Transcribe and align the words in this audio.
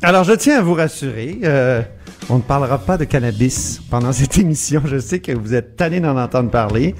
Alors, 0.00 0.22
je 0.22 0.32
tiens 0.32 0.58
à 0.58 0.62
vous 0.62 0.74
rassurer, 0.74 1.40
euh, 1.42 1.82
on 2.30 2.36
ne 2.36 2.42
parlera 2.42 2.78
pas 2.78 2.96
de 2.96 3.04
cannabis 3.04 3.80
pendant 3.90 4.12
cette 4.12 4.38
émission. 4.38 4.80
Je 4.84 4.98
sais 4.98 5.18
que 5.18 5.32
vous 5.32 5.54
êtes 5.54 5.74
tannés 5.74 5.98
d'en 5.98 6.16
entendre 6.16 6.50
parler, 6.50 6.94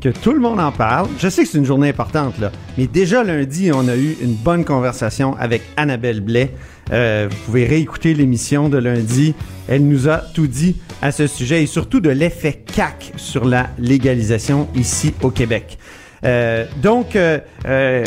que 0.00 0.08
tout 0.08 0.32
le 0.32 0.38
monde 0.38 0.60
en 0.60 0.70
parle. 0.70 1.08
Je 1.18 1.28
sais 1.28 1.42
que 1.42 1.48
c'est 1.48 1.58
une 1.58 1.64
journée 1.64 1.88
importante, 1.88 2.38
là. 2.38 2.52
Mais 2.78 2.86
déjà 2.86 3.24
lundi, 3.24 3.72
on 3.74 3.88
a 3.88 3.96
eu 3.96 4.16
une 4.22 4.34
bonne 4.34 4.64
conversation 4.64 5.36
avec 5.36 5.62
Annabelle 5.76 6.20
Blais. 6.20 6.54
Euh, 6.92 7.26
vous 7.28 7.36
pouvez 7.46 7.66
réécouter 7.66 8.14
l'émission 8.14 8.68
de 8.68 8.78
lundi. 8.78 9.34
Elle 9.66 9.88
nous 9.88 10.08
a 10.08 10.18
tout 10.18 10.46
dit 10.46 10.76
à 11.02 11.10
ce 11.10 11.26
sujet 11.26 11.64
et 11.64 11.66
surtout 11.66 11.98
de 11.98 12.10
l'effet 12.10 12.62
CAC 12.64 13.14
sur 13.16 13.46
la 13.46 13.70
légalisation 13.78 14.68
ici 14.76 15.12
au 15.22 15.30
Québec. 15.30 15.76
Euh, 16.24 16.64
donc, 16.82 17.16
euh, 17.16 17.38
euh, 17.66 18.04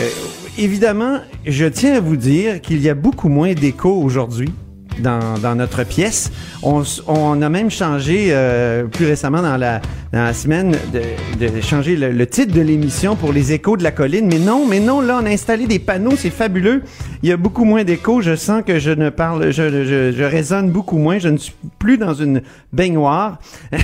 évidemment, 0.57 1.19
je 1.45 1.65
tiens 1.65 1.95
à 1.95 1.99
vous 1.99 2.17
dire 2.17 2.61
qu'il 2.61 2.81
y 2.81 2.89
a 2.89 2.95
beaucoup 2.95 3.29
moins 3.29 3.53
d'écho 3.53 3.91
aujourd'hui 3.91 4.51
dans, 4.99 5.37
dans 5.37 5.55
notre 5.55 5.83
pièce. 5.83 6.31
On, 6.63 6.83
on 7.07 7.41
a 7.41 7.49
même 7.49 7.69
changé 7.69 8.27
euh, 8.29 8.85
plus 8.85 9.05
récemment 9.05 9.41
dans 9.41 9.57
la, 9.57 9.81
dans 10.13 10.23
la 10.23 10.33
semaine 10.33 10.75
de, 10.93 11.47
de 11.47 11.61
changer 11.61 11.95
le, 11.95 12.11
le 12.11 12.27
titre 12.27 12.53
de 12.53 12.61
l'émission 12.61 13.15
pour 13.15 13.33
les 13.33 13.53
échos 13.53 13.77
de 13.77 13.83
la 13.83 13.91
colline. 13.91 14.27
Mais 14.27 14.39
non, 14.39 14.65
mais 14.67 14.79
non, 14.79 15.01
là, 15.01 15.19
on 15.21 15.25
a 15.25 15.29
installé 15.29 15.67
des 15.67 15.79
panneaux, 15.79 16.13
c'est 16.17 16.29
fabuleux. 16.29 16.83
Il 17.23 17.29
y 17.29 17.31
a 17.31 17.37
beaucoup 17.37 17.65
moins 17.65 17.83
d'écho. 17.83 18.21
Je 18.21 18.35
sens 18.35 18.63
que 18.65 18.79
je 18.79 18.91
ne 18.91 19.09
parle, 19.09 19.51
je, 19.51 19.69
je, 19.85 20.11
je 20.15 20.23
résonne 20.23 20.69
beaucoup 20.71 20.97
moins. 20.97 21.19
Je 21.19 21.29
ne 21.29 21.37
suis 21.37 21.53
plus 21.79 21.97
dans 21.97 22.13
une 22.13 22.41
baignoire. 22.73 23.39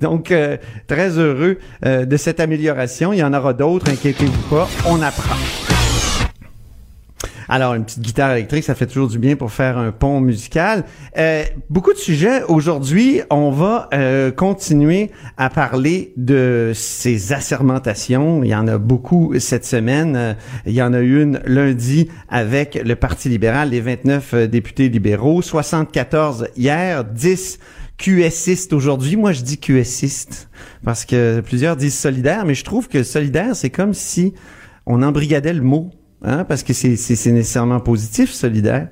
Donc, 0.00 0.30
euh, 0.30 0.56
très 0.86 1.10
heureux 1.18 1.58
euh, 1.84 2.04
de 2.04 2.16
cette 2.16 2.40
amélioration. 2.40 3.12
Il 3.12 3.18
y 3.18 3.24
en 3.24 3.34
aura 3.34 3.52
d'autres, 3.52 3.90
inquiétez-vous 3.90 4.48
pas. 4.48 4.68
On 4.86 5.00
apprend. 5.02 5.36
Alors, 7.52 7.74
une 7.74 7.84
petite 7.84 8.02
guitare 8.02 8.30
électrique, 8.30 8.62
ça 8.62 8.76
fait 8.76 8.86
toujours 8.86 9.08
du 9.08 9.18
bien 9.18 9.34
pour 9.34 9.50
faire 9.50 9.76
un 9.76 9.90
pont 9.90 10.20
musical. 10.20 10.84
Euh, 11.18 11.42
beaucoup 11.68 11.92
de 11.92 11.98
sujets. 11.98 12.44
Aujourd'hui, 12.44 13.22
on 13.28 13.50
va 13.50 13.88
euh, 13.92 14.30
continuer 14.30 15.10
à 15.36 15.50
parler 15.50 16.12
de 16.16 16.70
ces 16.76 17.32
assermentations. 17.32 18.44
Il 18.44 18.50
y 18.50 18.54
en 18.54 18.68
a 18.68 18.78
beaucoup 18.78 19.34
cette 19.40 19.64
semaine. 19.64 20.14
Euh, 20.14 20.34
il 20.64 20.74
y 20.74 20.80
en 20.80 20.92
a 20.92 21.00
une 21.00 21.40
lundi 21.44 22.08
avec 22.28 22.80
le 22.84 22.94
Parti 22.94 23.28
libéral, 23.28 23.70
les 23.70 23.80
29 23.80 24.34
euh, 24.34 24.46
députés 24.46 24.88
libéraux, 24.88 25.42
74 25.42 26.50
hier, 26.56 27.04
10 27.04 27.58
QSistes 27.98 28.72
aujourd'hui. 28.72 29.16
Moi, 29.16 29.32
je 29.32 29.42
dis 29.42 29.58
QSistes 29.58 30.48
parce 30.84 31.04
que 31.04 31.40
plusieurs 31.40 31.74
disent 31.74 31.98
solidaire, 31.98 32.44
mais 32.44 32.54
je 32.54 32.62
trouve 32.62 32.86
que 32.86 33.02
solidaire, 33.02 33.56
c'est 33.56 33.70
comme 33.70 33.92
si 33.92 34.34
on 34.86 35.02
embrigadait 35.02 35.52
le 35.52 35.62
mot. 35.62 35.90
Hein, 36.22 36.44
parce 36.44 36.62
que 36.62 36.72
c'est, 36.72 36.90
nécessairement 36.90 37.80
positif, 37.80 38.30
solidaire. 38.30 38.88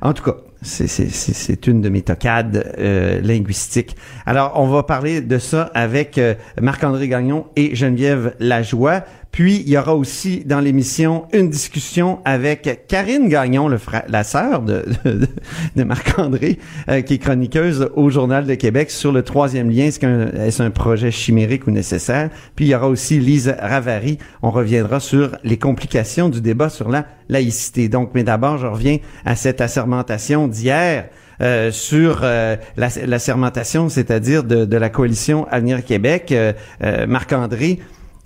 En 0.00 0.14
tout 0.14 0.22
cas, 0.22 0.36
c'est 0.62 1.66
une 1.66 1.82
de 1.82 1.88
mes 1.88 2.02
tocades 2.02 2.74
euh, 2.78 3.20
linguistiques. 3.20 3.96
Alors, 4.24 4.52
on 4.56 4.68
va 4.68 4.82
parler 4.82 5.20
de 5.20 5.38
ça 5.38 5.70
avec 5.74 6.16
euh, 6.16 6.34
Marc-André 6.60 7.08
Gagnon 7.08 7.46
et 7.56 7.74
Geneviève 7.74 8.34
Lajoie. 8.40 9.04
Puis, 9.32 9.62
il 9.64 9.68
y 9.68 9.78
aura 9.78 9.94
aussi 9.94 10.44
dans 10.44 10.60
l'émission 10.60 11.26
une 11.32 11.48
discussion 11.50 12.18
avec 12.24 12.86
Karine 12.88 13.28
Gagnon, 13.28 13.70
la 14.08 14.24
sœur 14.24 14.62
de, 14.62 14.84
de, 15.04 15.84
Marc-André, 15.84 16.58
euh, 16.88 17.00
qui 17.02 17.14
est 17.14 17.18
chroniqueuse 17.18 17.90
au 17.94 18.10
Journal 18.10 18.46
de 18.46 18.54
Québec 18.54 18.90
sur 18.90 19.12
le 19.12 19.22
troisième 19.22 19.70
lien. 19.70 19.84
Est-ce, 19.84 20.00
qu'un, 20.00 20.28
est-ce 20.32 20.62
un 20.62 20.70
projet 20.70 21.10
chimérique 21.10 21.66
ou 21.66 21.70
nécessaire? 21.70 22.30
Puis, 22.56 22.66
il 22.66 22.68
y 22.68 22.74
aura 22.74 22.88
aussi 22.88 23.20
Lise 23.20 23.54
Ravary. 23.60 24.18
On 24.42 24.50
reviendra 24.50 24.98
sur 24.98 25.36
les 25.44 25.58
complications 25.58 26.28
du 26.28 26.40
débat 26.40 26.68
sur 26.68 26.88
la 26.88 27.06
laïcité. 27.28 27.88
Donc, 27.88 28.10
mais 28.14 28.24
d'abord, 28.24 28.58
je 28.58 28.66
reviens 28.66 28.98
à 29.24 29.36
cette 29.36 29.60
assermentation 29.60 30.48
d'hier. 30.48 31.08
Euh, 31.40 31.70
sur 31.70 32.20
euh, 32.22 32.56
la, 32.76 32.88
la 33.06 33.18
sermentation, 33.18 33.88
c'est-à-dire 33.88 34.44
de, 34.44 34.66
de 34.66 34.76
la 34.76 34.90
coalition 34.90 35.46
Avenir 35.50 35.82
Québec. 35.82 36.32
Euh, 36.32 36.52
euh, 36.84 37.06
Marc-André, 37.06 37.78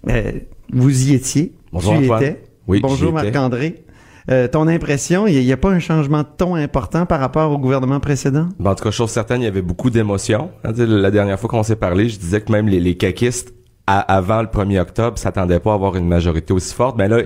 euh, 0.08 0.32
vous 0.72 1.08
y 1.10 1.14
étiez. 1.14 1.52
Bonjour, 1.72 1.94
tu 1.94 2.00
y 2.00 2.04
Antoine. 2.04 2.22
étais. 2.22 2.42
Oui, 2.66 2.80
Bonjour. 2.80 3.12
Marc-André. 3.12 3.84
Euh, 4.30 4.48
ton 4.48 4.68
impression, 4.68 5.26
il 5.26 5.38
n'y 5.44 5.52
a, 5.52 5.56
pas 5.58 5.68
un 5.70 5.80
changement 5.80 6.20
de 6.22 6.28
ton 6.38 6.54
important 6.54 7.04
par 7.04 7.20
rapport 7.20 7.50
au 7.52 7.58
gouvernement 7.58 8.00
précédent? 8.00 8.48
Ben, 8.58 8.70
en 8.70 8.74
tout 8.74 8.84
cas, 8.84 8.90
chose 8.90 9.10
certaine, 9.10 9.42
il 9.42 9.44
y 9.44 9.48
avait 9.48 9.60
beaucoup 9.60 9.90
d'émotions. 9.90 10.50
Hein, 10.64 10.72
La 10.78 11.10
dernière 11.10 11.38
fois 11.38 11.50
qu'on 11.50 11.62
s'est 11.62 11.76
parlé, 11.76 12.08
je 12.08 12.18
disais 12.18 12.40
que 12.40 12.50
même 12.50 12.66
les, 12.66 12.80
les 12.80 12.96
caquistes, 12.96 13.52
à- 13.86 14.00
avant 14.00 14.40
le 14.40 14.48
1er 14.48 14.80
octobre, 14.80 15.18
s'attendaient 15.18 15.60
pas 15.60 15.72
à 15.72 15.74
avoir 15.74 15.96
une 15.96 16.08
majorité 16.08 16.54
aussi 16.54 16.74
forte. 16.74 16.96
Mais 16.96 17.06
là, 17.06 17.18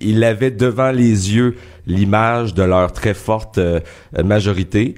ils 0.00 0.22
avaient 0.22 0.52
devant 0.52 0.92
les 0.92 1.34
yeux 1.34 1.56
l'image 1.88 2.54
de 2.54 2.62
leur 2.62 2.92
très 2.92 3.14
forte 3.14 3.58
euh, 3.58 3.80
majorité. 4.24 4.94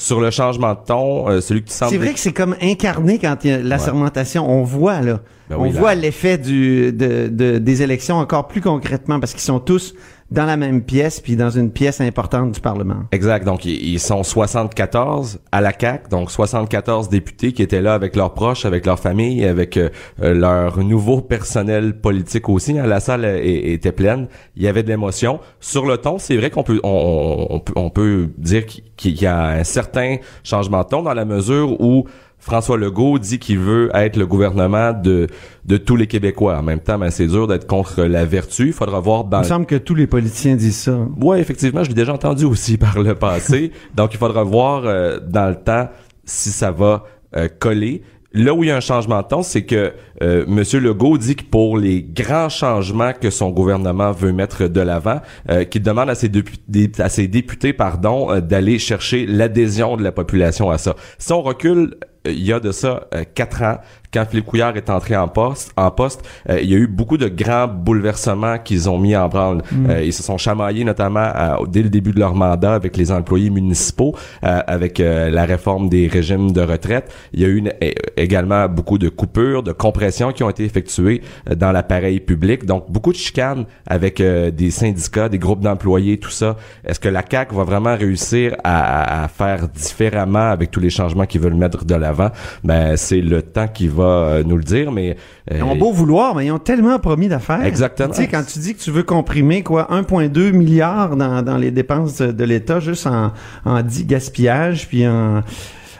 Sur 0.00 0.20
le 0.20 0.30
changement 0.30 0.74
de 0.74 0.78
ton, 0.86 1.28
euh, 1.28 1.40
celui 1.40 1.64
qui 1.64 1.72
semble... 1.74 1.90
C'est 1.90 1.98
vrai 1.98 2.12
que 2.14 2.20
c'est 2.20 2.32
comme 2.32 2.54
incarné 2.62 3.18
quand 3.18 3.36
il 3.44 3.50
y 3.50 3.52
a 3.52 3.58
la 3.58 3.76
Ouais. 3.76 3.82
sermentation. 3.82 4.48
On 4.48 4.62
voit, 4.62 5.00
là. 5.00 5.18
Ben 5.50 5.56
on 5.58 5.64
là. 5.64 5.70
voit 5.72 5.94
l'effet 5.96 6.38
du, 6.38 6.92
de, 6.92 7.26
de- 7.28 7.58
des 7.58 7.82
élections 7.82 8.16
encore 8.16 8.46
plus 8.46 8.60
concrètement 8.60 9.18
parce 9.18 9.32
qu'ils 9.32 9.40
sont 9.42 9.58
tous 9.58 9.94
dans 10.30 10.44
la 10.44 10.56
même 10.56 10.82
pièce 10.82 11.20
puis 11.20 11.36
dans 11.36 11.50
une 11.50 11.70
pièce 11.70 12.00
importante 12.00 12.52
du 12.52 12.60
Parlement. 12.60 13.04
Exact. 13.12 13.44
Donc, 13.44 13.64
ils, 13.64 13.98
sont 13.98 14.22
74 14.22 15.40
à 15.50 15.60
la 15.60 15.72
CAC, 15.72 16.08
donc 16.08 16.30
74 16.30 17.08
députés 17.08 17.52
qui 17.52 17.62
étaient 17.62 17.80
là 17.80 17.94
avec 17.94 18.14
leurs 18.14 18.34
proches, 18.34 18.64
avec 18.64 18.86
leurs 18.86 19.00
familles, 19.00 19.44
avec 19.44 19.76
euh, 19.76 19.88
euh, 20.22 20.34
leur 20.34 20.78
nouveau 20.78 21.20
personnel 21.20 21.98
politique 21.98 22.48
aussi. 22.48 22.78
hein. 22.78 22.86
La 22.86 23.00
salle 23.00 23.24
était 23.24 23.92
pleine. 23.92 24.28
Il 24.56 24.62
y 24.62 24.68
avait 24.68 24.82
de 24.82 24.88
l'émotion. 24.88 25.40
Sur 25.60 25.86
le 25.86 25.98
ton, 25.98 26.18
c'est 26.18 26.36
vrai 26.36 26.50
qu'on 26.50 26.62
peut, 26.62 26.80
on, 26.84 27.90
peut, 27.90 28.28
dire 28.38 28.64
qu'il 28.96 29.20
y 29.20 29.26
a 29.26 29.46
un 29.46 29.64
certain 29.64 30.16
changement 30.44 30.82
de 30.82 30.88
ton 30.88 31.02
dans 31.02 31.14
la 31.14 31.24
mesure 31.24 31.80
où 31.80 32.04
François 32.38 32.78
Legault 32.78 33.18
dit 33.18 33.38
qu'il 33.38 33.58
veut 33.58 33.90
être 33.94 34.16
le 34.16 34.26
gouvernement 34.26 34.92
de, 34.92 35.26
de 35.64 35.76
tous 35.76 35.96
les 35.96 36.06
Québécois. 36.06 36.58
En 36.58 36.62
même 36.62 36.80
temps, 36.80 36.98
ben, 36.98 37.10
c'est 37.10 37.26
dur 37.26 37.46
d'être 37.46 37.66
contre 37.66 38.04
la 38.04 38.24
vertu. 38.24 38.68
Il 38.68 38.72
faudra 38.72 39.00
voir 39.00 39.24
dans 39.24 39.38
Il 39.38 39.42
me 39.42 39.48
semble 39.48 39.66
que 39.66 39.76
tous 39.76 39.94
les 39.94 40.06
politiciens 40.06 40.56
disent 40.56 40.78
ça. 40.78 40.98
Ouais, 41.20 41.40
effectivement, 41.40 41.82
je 41.82 41.88
l'ai 41.88 41.94
déjà 41.94 42.14
entendu 42.14 42.44
aussi 42.44 42.76
par 42.78 43.00
le 43.00 43.14
passé. 43.14 43.72
Donc, 43.94 44.14
il 44.14 44.18
faudra 44.18 44.44
voir 44.44 44.82
euh, 44.84 45.18
dans 45.20 45.48
le 45.48 45.56
temps 45.56 45.88
si 46.24 46.50
ça 46.50 46.70
va 46.70 47.04
euh, 47.36 47.48
coller. 47.58 48.02
Là 48.34 48.52
où 48.52 48.62
il 48.62 48.66
y 48.66 48.70
a 48.70 48.76
un 48.76 48.80
changement 48.80 49.22
de 49.22 49.26
ton, 49.26 49.42
c'est 49.42 49.64
que 49.64 49.92
euh, 50.22 50.44
M. 50.46 50.62
Legault 50.82 51.16
dit 51.16 51.34
que 51.34 51.44
pour 51.44 51.78
les 51.78 52.02
grands 52.02 52.50
changements 52.50 53.12
que 53.18 53.30
son 53.30 53.50
gouvernement 53.50 54.12
veut 54.12 54.32
mettre 54.32 54.68
de 54.68 54.80
l'avant, 54.82 55.20
euh, 55.48 55.64
qu'il 55.64 55.82
demande 55.82 56.10
à 56.10 56.14
ses, 56.14 56.26
à 56.28 57.26
députés 57.26 57.72
pardon, 57.72 58.30
euh, 58.30 58.40
d'aller 58.40 58.78
chercher 58.78 59.24
l'adhésion 59.24 59.96
de 59.96 60.02
la 60.04 60.12
population 60.12 60.70
à 60.70 60.76
ça. 60.76 60.94
Si 61.16 61.32
on 61.32 61.40
recule 61.40 61.96
il 62.32 62.44
y 62.44 62.52
a 62.52 62.60
de 62.60 62.72
ça 62.72 63.06
euh, 63.14 63.24
quatre 63.34 63.62
ans, 63.62 63.78
quand 64.12 64.24
Philippe 64.30 64.46
Couillard 64.46 64.74
est 64.76 64.88
entré 64.88 65.14
en 65.16 65.28
poste, 65.28 65.70
en 65.76 65.90
poste, 65.90 66.26
euh, 66.48 66.60
il 66.62 66.70
y 66.70 66.74
a 66.74 66.78
eu 66.78 66.86
beaucoup 66.86 67.18
de 67.18 67.28
grands 67.28 67.68
bouleversements 67.68 68.56
qu'ils 68.58 68.88
ont 68.88 68.98
mis 68.98 69.14
en 69.14 69.28
branle. 69.28 69.62
Euh, 69.88 70.02
ils 70.02 70.14
se 70.14 70.22
sont 70.22 70.38
chamaillés 70.38 70.82
notamment 70.84 71.30
dès 71.68 71.82
le 71.82 71.90
début 71.90 72.12
de 72.12 72.18
leur 72.18 72.34
mandat 72.34 72.72
avec 72.74 72.96
les 72.96 73.12
employés 73.12 73.50
municipaux, 73.50 74.14
avec 74.42 74.98
la 74.98 75.44
réforme 75.44 75.88
des 75.90 76.08
régimes 76.08 76.52
de 76.52 76.62
retraite. 76.62 77.12
Il 77.34 77.40
y 77.40 77.44
a 77.44 77.48
eu 77.48 77.56
une- 77.56 77.72
également 78.16 78.66
beaucoup 78.68 78.96
de 78.98 79.08
coupures, 79.10 79.62
de 79.62 79.72
compressions 79.72 80.32
qui 80.32 80.42
ont 80.42 80.50
été 80.50 80.64
effectuées 80.64 81.20
dans 81.54 81.70
l'appareil 81.72 82.20
public. 82.20 82.64
Donc 82.64 82.90
beaucoup 82.90 83.12
de 83.12 83.18
chicanes 83.18 83.66
avec 83.86 84.22
des 84.22 84.70
syndicats, 84.70 85.28
des 85.28 85.38
groupes 85.38 85.60
d'employés, 85.60 86.18
tout 86.18 86.30
ça. 86.30 86.56
Est-ce 86.84 86.98
que 87.00 87.08
la 87.10 87.22
CAC 87.22 87.52
va 87.52 87.64
vraiment 87.64 87.94
réussir 87.96 88.56
à, 88.64 89.24
à 89.24 89.28
faire 89.28 89.68
différemment 89.68 90.50
avec 90.50 90.70
tous 90.70 90.80
les 90.80 90.90
changements 90.90 91.26
qu'ils 91.26 91.40
veulent 91.42 91.54
mettre 91.54 91.84
de 91.84 91.94
l'avant? 91.94 92.17
Ben 92.64 92.96
c'est 92.96 93.20
le 93.20 93.42
temps 93.42 93.68
qui 93.68 93.88
va 93.88 94.04
euh, 94.04 94.42
nous 94.44 94.56
le 94.56 94.64
dire, 94.64 94.92
mais 94.92 95.16
euh, 95.50 95.56
Ils 95.58 95.62
ont 95.62 95.76
beau 95.76 95.92
vouloir, 95.92 96.34
mais 96.34 96.46
ils 96.46 96.52
ont 96.52 96.58
tellement 96.58 96.98
promis 96.98 97.28
d'affaires. 97.28 97.64
Exactement. 97.64 98.10
Tu 98.10 98.22
sais, 98.22 98.28
quand 98.28 98.44
tu 98.44 98.58
dis 98.58 98.74
que 98.74 98.80
tu 98.80 98.90
veux 98.90 99.02
comprimer 99.02 99.62
quoi, 99.62 99.88
1,2 99.90 100.52
milliard 100.52 101.16
dans, 101.16 101.42
dans 101.42 101.56
les 101.56 101.70
dépenses 101.70 102.18
de 102.18 102.44
l'État 102.44 102.80
juste 102.80 103.06
en, 103.06 103.32
en 103.64 103.82
dit 103.82 104.04
gaspillage 104.04 104.88
puis 104.88 105.06
en, 105.06 105.42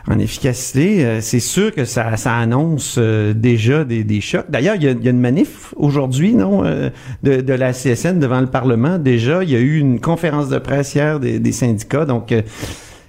en 0.09 0.17
efficacité, 0.17 1.05
euh, 1.05 1.21
c'est 1.21 1.39
sûr 1.39 1.73
que 1.73 1.85
ça, 1.85 2.17
ça 2.17 2.35
annonce 2.35 2.95
euh, 2.97 3.33
déjà 3.33 3.83
des, 3.83 4.03
des 4.03 4.21
chocs. 4.21 4.49
D'ailleurs, 4.49 4.75
il 4.75 4.83
y 4.83 4.87
a, 4.87 4.91
il 4.91 5.03
y 5.03 5.07
a 5.07 5.11
une 5.11 5.19
manif 5.19 5.73
aujourd'hui, 5.77 6.33
non, 6.33 6.65
euh, 6.65 6.89
de, 7.21 7.41
de 7.41 7.53
la 7.53 7.73
CSN 7.73 8.19
devant 8.19 8.41
le 8.41 8.47
Parlement. 8.47 8.97
Déjà, 8.97 9.43
il 9.43 9.51
y 9.51 9.55
a 9.55 9.59
eu 9.59 9.77
une 9.77 9.99
conférence 9.99 10.49
de 10.49 10.57
presse 10.57 10.95
hier 10.95 11.19
des, 11.19 11.39
des 11.39 11.51
syndicats, 11.51 12.05
donc. 12.05 12.33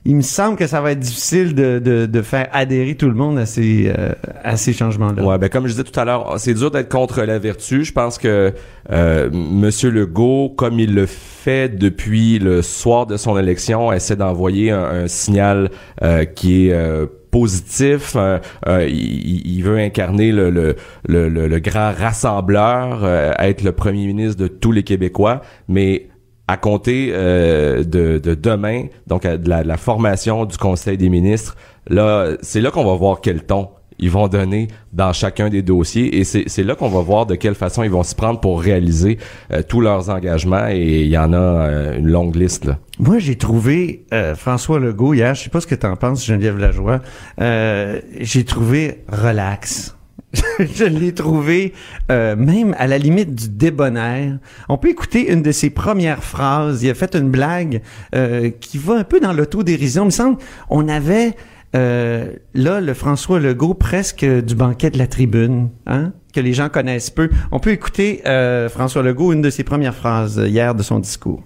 Il 0.04 0.16
me 0.16 0.22
semble 0.22 0.56
que 0.56 0.66
ça 0.66 0.80
va 0.80 0.92
être 0.92 0.98
difficile 1.00 1.54
de, 1.54 1.78
de, 1.78 2.06
de 2.06 2.22
faire 2.22 2.48
adhérer 2.52 2.94
tout 2.94 3.08
le 3.08 3.14
monde 3.14 3.38
à 3.38 3.44
ces, 3.46 3.92
euh, 3.96 4.12
à 4.42 4.56
ces 4.56 4.72
changements-là. 4.72 5.22
Ouais, 5.22 5.36
ben 5.38 5.48
comme 5.48 5.66
je 5.66 5.72
disais 5.72 5.84
tout 5.84 5.98
à 6.00 6.04
l'heure, 6.04 6.34
c'est 6.38 6.54
dur 6.54 6.70
d'être 6.70 6.88
contre 6.88 7.22
la 7.22 7.38
vertu. 7.38 7.84
Je 7.84 7.92
pense 7.92 8.16
que 8.18 8.52
euh, 8.90 9.30
Monsieur 9.32 9.90
Legault, 9.90 10.54
comme 10.56 10.80
il 10.80 10.94
le 10.94 11.06
fait 11.06 11.68
depuis 11.76 12.38
le 12.38 12.62
soir 12.62 13.06
de 13.06 13.16
son 13.16 13.36
élection, 13.38 13.92
essaie 13.92 14.16
d'envoyer 14.16 14.70
un, 14.70 14.82
un 14.84 15.08
signal 15.08 15.70
euh, 16.02 16.24
qui 16.24 16.68
est 16.68 16.72
euh, 16.72 17.06
positif. 17.30 18.14
Euh, 18.16 18.38
euh, 18.66 18.86
il, 18.88 19.46
il 19.46 19.62
veut 19.62 19.78
incarner 19.78 20.32
le, 20.32 20.50
le, 20.50 20.74
le- 21.06 21.28
le 21.46 21.58
grand 21.60 21.92
rassembleur, 21.92 23.00
euh, 23.04 23.32
être 23.38 23.62
le 23.62 23.72
premier 23.72 24.06
ministre 24.06 24.40
de 24.42 24.48
tous 24.48 24.72
les 24.72 24.82
Québécois, 24.82 25.42
mais 25.68 26.08
à 26.50 26.56
compter 26.56 27.10
euh, 27.12 27.84
de, 27.84 28.18
de 28.18 28.34
demain, 28.34 28.86
donc 29.06 29.22
de 29.22 29.48
la, 29.48 29.62
de 29.62 29.68
la 29.68 29.76
formation 29.76 30.46
du 30.46 30.56
Conseil 30.56 30.96
des 30.96 31.08
ministres, 31.08 31.56
là, 31.88 32.32
c'est 32.42 32.60
là 32.60 32.72
qu'on 32.72 32.84
va 32.84 32.94
voir 32.94 33.20
quel 33.20 33.44
ton 33.44 33.68
ils 34.00 34.10
vont 34.10 34.28
donner 34.28 34.68
dans 34.92 35.12
chacun 35.12 35.48
des 35.48 35.62
dossiers 35.62 36.18
et 36.18 36.24
c'est 36.24 36.62
là 36.62 36.74
qu'on 36.74 36.88
va 36.88 37.00
voir 37.00 37.26
de 37.26 37.34
quelle 37.34 37.54
façon 37.54 37.82
ils 37.82 37.90
vont 37.90 38.02
s'y 38.02 38.14
prendre 38.14 38.40
pour 38.40 38.60
réaliser 38.60 39.18
euh, 39.52 39.62
tous 39.66 39.80
leurs 39.80 40.08
engagements 40.08 40.66
et 40.68 41.02
il 41.02 41.08
y 41.08 41.18
en 41.18 41.32
a 41.32 41.36
euh, 41.36 41.98
une 41.98 42.08
longue 42.08 42.34
liste 42.34 42.64
là. 42.64 42.78
Moi, 42.98 43.18
j'ai 43.18 43.36
trouvé 43.36 44.06
euh, 44.12 44.34
François 44.34 44.80
Legault 44.80 45.14
hier, 45.14 45.34
je 45.34 45.44
sais 45.44 45.50
pas 45.50 45.60
ce 45.60 45.66
que 45.66 45.74
t'en 45.74 45.96
penses, 45.96 46.24
Geneviève 46.24 46.58
Lajoie, 46.58 47.00
euh, 47.40 48.00
j'ai 48.18 48.44
trouvé 48.44 49.04
relax. 49.08 49.94
je 50.58 50.84
l'ai 50.84 51.12
trouvé 51.12 51.72
euh, 52.10 52.36
même 52.36 52.74
à 52.78 52.86
la 52.86 52.98
limite 52.98 53.34
du 53.34 53.48
débonnaire. 53.48 54.38
On 54.68 54.78
peut 54.78 54.88
écouter 54.88 55.32
une 55.32 55.42
de 55.42 55.52
ses 55.52 55.70
premières 55.70 56.22
phrases. 56.22 56.82
Il 56.82 56.90
a 56.90 56.94
fait 56.94 57.14
une 57.14 57.30
blague 57.30 57.82
euh, 58.14 58.50
qui 58.60 58.78
va 58.78 58.94
un 58.94 59.04
peu 59.04 59.20
dans 59.20 59.32
l'autodérision. 59.32 60.04
Il 60.04 60.06
me 60.06 60.10
semble 60.10 60.38
on 60.68 60.88
avait 60.88 61.34
euh, 61.74 62.32
là 62.54 62.80
le 62.80 62.94
François 62.94 63.40
Legault 63.40 63.74
presque 63.74 64.24
du 64.24 64.54
banquet 64.54 64.90
de 64.90 64.98
la 64.98 65.06
tribune, 65.06 65.70
hein, 65.86 66.12
que 66.32 66.40
les 66.40 66.52
gens 66.52 66.68
connaissent 66.68 67.10
peu. 67.10 67.30
On 67.50 67.58
peut 67.58 67.70
écouter 67.70 68.22
François 68.70 69.02
Legault 69.02 69.32
une 69.32 69.42
de 69.42 69.50
ses 69.50 69.64
premières 69.64 69.94
phrases 69.94 70.40
hier 70.46 70.74
de 70.74 70.82
son 70.82 71.00
discours. 71.00 71.42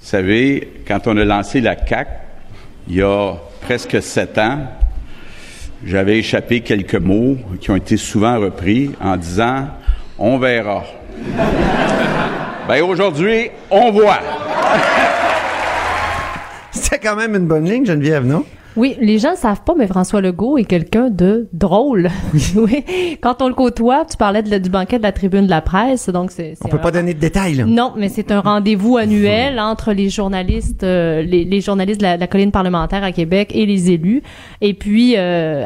Vous 0.00 0.10
savez, 0.12 0.82
quand 0.86 1.06
on 1.06 1.16
a 1.16 1.24
lancé 1.24 1.60
la 1.60 1.74
CAC 1.74 2.08
il 2.88 2.96
y 2.96 3.02
a 3.02 3.34
presque 3.62 4.00
sept 4.00 4.38
ans, 4.38 4.60
j'avais 5.86 6.18
échappé 6.18 6.60
quelques 6.60 6.96
mots 6.96 7.36
qui 7.60 7.70
ont 7.70 7.76
été 7.76 7.96
souvent 7.96 8.38
repris 8.40 8.90
en 9.00 9.16
disant 9.16 9.68
on 10.18 10.38
verra. 10.38 10.84
ben 12.68 12.82
aujourd'hui, 12.82 13.50
on 13.70 13.92
voit. 13.92 14.18
C'était 16.72 16.98
quand 16.98 17.16
même 17.16 17.34
une 17.36 17.46
bonne 17.46 17.64
ligne, 17.64 17.86
Geneviève, 17.86 18.26
non? 18.26 18.44
Oui, 18.76 18.96
les 19.00 19.18
gens 19.18 19.32
ne 19.32 19.36
savent 19.36 19.62
pas, 19.64 19.74
mais 19.76 19.86
François 19.86 20.20
Legault 20.20 20.58
est 20.58 20.64
quelqu'un 20.64 21.08
de 21.10 21.48
drôle. 21.52 22.10
oui. 22.56 22.84
Quand 23.22 23.40
on 23.42 23.48
le 23.48 23.54
côtoie, 23.54 24.04
tu 24.04 24.16
parlais 24.16 24.42
de, 24.42 24.58
du 24.58 24.68
banquet 24.70 24.98
de 24.98 25.02
la 25.02 25.12
tribune 25.12 25.46
de 25.46 25.50
la 25.50 25.60
presse, 25.62 26.08
donc 26.10 26.30
c'est. 26.30 26.54
On 26.60 26.64
c'est 26.64 26.70
peut 26.70 26.76
un- 26.76 26.80
pas 26.80 26.90
donner 26.90 27.14
de 27.14 27.18
détails, 27.20 27.54
là. 27.54 27.64
Non, 27.64 27.92
mais 27.96 28.08
c'est 28.08 28.30
un 28.30 28.40
rendez-vous 28.40 28.96
annuel 28.96 29.58
entre 29.58 29.92
les 29.92 30.08
journalistes, 30.10 30.82
euh, 30.84 31.22
les, 31.22 31.44
les 31.44 31.60
journalistes 31.60 32.00
de 32.00 32.04
la, 32.06 32.16
de 32.16 32.20
la 32.20 32.26
colline 32.26 32.50
parlementaire 32.52 33.02
à 33.02 33.12
Québec 33.12 33.50
et 33.54 33.66
les 33.66 33.90
élus. 33.90 34.22
Et 34.60 34.74
puis, 34.74 35.14
euh, 35.16 35.64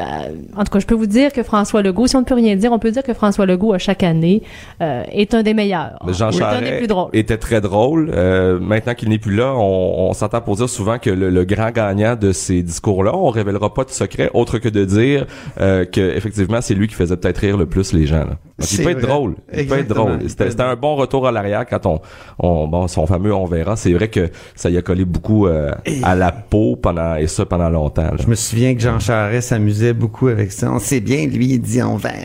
en 0.55 0.63
tout 0.63 0.71
cas, 0.71 0.79
je 0.79 0.85
peux 0.85 0.95
vous 0.95 1.05
dire 1.07 1.33
que 1.33 1.43
François 1.43 1.81
Legault, 1.81 2.07
si 2.07 2.15
on 2.15 2.19
ne 2.21 2.25
peut 2.25 2.35
rien 2.35 2.55
dire, 2.55 2.71
on 2.71 2.79
peut 2.79 2.91
dire 2.91 3.03
que 3.03 3.13
François 3.13 3.45
Legault, 3.45 3.73
à 3.73 3.77
chaque 3.77 4.03
année, 4.03 4.41
euh, 4.81 5.03
est 5.11 5.33
un 5.33 5.43
des 5.43 5.53
meilleurs. 5.53 5.99
Jean 6.09 6.29
est 6.29 6.29
un 6.29 6.31
des 6.31 6.37
Charest 6.37 6.77
plus 6.77 6.87
drôles. 6.87 7.09
était 7.13 7.37
très 7.37 7.61
drôle. 7.61 8.11
Euh, 8.13 8.59
maintenant 8.59 8.93
qu'il 8.93 9.09
n'est 9.09 9.17
plus 9.19 9.35
là, 9.35 9.53
on, 9.55 10.09
on 10.09 10.13
s'entend 10.13 10.41
pour 10.41 10.55
dire 10.55 10.69
souvent 10.69 10.97
que 10.99 11.09
le, 11.09 11.29
le 11.29 11.43
grand 11.45 11.71
gagnant 11.71 12.15
de 12.15 12.31
ces 12.31 12.63
on 13.09 13.29
révélera 13.29 13.73
pas 13.73 13.83
de 13.83 13.89
secret 13.89 14.29
autre 14.33 14.57
que 14.59 14.69
de 14.69 14.85
dire 14.85 15.25
euh, 15.59 15.85
que 15.85 16.01
effectivement 16.15 16.61
c'est 16.61 16.75
lui 16.75 16.87
qui 16.87 16.95
faisait 16.95 17.17
peut-être 17.17 17.39
rire 17.39 17.57
le 17.57 17.65
plus 17.65 17.93
les 17.93 18.05
gens. 18.05 18.25
Donc, 18.61 18.71
il 18.71 18.83
peut 18.83 18.89
être 18.91 19.01
drôle. 19.01 19.35
Il 19.55 19.67
peut 19.67 19.79
être 19.79 19.87
drôle. 19.87 20.19
C'était 20.27 20.61
un 20.61 20.75
bon 20.75 20.95
retour 20.95 21.27
à 21.27 21.31
l'arrière 21.31 21.65
quand 21.67 21.85
on, 21.85 21.99
on 22.39 22.67
bon 22.67 22.87
son 22.87 23.05
fameux 23.05 23.33
on 23.33 23.45
verra. 23.45 23.75
C'est 23.75 23.93
vrai 23.93 24.07
que 24.09 24.29
ça 24.55 24.69
y 24.69 24.77
a 24.77 24.81
collé 24.81 25.05
beaucoup 25.05 25.47
euh, 25.47 25.71
à 26.03 26.15
la 26.15 26.31
peau 26.31 26.75
pendant 26.75 27.15
et 27.15 27.27
ça 27.27 27.45
pendant 27.45 27.69
longtemps. 27.69 28.03
là. 28.03 28.13
Je 28.21 28.27
me 28.27 28.35
souviens 28.35 28.73
que 28.75 28.81
Jean 28.81 28.99
Charest 28.99 29.49
s'amusait 29.49 29.93
beaucoup 29.93 30.27
avec 30.27 30.51
ça. 30.51 30.71
On 30.71 30.79
sait 30.79 30.99
bien, 31.01 31.27
lui, 31.27 31.47
il 31.47 31.59
dit 31.59 31.81
on 31.81 31.97
verra. 31.97 32.21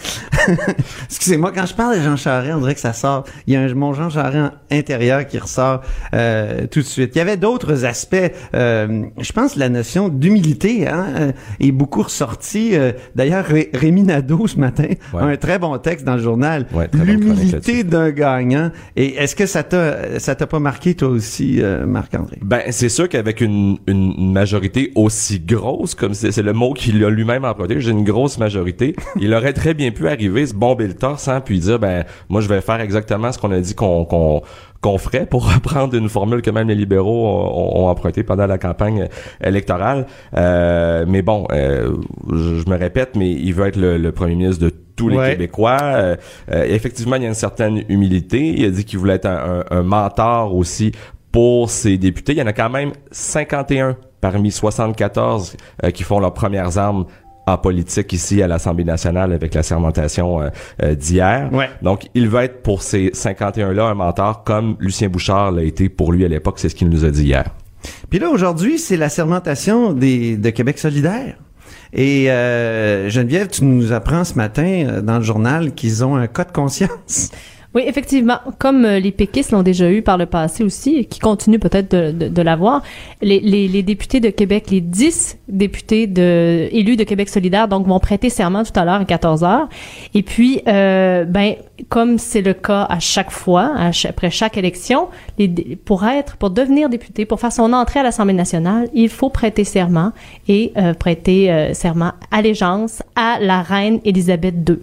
Excusez-moi, 1.06 1.52
quand 1.54 1.66
je 1.66 1.74
parle 1.74 1.98
de 1.98 2.02
Jean 2.04 2.16
Charest, 2.16 2.54
on 2.56 2.60
dirait 2.60 2.74
que 2.76 2.80
ça 2.80 2.94
sort. 2.94 3.24
Il 3.48 3.54
y 3.54 3.58
a 3.58 3.62
un, 3.62 3.74
mon 3.74 3.94
Jean 3.94 4.10
Charest 4.10 4.54
intérieur 4.72 5.26
qui 5.28 5.38
ressort 5.40 5.82
euh, 6.14 6.68
tout 6.68 6.80
de 6.80 6.86
suite. 6.86 7.12
Il 7.16 7.18
y 7.18 7.22
avait 7.22 7.38
d'autres 7.38 7.86
aspects. 7.86 8.16
euh, 8.54 9.04
je 9.18 9.32
pense 9.34 9.56
la 9.56 9.70
notion 9.70 10.10
d'humilité 10.10 10.88
hein, 10.88 11.06
euh, 11.20 11.32
est 11.60 11.72
beaucoup 11.72 12.04
ressortie. 12.04 12.72
Euh, 12.76 12.92
D'ailleurs, 13.16 13.46
Ré- 13.46 13.70
Rémi 13.74 14.04
Nadeau, 14.04 14.48
ce 14.48 14.58
matin, 14.60 14.86
Ouais. 15.14 15.22
un 15.22 15.38
très 15.38 15.60
bon 15.60 15.78
texte 15.78 16.06
dans 16.06 16.16
le 16.16 16.22
journal. 16.22 16.66
Ouais, 16.74 16.90
L'humilité 16.94 17.84
d'un 17.84 18.12
gagnant. 18.12 18.72
Et 18.96 19.16
est-ce 19.16 19.36
que 19.36 19.46
ça 19.46 19.64
t'a 19.64 20.20
ça 20.20 20.36
t'a 20.36 20.48
pas 20.48 20.60
marqué, 20.60 20.96
toi 20.96 21.10
aussi, 21.10 21.62
euh, 21.62 21.86
Marc-André? 21.86 22.38
Ben, 22.42 22.62
c'est 22.70 22.90
sûr 22.90 23.10
qu'avec 23.10 23.42
une, 23.42 23.78
une 23.88 24.32
majorité 24.32 24.92
aussi 24.96 25.40
grosse, 25.40 25.96
comme 25.96 26.14
c'est 26.14 26.32
c'est 26.32 26.44
le 26.44 26.54
mot 26.54 26.74
qu'il 26.74 27.04
a 27.04 27.10
lui-même 27.10 27.46
emprunté, 27.46 27.80
j'ai 27.82 27.92
une 27.92 28.04
grosse 28.04 28.38
majorité, 28.38 28.96
il 29.20 29.34
aurait 29.34 29.54
très 29.54 29.74
bien 29.74 29.92
pu 29.92 30.08
arriver, 30.08 30.46
se 30.46 30.54
bomber 30.54 30.88
le 30.88 30.94
torse, 30.94 31.28
hein, 31.28 31.42
puis 31.42 31.60
dire, 31.60 31.80
ben, 31.80 32.04
moi, 32.30 32.42
je 32.42 32.48
vais 32.48 32.62
faire 32.62 32.80
exactement 32.82 33.32
ce 33.32 33.38
qu'on 33.38 33.52
a 33.52 33.60
dit 33.60 33.76
qu'on 33.76 34.06
qu'on 34.06 34.42
qu'on 34.82 34.98
ferait 34.98 35.26
pour 35.26 35.52
reprendre 35.54 35.96
une 35.96 36.10
formule 36.10 36.42
que 36.42 36.52
même 36.52 36.68
les 36.68 36.76
libéraux 36.76 37.28
ont, 37.28 37.82
ont 37.84 37.88
emprunté 37.88 38.24
pendant 38.24 38.46
la 38.48 38.58
campagne 38.58 39.08
électorale. 39.44 40.06
Euh, 40.36 41.06
mais 41.08 41.22
bon, 41.22 41.46
euh, 41.52 41.96
je, 42.32 42.56
je 42.62 42.70
me 42.70 42.78
répète, 42.78 43.16
mais 43.16 43.32
il 43.32 43.54
veut 43.54 43.68
être 43.68 43.76
le, 43.78 43.98
le 43.98 44.12
premier 44.12 44.36
ministre 44.36 44.64
de 44.64 44.72
tous 44.96 45.10
les 45.10 45.18
Ouais. 45.18 45.32
Québécois. 45.32 45.78
Euh, 45.82 46.16
euh, 46.52 46.64
effectivement, 46.68 47.16
il 47.18 47.22
y 47.24 47.26
a 47.26 47.30
une 47.30 47.34
certaine 47.36 47.84
humilité. 47.90 48.54
Il 48.58 48.66
a 48.66 48.70
dit 48.72 48.84
qu'il 48.86 48.98
voulait 49.00 49.14
être 49.16 49.28
un, 49.28 49.64
un- 49.70 49.78
un 49.80 49.84
mentor 49.84 50.56
aussi 50.56 50.92
pour 51.32 51.70
ses 51.70 51.98
députés. 51.98 52.32
Il 52.34 52.38
y 52.40 52.42
en 52.42 52.48
a 52.48 52.54
quand 52.54 52.70
même 52.70 52.92
51 53.12 53.96
parmi 54.22 54.50
74 54.52 55.56
euh, 55.84 55.92
qui 55.92 56.02
font 56.04 56.20
leurs 56.20 56.34
premières 56.34 56.78
armes 56.80 57.06
en 57.48 57.58
politique 57.58 58.14
ici 58.14 58.44
à 58.44 58.48
l'Assemblée 58.48 58.84
nationale 58.84 59.32
avec 59.32 59.56
la 59.56 59.64
sermentation 59.64 60.42
euh, 60.42 60.50
euh, 60.84 60.96
d'hier. 60.96 61.50
Ouais. 61.52 61.70
Donc, 61.82 62.10
il 62.14 62.28
va 62.28 62.44
être 62.44 62.62
pour 62.62 62.84
ces 62.84 63.10
51-là 63.10 63.86
un 63.86 63.94
mentor 63.96 64.44
comme 64.44 64.76
Lucien 64.80 65.08
Bouchard 65.08 65.54
l'a 65.54 65.64
été 65.64 65.90
pour 65.90 66.12
lui 66.12 66.26
à 66.26 66.28
l'époque. 66.28 66.60
C'est 66.60 66.70
ce 66.70 66.76
qu'il 66.76 66.90
nous 66.90 67.06
a 67.06 67.10
dit 67.10 67.24
hier. 67.24 67.46
Puis 68.10 68.20
là, 68.20 68.30
aujourd'hui, 68.30 68.78
c'est 68.78 68.98
la 68.98 69.08
sermentation 69.08 69.94
des, 69.94 70.36
de 70.36 70.50
Québec 70.50 70.78
solidaire. 70.78 71.38
Et 71.94 72.30
euh, 72.30 73.10
Geneviève, 73.10 73.48
tu 73.48 73.64
nous 73.64 73.94
apprends 73.94 74.26
ce 74.26 74.34
matin 74.34 75.02
dans 75.02 75.18
le 75.18 75.24
journal 75.24 75.74
qu'ils 75.74 76.04
ont 76.04 76.18
un 76.18 76.28
cas 76.28 76.44
de 76.44 76.52
conscience. 76.52 77.32
Oui, 77.76 77.84
effectivement, 77.86 78.38
comme 78.60 78.86
euh, 78.86 79.00
les 79.00 79.12
péquistes 79.12 79.52
l'ont 79.52 79.64
déjà 79.64 79.92
eu 79.92 80.02
par 80.02 80.18
le 80.18 80.26
passé 80.26 80.64
aussi, 80.64 80.96
et 80.96 81.06
qui 81.06 81.20
continuent 81.20 81.60
peut-être 81.60 81.92
de, 81.92 82.12
de, 82.12 82.28
de 82.28 82.42
l'avoir, 82.42 82.82
les, 83.22 83.40
les, 83.40 83.68
les 83.68 83.84
députés 83.84 84.20
de 84.20 84.30
Québec, 84.30 84.72
les 84.72 84.82
10 84.82 85.38
députés 85.48 86.08
de, 86.08 86.70
élus 86.72 86.96
de 86.96 87.04
Québec 87.04 87.30
solidaire, 87.30 87.68
donc 87.68 87.86
vont 87.88 88.00
prêter 88.00 88.30
serment 88.30 88.64
tout 88.64 88.78
à 88.80 88.86
l'heure 88.86 89.02
à 89.02 89.06
14 89.06 89.44
heures. 89.44 89.70
Et 90.14 90.24
puis, 90.24 90.62
euh, 90.68 91.26
ben, 91.26 91.56
comme 91.90 92.18
c'est 92.18 92.42
le 92.42 92.54
cas 92.54 92.86
à 92.90 93.00
chaque 93.00 93.32
fois, 93.32 93.74
après 94.08 94.32
chaque 94.32 94.58
élection, 94.58 95.10
les, 95.38 95.48
pour 95.84 96.06
être, 96.06 96.38
pour 96.38 96.50
devenir 96.50 96.90
député, 96.90 97.26
pour 97.26 97.40
faire 97.40 97.52
son 97.52 97.74
entrée 97.74 98.00
à 98.00 98.04
l'Assemblée 98.04 98.34
nationale, 98.34 98.90
il 98.94 99.10
faut 99.10 99.30
prêter 99.30 99.64
serment 99.64 100.12
et 100.48 100.72
euh, 100.78 100.94
prêter 100.94 101.52
euh, 101.52 101.74
serment 101.74 102.14
allégeance 102.32 103.04
à 103.16 103.40
la 103.40 103.62
reine 103.62 104.00
Élisabeth 104.06 104.56
II. 104.68 104.80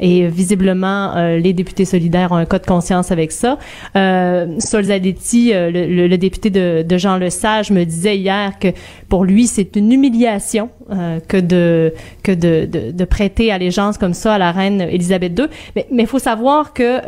Et 0.00 0.26
visiblement, 0.26 1.14
euh, 1.16 1.38
les 1.38 1.52
députés 1.52 1.84
solidaires 1.84 2.32
ont 2.32 2.36
un 2.36 2.44
cas 2.46 2.58
de 2.58 2.66
conscience 2.66 3.12
avec 3.12 3.30
ça. 3.32 3.58
Euh, 3.96 4.46
Solzadetti, 4.58 5.52
euh, 5.54 5.70
le, 5.70 5.86
le- 5.86 6.06
le 6.08 6.18
député 6.18 6.50
de, 6.50 6.82
de 6.82 6.98
Jean 6.98 7.16
Lesage, 7.16 7.70
me 7.70 7.84
disait 7.84 8.16
hier 8.16 8.58
que 8.58 8.68
pour 9.08 9.24
lui, 9.24 9.46
c'est 9.46 9.76
une 9.76 9.92
humiliation 9.92 10.68
euh, 10.90 11.20
que 11.26 11.36
de 11.36 11.92
que 12.22 12.32
de, 12.32 12.66
de, 12.66 12.90
de 12.90 13.04
prêter 13.04 13.52
allégeance 13.52 13.98
comme 13.98 14.14
ça 14.14 14.34
à 14.34 14.38
la 14.38 14.52
reine 14.52 14.80
Élisabeth 14.80 15.38
II. 15.38 15.46
Mais 15.76 15.86
il 16.02 16.06
faut 16.06 16.18
savoir 16.18 16.72
que 16.72 17.00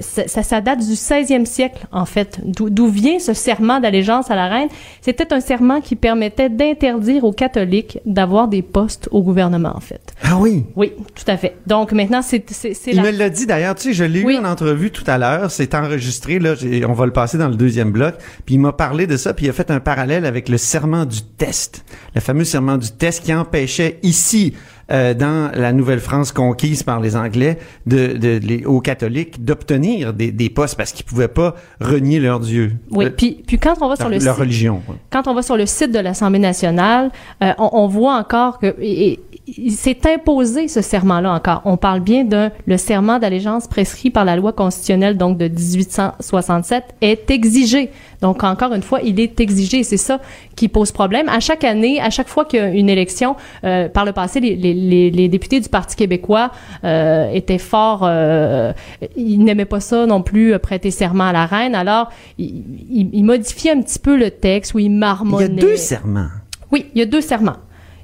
ça, 0.00 0.26
ça, 0.26 0.42
ça 0.42 0.60
date 0.60 0.78
du 0.80 0.94
16e 0.94 1.44
siècle, 1.44 1.86
en 1.92 2.04
fait. 2.06 2.40
D'où 2.44 2.70
d'où 2.70 2.86
vient 2.88 3.18
ce 3.18 3.32
serment 3.34 3.80
d'allégeance 3.80 4.30
à 4.30 4.36
la 4.36 4.48
reine? 4.48 4.68
C'était 5.00 5.32
un 5.32 5.40
serment 5.40 5.80
qui 5.80 5.96
permettait 5.96 6.48
d'interdire 6.48 7.24
aux 7.24 7.32
catholiques 7.32 7.98
d'avoir 8.06 8.48
des 8.48 8.62
postes 8.62 9.08
au 9.10 9.22
gouvernement, 9.22 9.72
en 9.74 9.80
fait. 9.80 10.14
Ah 10.22 10.36
oui? 10.38 10.64
Oui, 10.76 10.92
tout 11.14 11.24
à 11.30 11.36
fait. 11.36 11.54
Donc 11.66 11.92
maintenant, 11.92 12.13
c'est 12.22 12.44
c'est 12.50 12.74
c'est 12.74 12.90
Il 12.90 12.96
la- 12.96 13.02
me 13.02 13.10
l'a 13.10 13.30
dit 13.30 13.46
d'ailleurs, 13.46 13.74
tu 13.74 13.82
sais, 13.88 13.92
je 13.94 14.04
l'ai 14.04 14.22
Oui. 14.22 14.34
eu 14.34 14.38
en 14.38 14.44
entrevue 14.44 14.90
tout 14.90 15.04
à 15.06 15.18
l'heure, 15.18 15.50
c'est 15.50 15.74
enregistré, 15.74 16.38
là, 16.38 16.54
on 16.88 16.92
va 16.92 17.06
le 17.06 17.12
passer 17.12 17.38
dans 17.38 17.48
le 17.48 17.56
deuxième 17.56 17.90
bloc, 17.92 18.14
puis 18.46 18.54
il 18.56 18.58
m'a 18.60 18.72
parlé 18.72 19.06
de 19.06 19.16
ça, 19.16 19.34
puis 19.34 19.46
il 19.46 19.48
a 19.50 19.52
fait 19.52 19.70
un 19.70 19.80
parallèle 19.80 20.24
avec 20.26 20.48
le 20.48 20.58
serment 20.58 21.04
du 21.04 21.22
test, 21.22 21.84
le 22.14 22.20
fameux 22.20 22.44
serment 22.44 22.76
du 22.78 22.90
test 22.90 23.24
qui 23.24 23.32
empêchait 23.34 23.98
ici 24.02 24.54
euh, 24.90 25.14
dans 25.14 25.50
la 25.54 25.72
Nouvelle-France 25.72 26.32
conquise 26.32 26.82
par 26.82 27.00
les 27.00 27.16
Anglais 27.16 27.58
de, 27.86 28.16
de, 28.16 28.38
les- 28.42 28.64
aux 28.64 28.80
catholiques 28.80 29.44
d'obtenir 29.44 30.12
des, 30.12 30.30
des 30.32 30.50
postes 30.50 30.76
parce 30.76 30.92
qu'ils 30.92 31.04
pouvaient 31.06 31.28
pas 31.28 31.54
renier 31.80 32.20
leur 32.20 32.40
Dieu, 32.40 32.72
Oui, 32.90 33.06
Euh, 33.06 33.10
puis, 33.10 33.42
puis 33.46 33.58
quand 33.58 33.74
on 33.80 33.88
va 33.88 33.96
sur 33.96 34.08
leur, 34.08 34.18
le 34.18 34.24
leur 34.24 34.34
site, 34.34 34.40
religion. 34.42 34.82
quand 35.10 35.26
on 35.26 35.34
va 35.34 35.42
sur 35.42 35.56
le 35.56 35.66
site 35.66 35.92
de 35.92 35.98
l'Assemblée 35.98 36.38
nationale, 36.38 37.10
euh, 37.42 37.52
on, 37.58 37.70
on 37.72 37.86
voit 37.88 38.16
encore 38.16 38.58
que 38.58 38.74
et- 38.80 39.12
et- 39.12 39.20
il 39.56 39.72
s'est 39.72 39.98
imposé 40.06 40.68
ce 40.68 40.80
serment-là 40.80 41.32
encore. 41.34 41.60
On 41.66 41.76
parle 41.76 42.00
bien 42.00 42.24
d'un 42.24 42.50
le 42.66 42.78
serment 42.78 43.18
d'allégeance 43.18 43.66
prescrit 43.66 44.08
par 44.10 44.24
la 44.24 44.36
loi 44.36 44.52
constitutionnelle 44.54 45.18
donc 45.18 45.36
de 45.36 45.48
1867 45.48 46.84
est 47.00 47.30
exigé. 47.30 47.90
Donc 48.20 48.42
encore 48.44 48.72
une 48.72 48.82
fois, 48.82 49.00
il 49.02 49.18
est 49.20 49.40
exigé. 49.40 49.82
C'est 49.82 49.96
ça 49.96 50.20
qui 50.56 50.68
pose 50.68 50.92
problème. 50.92 51.28
À 51.28 51.40
chaque 51.40 51.64
année, 51.64 52.00
à 52.00 52.10
chaque 52.10 52.28
fois 52.28 52.44
qu'il 52.44 52.58
y 52.60 52.62
a 52.62 52.68
une 52.68 52.88
élection, 52.88 53.36
euh, 53.64 53.88
par 53.88 54.04
le 54.04 54.12
passé, 54.12 54.40
les, 54.40 54.56
les- 54.56 54.74
les- 54.74 55.10
les 55.10 55.28
députés 55.28 55.60
du 55.60 55.68
Parti 55.68 55.96
québécois 55.96 56.50
euh, 56.84 57.30
étaient 57.32 57.58
fort. 57.58 58.00
euh, 58.04 58.72
ils 59.16 59.38
n'aimaient 59.44 59.64
pas 59.64 59.80
ça 59.80 60.06
non 60.06 60.22
plus 60.22 60.58
prêter 60.58 60.90
serment 60.90 61.24
à 61.24 61.32
la 61.32 61.46
reine. 61.46 61.74
Alors, 61.74 62.10
ils 62.38 62.62
il, 62.90 63.10
il 63.12 63.24
modifiaient 63.24 63.72
un 63.72 63.82
petit 63.82 63.98
peu 63.98 64.16
le 64.16 64.30
texte 64.30 64.74
où 64.74 64.78
ils 64.78 64.84
Il 64.84 64.92
y 64.92 64.94
marmonnaient. 64.94 65.44
a 65.44 65.48
deux 65.48 65.76
serments. 65.76 66.28
Oui, 66.72 66.86
il 66.94 66.98
y 66.98 67.02
a 67.02 67.06
deux 67.06 67.20
serments. 67.20 67.56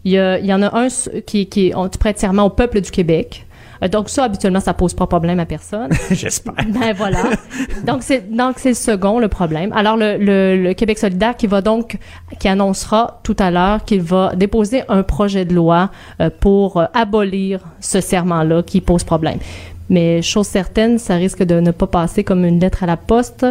Il 0.05 0.13
y, 0.13 0.19
a- 0.19 0.39
il 0.39 0.47
y 0.47 0.53
en 0.55 0.63
a 0.63 0.79
un 0.79 0.89
qui, 1.27 1.47
qui 1.47 1.73
on, 1.75 1.89
tu 1.89 1.99
prêtes 1.99 2.19
serment 2.19 2.45
au 2.45 2.51
peuple 2.51 2.81
du 2.81 2.91
Québec. 2.91 3.47
Euh, 3.83 3.89
Donc 3.89 4.09
ça, 4.09 4.25
habituellement, 4.25 4.61
ça 4.61 4.75
pose 4.75 4.95
pas 4.95 5.07
problème 5.07 5.41
à 5.41 5.47
personne. 5.47 5.89
J'espère. 6.11 6.55
Ben 6.69 6.93
voilà. 6.95 7.23
Donc 7.87 8.03
c'est 8.03 8.31
donc 8.35 8.59
c'est 8.59 8.71
le 8.71 8.75
second 8.75 9.19
le 9.19 9.29
problème. 9.29 9.73
Alors 9.73 9.97
le, 9.97 10.17
le, 10.19 10.57
le 10.63 10.75
Québec 10.75 10.99
solidaire 10.99 11.37
qui 11.37 11.47
va 11.47 11.61
donc 11.61 11.99
qui 12.39 12.49
annoncera 12.49 13.21
tout 13.23 13.37
à 13.39 13.51
l'heure 13.51 13.85
qu'il 13.85 14.03
va 14.03 14.35
déposer 14.35 14.83
un 14.89 15.03
projet 15.03 15.45
de 15.45 15.55
loi 15.55 15.91
euh, 16.21 16.31
pour 16.41 16.77
euh, 16.77 16.85
abolir 16.95 17.61
ce 17.81 18.01
serment 18.01 18.43
là 18.43 18.63
qui 18.63 18.81
pose 18.81 19.05
problème. 19.05 19.39
Mais 19.91 20.23
chose 20.23 20.47
certaine, 20.47 20.99
ça 20.99 21.17
risque 21.17 21.43
de 21.43 21.61
ne 21.61 21.73
pas 21.73 21.87
passer 21.89 22.25
comme 22.25 22.45
une 22.45 22.59
lettre 22.61 22.85
à 22.85 22.87
la 22.87 22.97
poste. 22.97 23.45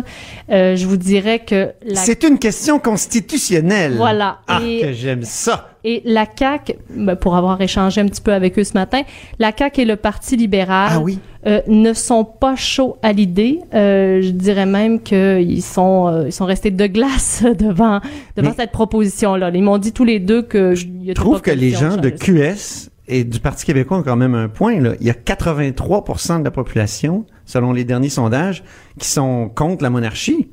Euh, 0.49 0.75
je 0.75 0.87
vous 0.87 0.97
dirais 0.97 1.39
que 1.39 1.73
la 1.85 1.95
C'est 1.95 2.23
une 2.23 2.39
question 2.39 2.79
constitutionnelle. 2.79 3.93
Voilà. 3.97 4.39
Ah, 4.47 4.61
Et- 4.65 4.81
que 4.81 4.93
j'aime 4.93 5.23
ça. 5.23 5.69
et 5.83 6.01
la 6.05 6.25
CAQ, 6.33 6.73
ben, 6.95 7.15
pour 7.15 7.35
avoir 7.35 7.59
échangé 7.61 8.01
un 8.01 8.07
petit 8.07 8.21
peu 8.21 8.33
avec 8.33 8.57
eux 8.57 8.63
ce 8.63 8.73
matin, 8.73 9.01
la 9.37 9.51
CAQ 9.55 9.81
et 9.81 9.85
le 9.85 9.95
Parti 9.95 10.35
libéral 10.37 10.91
Ah 10.93 10.99
oui. 10.99 11.19
euh, 11.45 11.61
ne 11.67 11.93
sont 11.93 12.23
pas 12.25 12.55
chauds 12.55 12.97
à 13.01 13.11
l'idée. 13.13 13.59
Euh, 13.73 14.21
je 14.21 14.29
dirais 14.31 14.65
même 14.65 15.01
qu'ils 15.01 15.61
sont, 15.63 16.07
euh, 16.07 16.23
ils 16.27 16.33
sont 16.33 16.45
restés 16.45 16.71
de 16.71 16.87
glace 16.87 17.43
devant, 17.59 17.99
devant 18.37 18.49
Mais- 18.49 18.55
cette 18.57 18.71
proposition-là. 18.71 19.51
Ils 19.53 19.63
m'ont 19.63 19.77
dit 19.77 19.91
tous 19.91 20.05
les 20.05 20.19
deux 20.19 20.41
que 20.41 20.73
je 20.75 20.85
y 21.01 21.11
a 21.11 21.13
trouve 21.13 21.41
que 21.41 21.51
les 21.51 21.71
gens 21.71 21.97
de. 21.97 22.09
QS 22.09 22.89
et 23.09 23.23
du 23.23 23.39
Parti 23.39 23.65
québécois 23.65 23.97
ont 23.97 24.03
quand 24.03 24.15
même 24.15 24.35
un 24.35 24.47
point. 24.47 24.79
Là. 24.79 24.93
Il 25.01 25.07
y 25.07 25.09
a 25.09 25.13
83% 25.13 26.39
de 26.39 26.43
la 26.43 26.51
population, 26.51 27.25
selon 27.45 27.73
les 27.73 27.83
derniers 27.83 28.09
sondages, 28.09 28.63
qui 28.97 29.07
sont 29.07 29.49
contre 29.49 29.83
la 29.83 29.89
monarchie 29.89 30.49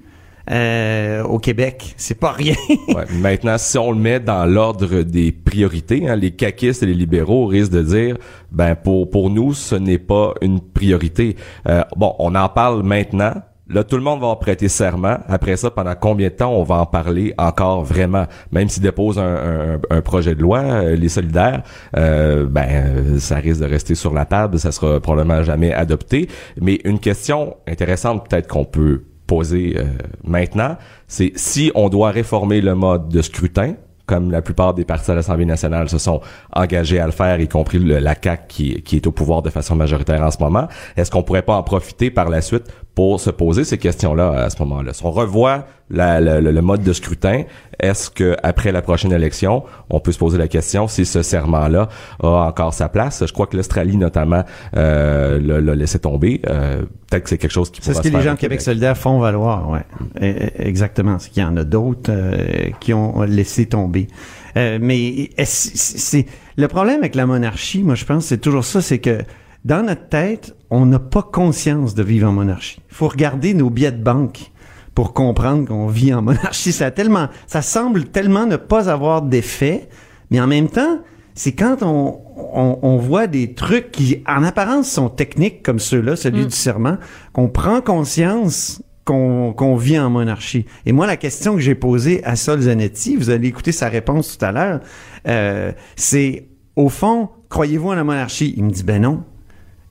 euh, 0.51 1.23
au 1.25 1.39
Québec. 1.39 1.95
C'est 1.97 2.19
pas 2.19 2.33
rien. 2.33 2.55
Ouais, 2.89 3.05
maintenant, 3.21 3.59
si 3.59 3.77
on 3.79 3.91
le 3.91 3.99
met 3.99 4.21
dans 4.21 4.47
l'ordre 4.47 5.03
des 5.03 5.33
priorités, 5.33 6.09
hein, 6.09 6.17
les 6.17 6.31
caquistes 6.31 6.83
et 6.83 6.87
les 6.87 6.95
libéraux 6.95 7.47
risquent 7.47 7.73
de 7.73 7.83
dire, 7.83 8.17
ben 8.53 8.75
pour 8.75 9.11
pour 9.11 9.29
nous, 9.29 9.53
ce 9.53 9.75
n'est 9.75 9.99
pas 9.99 10.33
une 10.41 10.61
priorité. 10.61 11.37
Euh, 11.69 11.83
bon, 11.97 12.15
on 12.19 12.35
en 12.35 12.49
parle 12.49 12.83
maintenant. 12.85 13.35
Là, 13.69 13.83
tout 13.83 13.97
le 13.97 14.03
monde 14.03 14.21
va 14.21 14.37
prêter 14.37 14.69
serment. 14.69 15.19
Après 15.27 15.57
ça, 15.57 15.73
pendant 15.73 15.95
combien 15.97 16.29
de 16.29 16.35
temps 16.35 16.53
on 16.53 16.63
va 16.63 16.77
en 16.77 16.87
parler 16.87 17.35
encore 17.37 17.83
vraiment? 17.83 18.27
Même 18.53 18.69
s'ils 18.69 18.83
déposent 18.83 19.19
un, 19.19 20.01
projet 20.03 20.37
de 20.37 20.41
loi, 20.41 20.61
euh, 20.61 20.95
les 20.95 21.09
solidaires, 21.09 21.63
euh, 21.97 22.47
ben 22.49 23.19
ça 23.19 23.37
risque 23.37 23.61
de 23.61 23.67
rester 23.67 23.97
sur 23.97 24.15
la 24.15 24.25
table. 24.25 24.61
Ça 24.61 24.71
sera 24.71 25.01
probablement 25.01 25.43
jamais 25.43 25.73
adopté. 25.73 26.29
Mais 26.61 26.79
une 26.85 27.01
question 27.01 27.57
intéressante, 27.67 28.29
peut-être 28.29 28.47
qu'on 28.47 28.65
peut 28.65 29.03
poser 29.27 29.75
euh, 29.77 29.85
maintenant, 30.23 30.77
c'est 31.09 31.33
si 31.35 31.73
on 31.75 31.89
doit 31.89 32.11
réformer 32.11 32.61
le 32.61 32.77
mode 32.77 33.09
de 33.09 33.21
scrutin, 33.21 33.75
comme 34.07 34.31
la 34.31 34.43
plupart 34.43 34.75
des 34.75 34.85
partis 34.85 35.11
à 35.11 35.17
l'Assemblée 35.17 35.45
nationale 35.45 35.89
se 35.89 35.99
sont 35.99 36.21
engagés 36.53 37.01
à 37.01 37.07
le 37.07 37.13
faire, 37.13 37.41
y 37.41 37.49
compris 37.49 37.81
le, 37.81 37.99
la 37.99 38.15
CAQ 38.15 38.45
qui, 38.47 38.83
qui 38.83 38.97
est 38.97 39.07
au 39.09 39.11
pouvoir 39.11 39.43
de 39.43 39.51
façon 39.51 39.75
majoritaire 39.75 40.23
en 40.23 40.31
ce 40.31 40.39
moment, 40.39 40.69
est-ce 40.97 41.11
qu'on 41.11 41.25
pourrait 41.25 41.43
pas 41.43 41.57
en 41.57 41.65
profiter 41.65 42.13
par 42.13 42.29
la 42.29 42.41
suite 42.41 42.71
pour 42.97 43.21
se 43.21 43.31
poser 43.31 43.63
ces 43.63 43.79
questions-là 43.79 44.31
à 44.33 44.51
ce 44.51 44.59
moment-là? 44.65 44.93
Si 44.95 45.05
on 45.05 45.13
revoit 45.13 45.67
la- 45.91 46.19
la- 46.19 46.41
le, 46.41 46.51
le 46.51 46.63
mode 46.63 46.83
de 46.83 46.93
scrutin, 46.93 47.43
est-ce 47.79 48.11
que 48.11 48.37
après 48.43 48.73
la 48.73 48.81
prochaine 48.83 49.13
élection, 49.13 49.63
on 49.91 50.01
peut 50.01 50.11
se 50.13 50.19
poser 50.19 50.39
la 50.39 50.49
question 50.49 50.89
si 50.89 51.05
ce 51.07 51.23
serment-là 51.23 51.89
a 52.23 52.27
encore 52.49 52.73
sa 52.75 52.89
place? 52.89 53.23
Je 53.25 53.33
crois 53.33 53.47
que 53.47 53.57
l'Australie, 53.57 53.97
notamment, 53.99 54.43
euh, 54.77 55.39
l'a 55.41 55.61
l'a 55.61 55.75
laissé 55.77 55.99
tomber. 56.01 56.41
Euh, 56.49 56.83
Peut-être 57.09 57.23
que 57.25 57.29
c'est 57.29 57.39
quelque 57.39 57.53
chose 57.53 57.71
qui 57.71 57.81
C'est 57.83 57.95
ce 57.95 58.01
que 58.03 58.09
les 58.09 58.21
gens 58.23 58.33
de 58.35 58.39
Québec 58.39 58.61
solidaire 58.61 58.97
font 58.99 59.21
valoir, 59.21 59.69
ouais. 59.71 59.85
Eh, 60.21 60.35
eh, 60.59 60.67
Exactement. 60.67 61.19
C'est 61.21 61.31
qu'il 61.31 61.43
y 61.43 61.47
en 61.47 61.57
a 61.57 61.63
d'autres 61.63 62.11
euh, 62.11 62.71
qui 62.81 62.93
ont 62.95 63.23
laissé 63.23 63.67
tomber. 63.67 64.09
Euh, 64.57 64.79
mais 64.81 65.29
c'est 65.45 66.27
le 66.57 66.67
problème 66.67 67.01
avec 67.01 67.15
la 67.15 67.27
monarchie, 67.27 67.83
moi 67.83 67.95
je 67.95 68.07
pense, 68.07 68.25
c'est 68.25 68.39
toujours 68.41 68.65
ça, 68.65 68.81
c'est 68.81 68.99
que 68.99 69.19
dans 69.67 69.85
notre 69.85 70.09
tête, 70.09 70.55
on 70.71 70.87
n'a 70.87 71.01
pas 71.01 71.23
conscience 71.23 71.97
de 71.97 72.05
vivre 72.05 72.29
en 72.29 72.33
monarchie. 72.33 72.81
Il 72.89 72.95
faut 72.95 73.09
regarder 73.09 73.53
nos 73.53 73.69
billets 73.69 73.91
de 73.91 74.03
banque 74.03 74.53
pour 74.95 75.13
comprendre 75.13 75.67
qu'on 75.67 75.89
vit 75.89 76.15
en 76.15 76.23
monarchie. 76.23 76.71
Ça 76.71 76.87
a 76.87 76.91
tellement, 76.93 77.27
ça 77.49 77.63
semble 77.63 78.05
tellement 78.05 78.47
ne 78.47 78.55
pas 78.55 78.89
avoir 78.89 79.23
d'effet, 79.23 79.89
mais 80.31 80.41
en 80.41 80.47
même 80.47 80.69
temps, 80.69 81.01
c'est 81.35 81.51
quand 81.51 81.83
on, 81.83 82.21
on, 82.37 82.79
on 82.81 82.97
voit 82.97 83.27
des 83.27 83.55
trucs 83.55 83.91
qui, 83.91 84.23
en 84.29 84.45
apparence, 84.45 84.89
sont 84.89 85.09
techniques 85.09 85.65
comme 85.65 85.81
ceux-là, 85.81 86.15
celui 86.15 86.45
du 86.47 86.55
serment, 86.55 86.99
qu'on 87.33 87.49
prend 87.49 87.81
conscience 87.81 88.81
qu'on 89.05 89.53
qu'on 89.53 89.75
vit 89.75 89.99
en 89.99 90.11
monarchie. 90.11 90.65
Et 90.87 90.93
moi, 90.93 91.09
la 91.09 91.17
question 91.17 91.55
que 91.55 91.61
j'ai 91.61 91.75
posée 91.75 92.23
à 92.25 92.37
Sol 92.37 92.61
Zanetti, 92.61 93.17
vous 93.17 93.31
allez 93.31 93.49
écouter 93.49 93.73
sa 93.73 93.89
réponse 93.89 94.39
tout 94.39 94.45
à 94.45 94.53
l'heure, 94.53 94.81
euh, 95.27 95.73
c'est, 95.97 96.47
au 96.77 96.89
fond, 96.89 97.31
croyez-vous 97.49 97.89
en 97.89 97.95
la 97.95 98.05
monarchie? 98.05 98.55
Il 98.57 98.63
me 98.63 98.71
dit, 98.71 98.85
ben 98.85 99.03
non. 99.03 99.25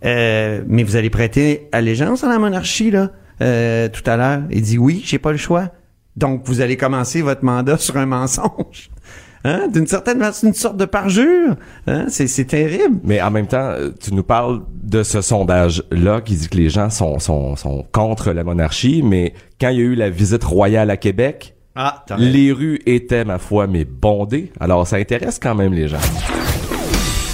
Euh, 0.04 0.62
mais 0.68 0.84
vous 0.84 0.96
allez 0.96 1.10
prêter 1.10 1.68
allégeance 1.72 2.24
à 2.24 2.30
la 2.30 2.40
monarchie, 2.40 2.92
là, 2.92 3.12
euh, 3.42 3.88
tout 3.90 4.04
à 4.10 4.18
l'heure. 4.18 4.42
Il 4.52 4.62
dit, 4.62 4.78
oui, 4.78 5.02
j'ai 5.06 5.20
pas 5.20 5.32
le 5.32 5.38
choix. 5.38 5.70
Donc, 6.16 6.42
vous 6.46 6.62
allez 6.62 6.78
commencer 6.78 7.22
votre 7.22 7.44
mandat 7.44 7.78
sur 7.78 7.98
un 7.98 8.06
mensonge. 8.06 8.90
Hein? 9.48 9.68
D'une 9.72 9.86
certaine 9.86 10.18
façon, 10.18 10.40
c'est 10.42 10.48
une 10.48 10.54
sorte 10.56 10.78
de 10.78 10.86
parjure. 10.86 11.56
Hein? 11.86 12.06
C'est, 12.08 12.26
c'est 12.26 12.46
terrible. 12.46 12.98
Mais 13.04 13.22
en 13.22 13.30
même 13.30 13.46
temps, 13.46 13.58
euh, 13.60 13.92
tu 14.02 14.12
nous 14.12 14.24
parles 14.24 14.64
de 14.74 15.04
ce 15.04 15.22
sondage-là 15.22 16.22
qui 16.22 16.34
dit 16.34 16.50
que 16.50 16.58
les 16.58 16.70
gens 16.70 16.90
sont, 16.90 17.20
sont, 17.20 17.56
sont 17.56 17.86
contre 17.92 18.32
la 18.32 18.44
monarchie, 18.44 19.04
mais 19.04 19.36
quand 19.62 19.70
il 19.70 19.78
y 19.78 19.82
a 19.82 19.84
eu 19.84 19.94
la 19.94 20.10
visite 20.10 20.44
royale 20.44 20.90
à 20.90 20.98
Québec, 20.98 21.54
Ah, 21.76 22.04
les 22.18 22.52
rues 22.52 22.80
étaient, 22.88 23.24
ma 23.24 23.38
foi, 23.38 23.68
mais 23.68 23.86
bondées. 23.86 24.52
Alors, 24.60 24.88
ça 24.88 24.96
intéresse 24.96 25.38
quand 25.38 25.54
même 25.54 25.74
les 25.74 25.90
gens. 25.90 26.00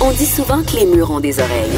On 0.04 0.12
dit 0.12 0.26
souvent 0.26 0.64
que 0.64 0.78
les 0.78 0.86
murs 0.88 1.12
ont 1.12 1.20
des 1.20 1.40
oreilles. 1.40 1.70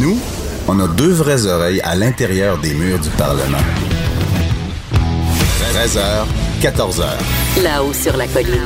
Nous, 0.00 0.18
on 0.66 0.80
a 0.80 0.88
deux 0.88 1.12
vraies 1.12 1.46
oreilles 1.46 1.80
à 1.82 1.94
l'intérieur 1.94 2.58
des 2.58 2.74
murs 2.74 2.98
du 2.98 3.08
Parlement. 3.10 3.58
13h, 5.72 6.26
14h. 6.60 7.62
Là-haut 7.62 7.92
sur 7.92 8.16
la 8.16 8.26
colline. 8.26 8.58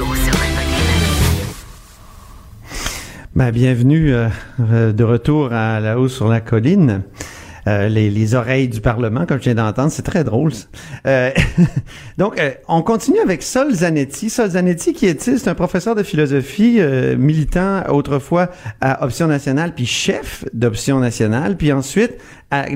Ben, 3.34 3.50
bienvenue 3.50 4.14
euh, 4.14 4.28
euh, 4.72 4.92
de 4.92 5.04
retour 5.04 5.52
à 5.52 5.78
la 5.78 5.98
hausse 5.98 6.14
sur 6.14 6.28
la 6.28 6.40
colline. 6.40 7.02
Euh, 7.70 7.88
les, 7.88 8.10
les 8.10 8.34
oreilles 8.34 8.68
du 8.68 8.80
Parlement, 8.80 9.26
comme 9.26 9.38
je 9.38 9.44
viens 9.44 9.54
d'entendre, 9.54 9.92
c'est 9.92 10.02
très 10.02 10.24
drôle. 10.24 10.52
ça. 10.52 10.66
Euh, 11.06 11.30
donc, 12.18 12.40
euh, 12.40 12.50
on 12.68 12.82
continue 12.82 13.20
avec 13.20 13.42
Sol 13.42 13.72
Zanetti. 13.72 14.28
Sol 14.28 14.50
Zanetti, 14.50 14.92
qui 14.92 15.06
est-il? 15.06 15.38
C'est 15.38 15.48
un 15.48 15.54
professeur 15.54 15.94
de 15.94 16.02
philosophie, 16.02 16.76
euh, 16.80 17.16
militant 17.16 17.84
autrefois 17.88 18.48
à 18.80 19.04
Option 19.04 19.28
Nationale, 19.28 19.72
puis 19.74 19.86
chef 19.86 20.44
d'Option 20.52 20.98
Nationale, 20.98 21.56
puis 21.56 21.72
ensuite, 21.72 22.18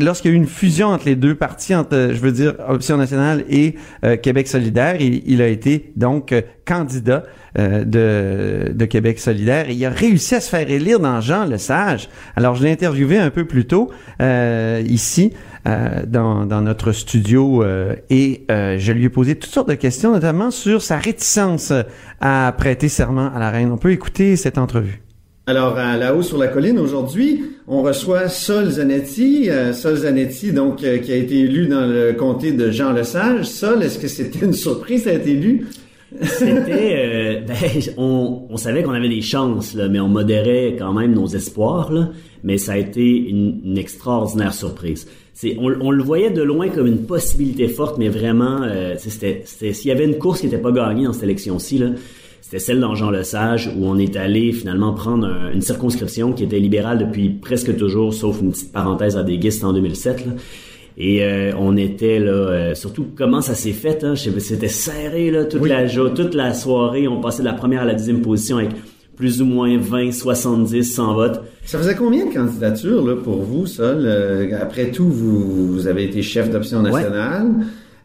lorsqu'il 0.01 0.31
y 0.31 0.35
a 0.35 0.37
eu 0.37 0.41
une 0.41 0.47
fusion 0.47 0.89
entre 0.89 1.07
les 1.07 1.17
deux 1.17 1.35
partis, 1.35 1.75
entre, 1.75 1.95
euh, 1.95 2.15
je 2.15 2.21
veux 2.21 2.33
dire, 2.33 2.55
Option 2.69 2.97
Nationale 2.97 3.45
et 3.49 3.75
euh, 4.05 4.17
Québec 4.17 4.47
solidaire, 4.49 5.01
il, 5.01 5.43
a 5.43 5.49
été 5.49 5.93
donc 5.97 6.33
euh, 6.33 6.43
candidat 6.65 7.25
de, 7.57 8.85
Québec 8.87 9.19
solidaire 9.19 9.69
et 9.69 9.75
il 9.75 9.85
a 9.85 9.91
réussi 9.91 10.35
à 10.35 10.41
se 10.41 10.49
faire 10.49 10.69
élire 10.69 10.99
dans 10.99 11.21
Jean 11.21 11.45
le 11.45 11.59
Sage. 11.59 12.09
Alors, 12.37 12.55
je 12.55 12.65
l'ai 12.65 12.73
interviewé 12.73 13.19
un 13.19 13.31
peu 13.31 13.45
plus 13.45 13.67
tôt 13.67 13.91
ici 14.21 15.33
dans, 15.65 16.47
dans 16.47 16.63
notre 16.63 16.91
studio 16.91 17.65
et 18.11 18.45
je 18.49 18.93
lui 18.93 19.05
ai 19.05 19.09
posé 19.09 19.37
toutes 19.37 19.53
sortes 19.53 19.69
de 19.69 19.75
questions, 19.75 20.13
notamment 20.13 20.51
sur 20.51 20.83
sa 20.83 20.97
réticence 20.97 21.73
à 22.21 22.53
prêter 22.59 22.89
serment 22.89 23.33
à 23.33 23.39
la 23.39 23.51
reine. 23.51 23.71
On 23.71 23.79
peut 23.79 23.93
écouter 23.93 24.35
cette 24.35 24.59
entrevue. 24.59 25.04
Alors, 25.47 25.77
à 25.77 25.99
la 25.99 26.15
haut 26.15 26.23
sur 26.23 26.39
la 26.39 26.49
colline, 26.49 26.79
aujourd'hui, 26.79 27.45
on 27.69 27.83
reçoit 27.83 28.31
Sol 28.31 28.71
Zanetti. 28.71 29.51
Euh, 29.51 29.75
Sol 29.75 29.97
Zanetti, 29.97 30.53
donc, 30.53 30.83
euh, 30.83 30.97
qui 30.99 31.13
a 31.13 31.17
été 31.17 31.41
élu 31.41 31.67
dans 31.67 31.87
le 31.87 32.15
comté 32.15 32.53
de 32.53 32.71
Jean 32.71 32.93
Lesage. 32.93 33.45
Sol, 33.45 33.83
est-ce 33.83 33.99
que 33.99 34.09
c'était 34.09 34.47
une 34.47 34.55
surprise 34.55 35.05
d'être 35.05 35.27
élu? 35.27 35.67
C'était, 36.23 36.95
euh, 36.97 37.41
ben, 37.47 37.83
on, 37.99 38.47
on 38.49 38.57
savait 38.57 38.83
qu'on 38.83 38.93
avait 38.93 39.11
des 39.11 39.21
chances, 39.21 39.75
là, 39.75 39.89
mais 39.89 40.01
on 40.01 40.09
modérait 40.09 40.77
quand 40.79 40.95
même 40.95 41.13
nos 41.13 41.27
espoirs. 41.27 41.93
Là, 41.93 42.09
mais 42.43 42.57
ça 42.57 42.73
a 42.73 42.79
été 42.79 43.05
une, 43.05 43.61
une 43.65 43.79
extraordinaire 43.79 44.55
surprise. 44.55 45.07
C'est, 45.33 45.57
on, 45.59 45.67
on, 45.81 45.91
le 45.91 46.03
voyait 46.03 46.31
de 46.31 46.43
loin 46.43 46.69
comme 46.69 46.87
une 46.87 47.07
possibilité 47.07 47.69
forte, 47.69 47.99
mais 47.99 48.09
vraiment, 48.09 48.63
euh, 48.63 48.95
c'était, 48.99 49.43
c'était, 49.45 49.73
s'il 49.73 49.89
y 49.89 49.93
avait 49.93 50.05
une 50.05 50.19
course 50.19 50.41
qui 50.41 50.47
n'était 50.47 50.59
pas 50.59 50.73
gagnée 50.73 51.05
dans 51.05 51.13
cette 51.13 51.25
élection-ci, 51.25 51.79
là, 51.79 51.89
c'était 52.45 52.59
celle 52.59 52.79
dans 52.79 52.95
Jean 52.95 53.11
Lesage 53.11 53.73
où 53.75 53.87
on 53.87 53.97
est 53.97 54.17
allé 54.17 54.53
finalement 54.53 54.93
prendre 54.93 55.27
un, 55.27 55.51
une 55.51 55.63
circonscription 55.63 56.35
qui 56.35 56.45
était 56.45 56.59
libérale 56.59 56.99
depuis 56.99 57.31
presque 57.31 57.75
toujours, 57.75 58.13
sauf 58.13 58.43
une 58.43 58.51
petite 58.51 58.71
parenthèse 58.71 59.17
à 59.17 59.23
des 59.23 59.65
en 59.65 59.73
2007. 59.73 60.27
Là. 60.27 60.33
Et 60.99 61.25
euh, 61.25 61.53
on 61.59 61.75
était 61.79 62.19
là, 62.19 62.33
euh, 62.33 62.75
surtout 62.75 63.07
comment 63.17 63.41
ça 63.41 63.55
s'est 63.55 63.73
fait, 63.73 64.05
hein, 64.05 64.13
c'était 64.15 64.69
serré 64.69 65.31
là 65.31 65.47
toute 65.47 65.67
la 65.67 65.89
toute 65.89 66.35
la 66.35 66.53
soirée. 66.53 67.09
On 67.09 67.19
passait 67.19 67.41
de 67.41 67.49
la 67.49 67.55
première 67.55 67.81
à 67.81 67.87
la 67.87 67.95
deuxième 67.95 68.21
position 68.21 68.59
avec 68.59 68.73
plus 69.17 69.41
ou 69.41 69.47
moins 69.47 69.79
20, 69.79 70.13
70, 70.13 70.85
100 70.85 71.15
votes. 71.15 71.41
Ça 71.65 71.79
faisait 71.79 71.95
combien 71.95 72.27
de 72.27 72.35
candidatures 72.35 73.07
là, 73.07 73.17
pour 73.17 73.39
vous, 73.39 73.65
ça? 73.67 73.95
après 74.61 74.91
tout, 74.91 75.09
vous, 75.09 75.73
vous, 75.73 75.87
avez 75.87 76.05
été 76.05 76.21
chef 76.21 76.51
d'option 76.51 76.83
nationale. 76.83 77.47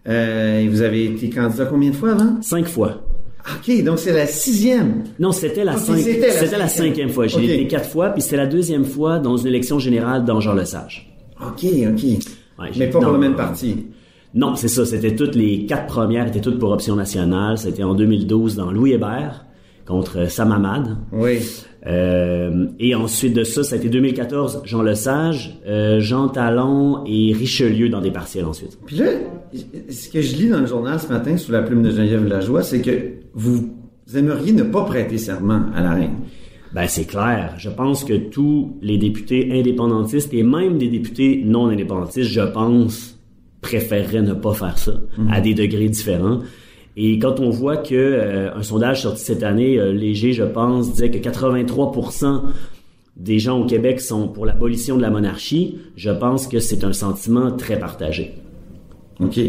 Euh, 0.08 0.62
et 0.62 0.68
vous 0.70 0.82
avez 0.82 1.08
été 1.08 1.30
candidat 1.30 1.66
combien 1.66 1.90
de 1.90 1.96
fois 1.96 2.12
avant? 2.12 2.42
Cinq 2.42 2.68
fois. 2.68 3.09
OK, 3.56 3.84
donc 3.84 4.00
c'est 4.00 4.14
la 4.14 4.28
sixième. 4.28 5.04
Non, 5.20 5.32
c'était 5.32 5.64
la, 5.64 5.76
okay, 5.76 6.02
c'était 6.32 6.58
la, 6.58 6.68
cinquième 6.68 7.10
fois. 7.10 7.28
J'ai 7.28 7.44
été 7.44 7.68
quatre 7.68 7.90
fois, 7.90 8.10
puis 8.10 8.22
c'était 8.22 8.38
la 8.38 8.48
deuxième 8.48 8.86
fois 8.86 9.20
dans 9.20 9.38
une 9.38 9.48
élection 9.48 9.80
générale 9.80 10.26
dans 10.26 10.40
Jean 10.40 10.54
Lesage. 10.54 11.12
OK, 11.42 11.66
OK. 11.66 12.68
Mais 12.78 12.88
pas 12.88 13.00
pour 13.00 13.12
le 13.12 13.18
même 13.18 13.36
parti. 13.36 13.86
Non, 14.34 14.56
c'est 14.56 14.68
ça. 14.68 14.86
C'était 14.86 15.16
toutes 15.16 15.36
les 15.36 15.66
quatre 15.66 15.88
premières 15.88 16.28
étaient 16.28 16.42
toutes 16.42 16.60
pour 16.60 16.72
Option 16.72 16.96
nationale. 16.96 17.58
C'était 17.58 17.84
en 17.84 17.96
2012 17.96 18.56
dans 18.56 18.72
Louis 18.72 18.94
Hébert 18.94 19.46
contre 19.88 20.30
Sam 20.30 20.52
Hamad. 20.52 20.98
Oui. 21.12 21.40
Euh, 21.88 22.68
et 22.80 22.94
ensuite 22.94 23.34
de 23.34 23.44
ça, 23.44 23.64
ça 23.64 23.76
a 23.76 23.78
été 23.78 23.90
2014, 23.90 24.64
Jean 24.66 24.82
Lesage, 24.82 25.60
euh, 25.66 26.00
Jean 26.00 26.28
Talon 26.28 27.04
et 27.06 27.34
Richelieu 27.34 27.90
dans 27.90 28.02
des 28.02 28.12
partiels 28.12 28.46
ensuite. 28.46 28.78
Puis 28.86 28.98
là, 28.98 29.06
ce 29.90 30.10
que 30.10 30.22
je 30.22 30.36
lis 30.36 30.50
dans 30.50 30.60
le 30.60 30.66
journal 30.66 31.00
ce 31.00 31.08
matin 31.08 31.38
sous 31.38 31.52
la 31.52 31.62
plume 31.62 31.82
de 31.82 31.92
Geneviève 31.92 32.28
Lajoie, 32.28 32.64
c'est 32.64 32.82
que 32.82 33.14
vous 33.34 33.70
aimeriez 34.14 34.52
ne 34.52 34.64
pas 34.64 34.84
prêter 34.84 35.18
serment 35.18 35.68
à 35.74 35.82
la 35.82 35.94
reine. 35.94 36.16
Ben 36.74 36.86
c'est 36.88 37.06
clair. 37.06 37.56
Je 37.58 37.70
pense 37.70 38.04
que 38.04 38.14
tous 38.14 38.78
les 38.82 38.98
députés 38.98 39.50
indépendantistes 39.52 40.34
et 40.34 40.44
même 40.44 40.78
des 40.78 40.88
députés 40.88 41.42
non 41.44 41.68
indépendantistes, 41.68 42.30
je 42.30 42.42
pense, 42.42 43.18
préféreraient 43.62 44.22
ne 44.22 44.34
pas 44.34 44.54
faire 44.54 44.78
ça 44.78 44.94
à 45.32 45.42
des 45.42 45.54
degrés 45.54 45.90
différents. 45.90 46.40
Et 46.98 47.20
quand 47.20 47.40
on 47.40 47.50
voit 47.50 47.78
que 47.78 47.96
euh, 47.96 48.54
un 48.54 48.64
sondage 48.64 49.04
sorti 49.04 49.24
cette 49.24 49.44
année, 49.44 49.78
euh, 49.78 49.92
léger, 49.92 50.34
je 50.34 50.44
pense, 50.44 50.92
disait 50.92 51.12
que 51.12 51.18
83% 51.18 52.42
des 53.16 53.40
gens 53.40 53.60
au 53.62 53.66
Québec 53.66 54.00
sont 54.00 54.28
pour 54.28 54.46
l'abolition 54.46 54.98
de 54.98 55.02
la 55.02 55.10
monarchie, 55.10 55.78
je 55.96 56.10
pense 56.10 56.48
que 56.48 56.60
c'est 56.60 56.84
un 56.84 56.94
sentiment 56.94 57.52
très 57.52 57.78
partagé. 57.78 58.34
OK. 59.20 59.40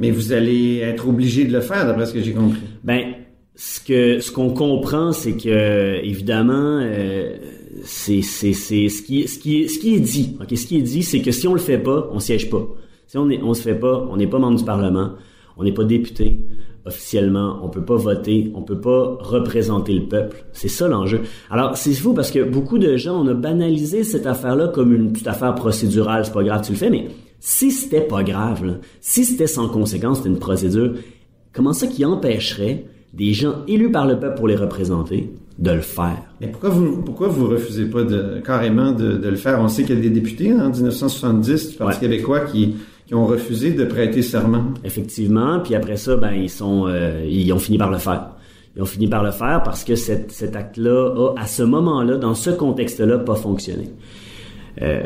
Mais 0.00 0.10
vous 0.10 0.32
allez 0.32 0.78
être 0.78 1.08
obligé 1.08 1.44
de 1.44 1.52
le 1.52 1.60
faire, 1.60 1.86
d'après 1.86 2.06
ce 2.06 2.12
que 2.12 2.20
j'ai 2.20 2.32
compris. 2.32 2.60
Ben, 2.82 3.14
ce 3.54 3.80
que 3.80 4.20
ce 4.20 4.32
qu'on 4.32 4.50
comprend, 4.50 5.12
c'est 5.12 5.36
que 5.36 6.04
évidemment, 6.04 6.80
euh, 6.82 7.36
c'est 7.84 8.22
c'est 8.22 8.52
c'est 8.52 8.88
ce 8.88 9.02
qui 9.02 9.28
ce 9.28 9.38
qui 9.38 9.62
est 9.62 9.68
ce 9.68 9.78
qui 9.78 9.94
est 9.94 10.00
dit. 10.00 10.36
Ok, 10.40 10.56
ce 10.56 10.66
qui 10.66 10.78
est 10.78 10.82
dit, 10.82 11.02
c'est 11.04 11.20
que 11.20 11.30
si 11.30 11.46
on 11.46 11.54
le 11.54 11.60
fait 11.60 11.78
pas, 11.78 12.08
on 12.12 12.18
siège 12.18 12.50
pas. 12.50 12.66
Si 13.06 13.16
on 13.18 13.30
est 13.30 13.40
on 13.42 13.54
se 13.54 13.62
fait 13.62 13.78
pas, 13.78 14.08
on 14.10 14.16
n'est 14.16 14.26
pas 14.26 14.38
membre 14.38 14.58
du 14.58 14.64
Parlement, 14.64 15.12
on 15.56 15.62
n'est 15.62 15.72
pas 15.72 15.84
député 15.84 16.40
officiellement, 16.84 17.60
on 17.62 17.68
peut 17.68 17.84
pas 17.84 17.96
voter, 17.96 18.50
on 18.54 18.62
peut 18.62 18.80
pas 18.80 19.16
représenter 19.20 19.92
le 19.92 20.06
peuple. 20.06 20.44
C'est 20.52 20.68
ça 20.68 20.88
l'enjeu. 20.88 21.20
Alors 21.50 21.76
c'est 21.76 21.94
fou 21.94 22.12
parce 22.12 22.30
que 22.30 22.42
beaucoup 22.42 22.78
de 22.78 22.96
gens 22.96 23.22
on 23.22 23.28
a 23.28 23.34
banalisé 23.34 24.04
cette 24.04 24.26
affaire-là 24.26 24.68
comme 24.68 24.92
une 24.94 25.12
petite 25.12 25.28
affaire 25.28 25.54
procédurale. 25.54 26.24
C'est 26.24 26.32
pas 26.32 26.42
grave, 26.42 26.64
tu 26.64 26.72
le 26.72 26.78
fais, 26.78 26.90
mais 26.90 27.08
si 27.40 27.70
c'était 27.70 28.02
pas 28.02 28.22
grave, 28.22 28.64
là, 28.64 28.74
si 29.00 29.24
c'était 29.24 29.46
sans 29.46 29.68
conséquence, 29.68 30.18
c'était 30.18 30.30
une 30.30 30.38
procédure, 30.38 30.94
comment 31.52 31.72
ça 31.72 31.86
qui 31.86 32.04
empêcherait 32.04 32.86
des 33.12 33.32
gens 33.32 33.64
élus 33.68 33.90
par 33.90 34.06
le 34.06 34.18
peuple 34.18 34.36
pour 34.36 34.48
les 34.48 34.56
représenter 34.56 35.32
de 35.58 35.70
le 35.70 35.80
faire? 35.80 36.22
Mais 36.40 36.48
pourquoi 36.48 36.70
vous 36.70 37.02
pourquoi 37.02 37.28
vous 37.28 37.46
refusez 37.48 37.86
pas 37.86 38.02
de 38.02 38.40
carrément 38.44 38.92
de, 38.92 39.16
de 39.16 39.28
le 39.28 39.36
faire? 39.36 39.60
On 39.60 39.68
sait 39.68 39.84
qu'il 39.84 39.96
y 39.96 39.98
a 39.98 40.02
des 40.02 40.10
députés 40.10 40.50
hein, 40.50 40.66
en 40.66 40.70
1970 40.70 41.70
du 41.70 41.76
Parti 41.76 42.00
québécois 42.00 42.40
qui 42.40 42.74
qui 43.06 43.14
ont 43.14 43.26
refusé 43.26 43.72
de 43.72 43.84
prêter 43.84 44.22
serment. 44.22 44.64
Effectivement, 44.84 45.60
puis 45.60 45.74
après 45.74 45.96
ça, 45.96 46.16
ben 46.16 46.32
ils 46.32 46.50
sont 46.50 46.86
euh, 46.86 47.26
ils 47.28 47.52
ont 47.52 47.58
fini 47.58 47.78
par 47.78 47.90
le 47.90 47.98
faire. 47.98 48.30
Ils 48.76 48.82
ont 48.82 48.86
fini 48.86 49.06
par 49.06 49.22
le 49.22 49.30
faire 49.30 49.62
parce 49.62 49.84
que 49.84 49.96
cet, 49.96 50.56
acte-là 50.56 51.12
a, 51.14 51.40
à 51.40 51.46
ce 51.46 51.62
moment-là, 51.62 52.16
dans 52.16 52.34
ce 52.34 52.50
contexte-là, 52.50 53.18
pas 53.18 53.34
fonctionné. 53.34 53.90
Euh, 54.80 55.00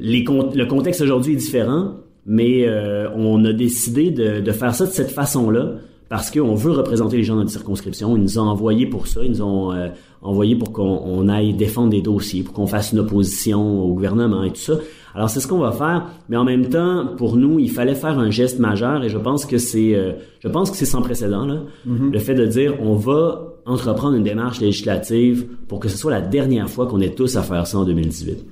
le 0.00 0.64
contexte 0.64 1.02
aujourd'hui 1.02 1.34
est 1.34 1.36
différent, 1.36 1.96
mais 2.24 2.66
euh, 2.66 3.10
on 3.14 3.44
a 3.44 3.52
décidé 3.52 4.10
de, 4.10 4.50
faire 4.52 4.74
ça 4.74 4.86
de 4.86 4.90
cette 4.90 5.10
façon-là 5.10 5.72
parce 6.08 6.30
qu'on 6.30 6.54
veut 6.54 6.70
représenter 6.70 7.18
les 7.18 7.24
gens 7.24 7.34
dans 7.34 7.40
notre 7.40 7.52
circonscription. 7.52 8.16
Ils 8.16 8.22
nous 8.22 8.38
ont 8.38 8.48
envoyés 8.48 8.86
pour 8.86 9.06
ça. 9.06 9.20
Ils 9.22 9.32
nous 9.32 9.42
ont 9.42 9.74
envoyés 10.22 10.56
pour 10.56 10.72
qu'on 10.72 11.28
aille 11.28 11.52
défendre 11.52 11.90
des 11.90 12.00
dossiers, 12.00 12.42
pour 12.42 12.54
qu'on 12.54 12.66
fasse 12.66 12.92
une 12.92 13.00
opposition 13.00 13.82
au 13.82 13.92
gouvernement 13.92 14.44
et 14.44 14.50
tout 14.50 14.60
ça. 14.60 14.74
Alors 15.14 15.30
c'est 15.30 15.40
ce 15.40 15.46
qu'on 15.46 15.58
va 15.58 15.72
faire, 15.72 16.08
mais 16.28 16.36
en 16.36 16.44
même 16.44 16.68
temps, 16.68 17.06
pour 17.16 17.36
nous, 17.36 17.58
il 17.60 17.70
fallait 17.70 17.94
faire 17.94 18.18
un 18.18 18.30
geste 18.30 18.58
majeur 18.58 19.04
et 19.04 19.08
je 19.08 19.18
pense 19.18 19.46
que 19.46 19.58
c'est, 19.58 19.94
euh, 19.94 20.12
je 20.40 20.48
pense 20.48 20.70
que 20.70 20.76
c'est 20.76 20.84
sans 20.84 21.02
précédent 21.02 21.46
là, 21.46 21.60
mm-hmm. 21.86 22.12
le 22.12 22.18
fait 22.18 22.34
de 22.34 22.46
dire 22.46 22.74
on 22.80 22.94
va 22.94 23.54
entreprendre 23.64 24.16
une 24.16 24.24
démarche 24.24 24.60
législative 24.60 25.46
pour 25.68 25.78
que 25.78 25.88
ce 25.88 25.96
soit 25.96 26.10
la 26.10 26.20
dernière 26.20 26.68
fois 26.68 26.86
qu'on 26.86 27.00
ait 27.00 27.14
tous 27.14 27.36
à 27.36 27.42
faire 27.42 27.66
ça 27.66 27.78
en 27.78 27.84
2018. 27.84 28.44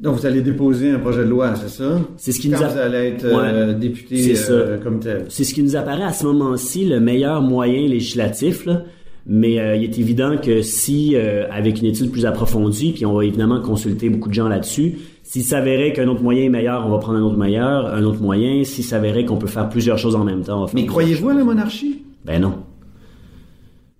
Donc, 0.00 0.16
vous 0.20 0.26
allez 0.26 0.42
déposer 0.42 0.90
un 0.92 1.00
projet 1.00 1.24
de 1.24 1.28
loi, 1.28 1.54
c'est 1.56 1.68
ça? 1.68 2.00
C'est 2.16 2.30
ce 2.30 2.38
qui 2.38 2.48
nous 2.48 2.62
a... 2.62 2.68
vous 2.68 2.78
allez 2.78 3.08
être 3.08 3.24
euh, 3.24 3.74
député 3.74 4.32
euh, 4.48 4.78
comme 4.78 5.00
tel. 5.00 5.24
C'est 5.28 5.42
ce 5.42 5.52
qui 5.52 5.62
nous 5.62 5.74
apparaît 5.74 6.04
à 6.04 6.12
ce 6.12 6.24
moment-ci 6.24 6.84
le 6.84 7.00
meilleur 7.00 7.42
moyen 7.42 7.88
législatif, 7.88 8.64
là. 8.64 8.84
Mais 9.30 9.60
euh, 9.60 9.76
il 9.76 9.84
est 9.84 9.98
évident 9.98 10.36
que 10.38 10.62
si, 10.62 11.14
avec 11.16 11.80
une 11.80 11.86
étude 11.86 12.10
plus 12.10 12.24
approfondie, 12.24 12.92
puis 12.92 13.04
on 13.04 13.12
va 13.12 13.24
évidemment 13.24 13.60
consulter 13.60 14.08
beaucoup 14.08 14.30
de 14.30 14.34
gens 14.34 14.48
là-dessus, 14.48 14.96
s'il 15.28 15.44
s'avérait 15.44 15.92
qu'un 15.92 16.08
autre 16.08 16.22
moyen 16.22 16.44
est 16.44 16.48
meilleur, 16.48 16.86
on 16.86 16.90
va 16.90 16.96
prendre 16.96 17.18
un 17.18 17.22
autre 17.22 17.36
meilleur, 17.36 17.92
un 17.92 18.02
autre 18.04 18.22
moyen. 18.22 18.64
S'il 18.64 18.82
s'avérait 18.82 19.26
qu'on 19.26 19.36
peut 19.36 19.46
faire 19.46 19.68
plusieurs 19.68 19.98
choses 19.98 20.16
en 20.16 20.24
même 20.24 20.42
temps, 20.42 20.62
on 20.62 20.64
va 20.64 20.72
Mais 20.72 20.86
croyez-vous 20.86 21.28
à 21.28 21.34
la 21.34 21.44
monarchie? 21.44 22.02
Ben 22.24 22.40
non. 22.40 22.54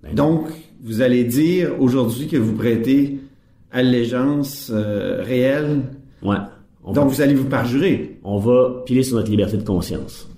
Ben 0.03 0.15
Donc, 0.15 0.49
vous 0.83 1.03
allez 1.03 1.25
dire 1.25 1.73
aujourd'hui 1.79 2.29
que 2.29 2.39
vous 2.39 2.55
prêtez 2.55 3.21
allégeance 3.71 4.71
euh, 4.73 5.23
réelle? 5.23 5.83
Ouais. 6.23 6.37
Donc 6.95 7.11
vous 7.11 7.21
allez 7.21 7.35
vous 7.35 7.45
parjurer. 7.45 8.19
On 8.25 8.39
va 8.39 8.83
piler 8.87 9.03
sur 9.03 9.17
notre 9.17 9.31
liberté 9.31 9.59
de 9.59 9.65
conscience. 9.65 10.31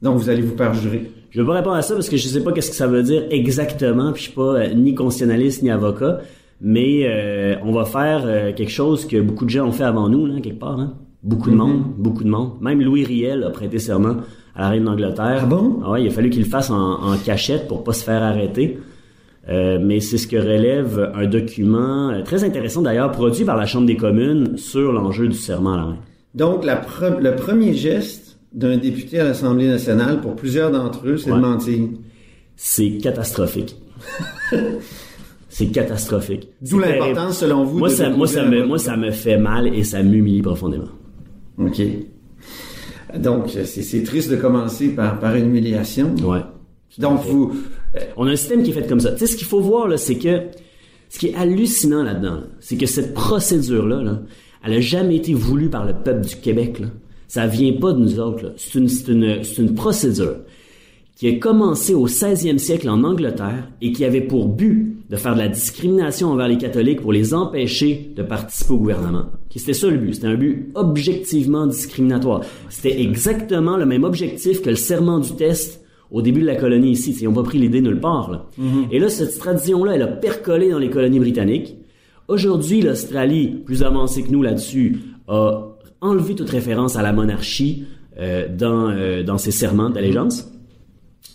Donc 0.00 0.16
vous 0.16 0.30
allez 0.30 0.40
vous 0.40 0.54
parjurer. 0.54 1.10
Je 1.30 1.40
vais 1.40 1.46
pas 1.46 1.54
répondre 1.54 1.76
à 1.76 1.82
ça 1.82 1.94
parce 1.94 2.08
que 2.08 2.16
je 2.16 2.26
sais 2.26 2.42
pas 2.42 2.52
qu'est-ce 2.52 2.70
que 2.70 2.76
ça 2.76 2.86
veut 2.86 3.02
dire 3.02 3.24
exactement, 3.30 4.12
puis 4.12 4.22
je 4.22 4.28
suis 4.28 4.34
pas 4.34 4.54
euh, 4.54 4.74
ni 4.74 4.94
constitutionnaliste 4.94 5.62
ni 5.62 5.70
avocat, 5.70 6.20
mais 6.60 7.02
euh, 7.04 7.56
on 7.64 7.72
va 7.72 7.84
faire 7.84 8.54
quelque 8.54 8.70
chose 8.70 9.06
que 9.06 9.20
beaucoup 9.20 9.44
de 9.44 9.50
gens 9.50 9.66
ont 9.66 9.72
fait 9.72 9.84
avant 9.84 10.08
nous, 10.08 10.26
là, 10.26 10.40
quelque 10.40 10.58
part. 10.58 10.80
Hein? 10.80 10.94
Beaucoup 11.22 11.50
de 11.50 11.54
mm-hmm. 11.54 11.58
monde, 11.58 11.82
beaucoup 11.98 12.24
de 12.24 12.30
monde. 12.30 12.52
Même 12.60 12.80
Louis 12.80 13.04
Riel 13.04 13.44
a 13.44 13.50
prêté 13.50 13.78
serment 13.78 14.16
à 14.54 14.62
la 14.62 14.68
reine 14.70 14.84
d'Angleterre. 14.84 15.40
Ah 15.42 15.46
bon? 15.46 15.80
Ah 15.84 15.92
ouais, 15.92 16.02
il 16.02 16.08
a 16.08 16.10
fallu 16.10 16.30
qu'il 16.30 16.42
le 16.42 16.48
fasse 16.48 16.70
en, 16.70 16.76
en, 16.76 17.16
cachette 17.16 17.68
pour 17.68 17.84
pas 17.84 17.92
se 17.92 18.04
faire 18.04 18.22
arrêter. 18.22 18.78
Euh, 19.48 19.78
mais 19.80 20.00
c'est 20.00 20.18
ce 20.18 20.26
que 20.26 20.36
relève 20.36 21.10
un 21.14 21.26
document 21.26 22.10
euh, 22.10 22.22
très 22.22 22.44
intéressant 22.44 22.82
d'ailleurs, 22.82 23.10
produit 23.12 23.44
par 23.44 23.56
la 23.56 23.64
Chambre 23.64 23.86
des 23.86 23.96
communes 23.96 24.58
sur 24.58 24.92
l'enjeu 24.92 25.26
du 25.28 25.36
serment 25.36 25.72
à 25.72 25.76
la 25.76 25.84
reine. 25.84 25.96
Donc, 26.34 26.64
la 26.64 26.82
le 27.20 27.34
premier 27.34 27.72
geste 27.72 28.27
d'un 28.52 28.76
député 28.76 29.20
à 29.20 29.24
l'Assemblée 29.24 29.66
nationale, 29.66 30.20
pour 30.20 30.34
plusieurs 30.36 30.70
d'entre 30.70 31.06
eux, 31.06 31.16
c'est 31.16 31.30
de 31.30 31.36
mentir. 31.36 31.88
C'est 32.56 32.98
catastrophique. 32.98 33.76
c'est 35.48 35.66
catastrophique. 35.66 36.48
D'où 36.60 36.78
l'importance, 36.78 37.38
selon 37.38 37.64
vous, 37.64 37.78
moi, 37.78 37.88
de 37.88 37.94
ça, 37.94 38.10
moi, 38.10 38.26
ça 38.26 38.44
me, 38.44 38.66
moi, 38.66 38.78
ça 38.78 38.96
me 38.96 39.10
fait 39.10 39.38
mal 39.38 39.66
et 39.68 39.84
ça 39.84 40.02
m'humilie 40.02 40.42
profondément. 40.42 40.88
OK. 41.58 41.80
Donc, 43.16 43.50
c'est 43.64 44.02
triste 44.02 44.30
de 44.30 44.36
commencer 44.36 44.88
par, 44.88 45.18
par 45.18 45.34
une 45.34 45.46
humiliation. 45.46 46.14
Ouais. 46.22 46.40
Donc, 46.98 47.22
vous, 47.24 47.52
on 48.16 48.26
a 48.26 48.32
un 48.32 48.36
système 48.36 48.62
qui 48.62 48.70
est 48.70 48.74
fait 48.74 48.86
comme 48.86 49.00
ça. 49.00 49.12
Tu 49.12 49.18
sais, 49.18 49.26
ce 49.26 49.36
qu'il 49.36 49.46
faut 49.46 49.60
voir, 49.60 49.88
là, 49.88 49.96
c'est 49.96 50.16
que 50.16 50.42
ce 51.08 51.18
qui 51.18 51.28
est 51.28 51.34
hallucinant 51.34 52.02
là-dedans, 52.02 52.40
c'est 52.60 52.76
que 52.76 52.86
cette 52.86 53.14
procédure-là, 53.14 54.02
là, 54.02 54.22
elle 54.64 54.74
a 54.74 54.80
jamais 54.80 55.16
été 55.16 55.32
voulue 55.32 55.70
par 55.70 55.86
le 55.86 55.94
peuple 55.94 56.26
du 56.26 56.36
Québec. 56.36 56.80
Là. 56.80 56.88
Ça 57.28 57.46
vient 57.46 57.72
pas 57.74 57.92
de 57.92 58.00
nous 58.00 58.18
autres. 58.18 58.54
C'est 58.56 58.78
une, 58.78 58.88
une, 59.08 59.42
une 59.58 59.74
procédure 59.74 60.38
qui 61.18 61.28
a 61.28 61.32
commencé 61.34 61.94
au 61.94 62.06
16e 62.06 62.58
siècle 62.58 62.88
en 62.88 63.02
Angleterre 63.02 63.68
et 63.82 63.90
qui 63.90 64.04
avait 64.04 64.20
pour 64.20 64.48
but 64.48 64.98
de 65.10 65.16
faire 65.16 65.34
de 65.34 65.40
la 65.40 65.48
discrimination 65.48 66.30
envers 66.30 66.46
les 66.46 66.58
catholiques 66.58 67.00
pour 67.00 67.12
les 67.12 67.34
empêcher 67.34 68.12
de 68.14 68.22
participer 68.22 68.74
au 68.74 68.78
gouvernement. 68.78 69.26
C'était 69.54 69.72
ça 69.72 69.88
le 69.88 69.96
but. 69.96 70.14
C'était 70.14 70.28
un 70.28 70.36
but 70.36 70.70
objectivement 70.74 71.66
discriminatoire. 71.66 72.42
C'était 72.68 73.00
exactement 73.00 73.76
le 73.76 73.84
même 73.84 74.04
objectif 74.04 74.62
que 74.62 74.70
le 74.70 74.76
serment 74.76 75.18
du 75.18 75.32
test 75.32 75.84
au 76.12 76.22
début 76.22 76.42
de 76.42 76.46
la 76.46 76.54
colonie 76.54 76.92
ici. 76.92 77.16
Ils 77.20 77.24
n'ont 77.24 77.34
pas 77.34 77.42
pris 77.42 77.58
l'idée 77.58 77.80
nulle 77.80 78.00
part. 78.00 78.30
Là. 78.30 78.46
Et 78.92 79.00
là, 79.00 79.08
cette 79.08 79.36
tradition-là, 79.38 79.96
elle 79.96 80.02
a 80.02 80.06
percolé 80.06 80.70
dans 80.70 80.78
les 80.78 80.88
colonies 80.88 81.18
britanniques. 81.18 81.76
Aujourd'hui, 82.28 82.80
l'Australie, 82.80 83.48
plus 83.64 83.82
avancée 83.82 84.22
que 84.22 84.30
nous 84.30 84.42
là-dessus, 84.42 85.00
a 85.26 85.67
enlevé 86.00 86.34
toute 86.34 86.50
référence 86.50 86.96
à 86.96 87.02
la 87.02 87.12
monarchie 87.12 87.84
euh, 88.18 88.46
dans, 88.54 88.90
euh, 88.90 89.22
dans 89.22 89.38
ses 89.38 89.50
serments 89.50 89.90
d'allégeance. 89.90 90.50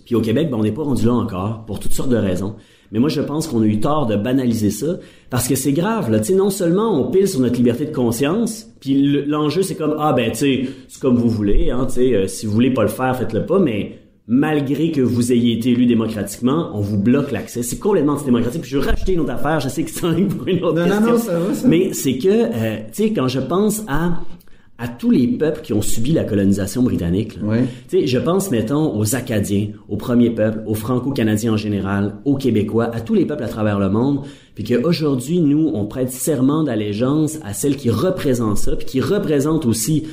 Puis 0.05 0.15
au 0.15 0.21
Québec, 0.21 0.49
ben, 0.51 0.57
on 0.57 0.63
n'est 0.63 0.71
pas 0.71 0.83
rendu 0.83 1.05
là 1.05 1.13
encore, 1.13 1.63
pour 1.65 1.79
toutes 1.79 1.93
sortes 1.93 2.09
de 2.09 2.17
raisons. 2.17 2.55
Mais 2.91 2.99
moi, 2.99 3.09
je 3.09 3.21
pense 3.21 3.47
qu'on 3.47 3.61
a 3.61 3.65
eu 3.65 3.79
tort 3.79 4.05
de 4.05 4.15
banaliser 4.15 4.69
ça, 4.69 4.97
parce 5.29 5.47
que 5.47 5.55
c'est 5.55 5.71
grave. 5.71 6.11
Là, 6.11 6.19
non 6.35 6.49
seulement 6.49 6.93
on 6.99 7.09
pile 7.09 7.27
sur 7.27 7.39
notre 7.39 7.55
liberté 7.55 7.85
de 7.85 7.95
conscience, 7.95 8.67
puis 8.81 9.01
le- 9.01 9.23
l'enjeu 9.25 9.63
c'est 9.63 9.75
comme 9.75 9.95
ah 9.97 10.13
ben 10.13 10.31
tu 10.31 10.37
sais, 10.37 10.69
c'est 10.89 11.01
comme 11.01 11.15
vous 11.15 11.29
voulez, 11.29 11.71
hein, 11.71 11.87
sais, 11.89 12.13
euh, 12.13 12.27
si 12.27 12.45
vous 12.45 12.51
voulez 12.51 12.71
pas 12.71 12.83
le 12.83 12.89
faire, 12.89 13.17
faites-le 13.17 13.45
pas, 13.47 13.57
mais 13.59 13.97
malgré 14.27 14.91
que 14.91 15.01
vous 15.01 15.31
ayez 15.33 15.57
été 15.57 15.71
élu 15.71 15.85
démocratiquement, 15.87 16.69
on 16.75 16.81
vous 16.81 16.97
bloque 16.97 17.31
l'accès. 17.31 17.63
C'est 17.63 17.79
complètement 17.79 18.13
antidémocratique. 18.13 18.61
Puis 18.61 18.71
je 18.71 18.77
veux 18.77 18.85
racheter 18.85 19.13
une 19.13 19.19
autre 19.21 19.31
affaire. 19.33 19.59
Je 19.59 19.69
sais 19.69 19.83
que 19.83 19.89
c'est 19.89 19.99
pour 20.27 20.47
une 20.47 20.63
autre 20.63 20.79
Non, 20.79 20.85
question. 20.85 21.11
non, 21.11 21.17
ça 21.17 21.39
va, 21.39 21.53
ça. 21.53 21.67
Mais 21.67 21.93
c'est 21.93 22.17
que, 22.19 22.27
euh, 22.29 22.77
tu 22.93 23.03
sais, 23.07 23.13
quand 23.13 23.27
je 23.27 23.39
pense 23.41 23.83
à 23.87 24.19
à 24.83 24.89
tous 24.89 25.11
les 25.11 25.27
peuples 25.27 25.61
qui 25.61 25.71
ont 25.71 25.81
subi 25.81 26.11
la 26.11 26.25
colonisation 26.25 26.83
britannique. 26.83 27.37
là. 27.41 27.59
Sais, 27.87 28.05
je 28.05 28.17
pense, 28.19 28.51
mettons, 28.51 28.99
aux 28.99 29.15
Acadiens, 29.15 29.67
aux 29.87 29.95
premiers 29.95 30.29
peuples, 30.29 30.61
aux 30.67 30.73
Franco-Canadiens 30.73 31.53
en 31.53 31.57
général, 31.57 32.15
aux 32.25 32.35
Québécois, 32.35 32.91
à 32.93 32.99
tous 32.99 33.13
les 33.13 33.25
peuples 33.25 33.43
à 33.43 33.47
travers 33.47 33.79
le 33.79 33.89
monde, 33.89 34.19
puis 34.55 34.65
qu'aujourd'hui, 34.65 35.39
nous, 35.39 35.71
on 35.73 35.85
prête 35.85 36.11
serment 36.11 36.63
d'allégeance 36.63 37.39
à 37.45 37.53
celle 37.53 37.77
qui 37.77 37.89
représente 37.89 38.57
ça, 38.57 38.75
puis 38.75 38.85
qui 38.85 38.99
représente 38.99 39.65
aussi 39.65 40.03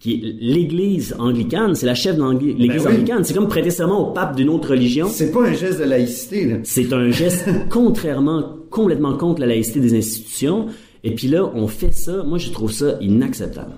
qui 0.00 0.36
l'Église 0.40 1.14
anglicane, 1.20 1.76
c'est 1.76 1.86
la 1.86 1.94
chef 1.94 2.16
de 2.16 2.22
l'Église 2.38 2.82
Ben 2.82 2.90
oui. 2.90 2.96
anglicane. 2.96 3.22
C'est 3.24 3.32
comme 3.32 3.48
prêter 3.48 3.70
serment 3.70 4.10
au 4.10 4.12
pape 4.12 4.34
d'une 4.36 4.48
autre 4.48 4.70
religion. 4.70 5.06
C'est 5.08 5.30
pas 5.30 5.46
un 5.46 5.52
geste 5.54 5.78
de 5.78 5.84
laïcité. 5.84 6.56
C'est 6.64 6.92
un 6.92 7.10
geste 7.10 7.48
contrairement, 7.70 8.56
complètement 8.70 9.16
contre 9.16 9.40
la 9.40 9.46
laïcité 9.46 9.78
des 9.80 9.96
institutions. 9.96 10.66
Et 11.04 11.14
puis 11.14 11.28
là, 11.28 11.48
on 11.54 11.68
fait 11.68 11.94
ça. 11.94 12.24
Moi, 12.24 12.38
je 12.38 12.50
trouve 12.50 12.72
ça 12.72 12.98
inacceptable. 13.00 13.72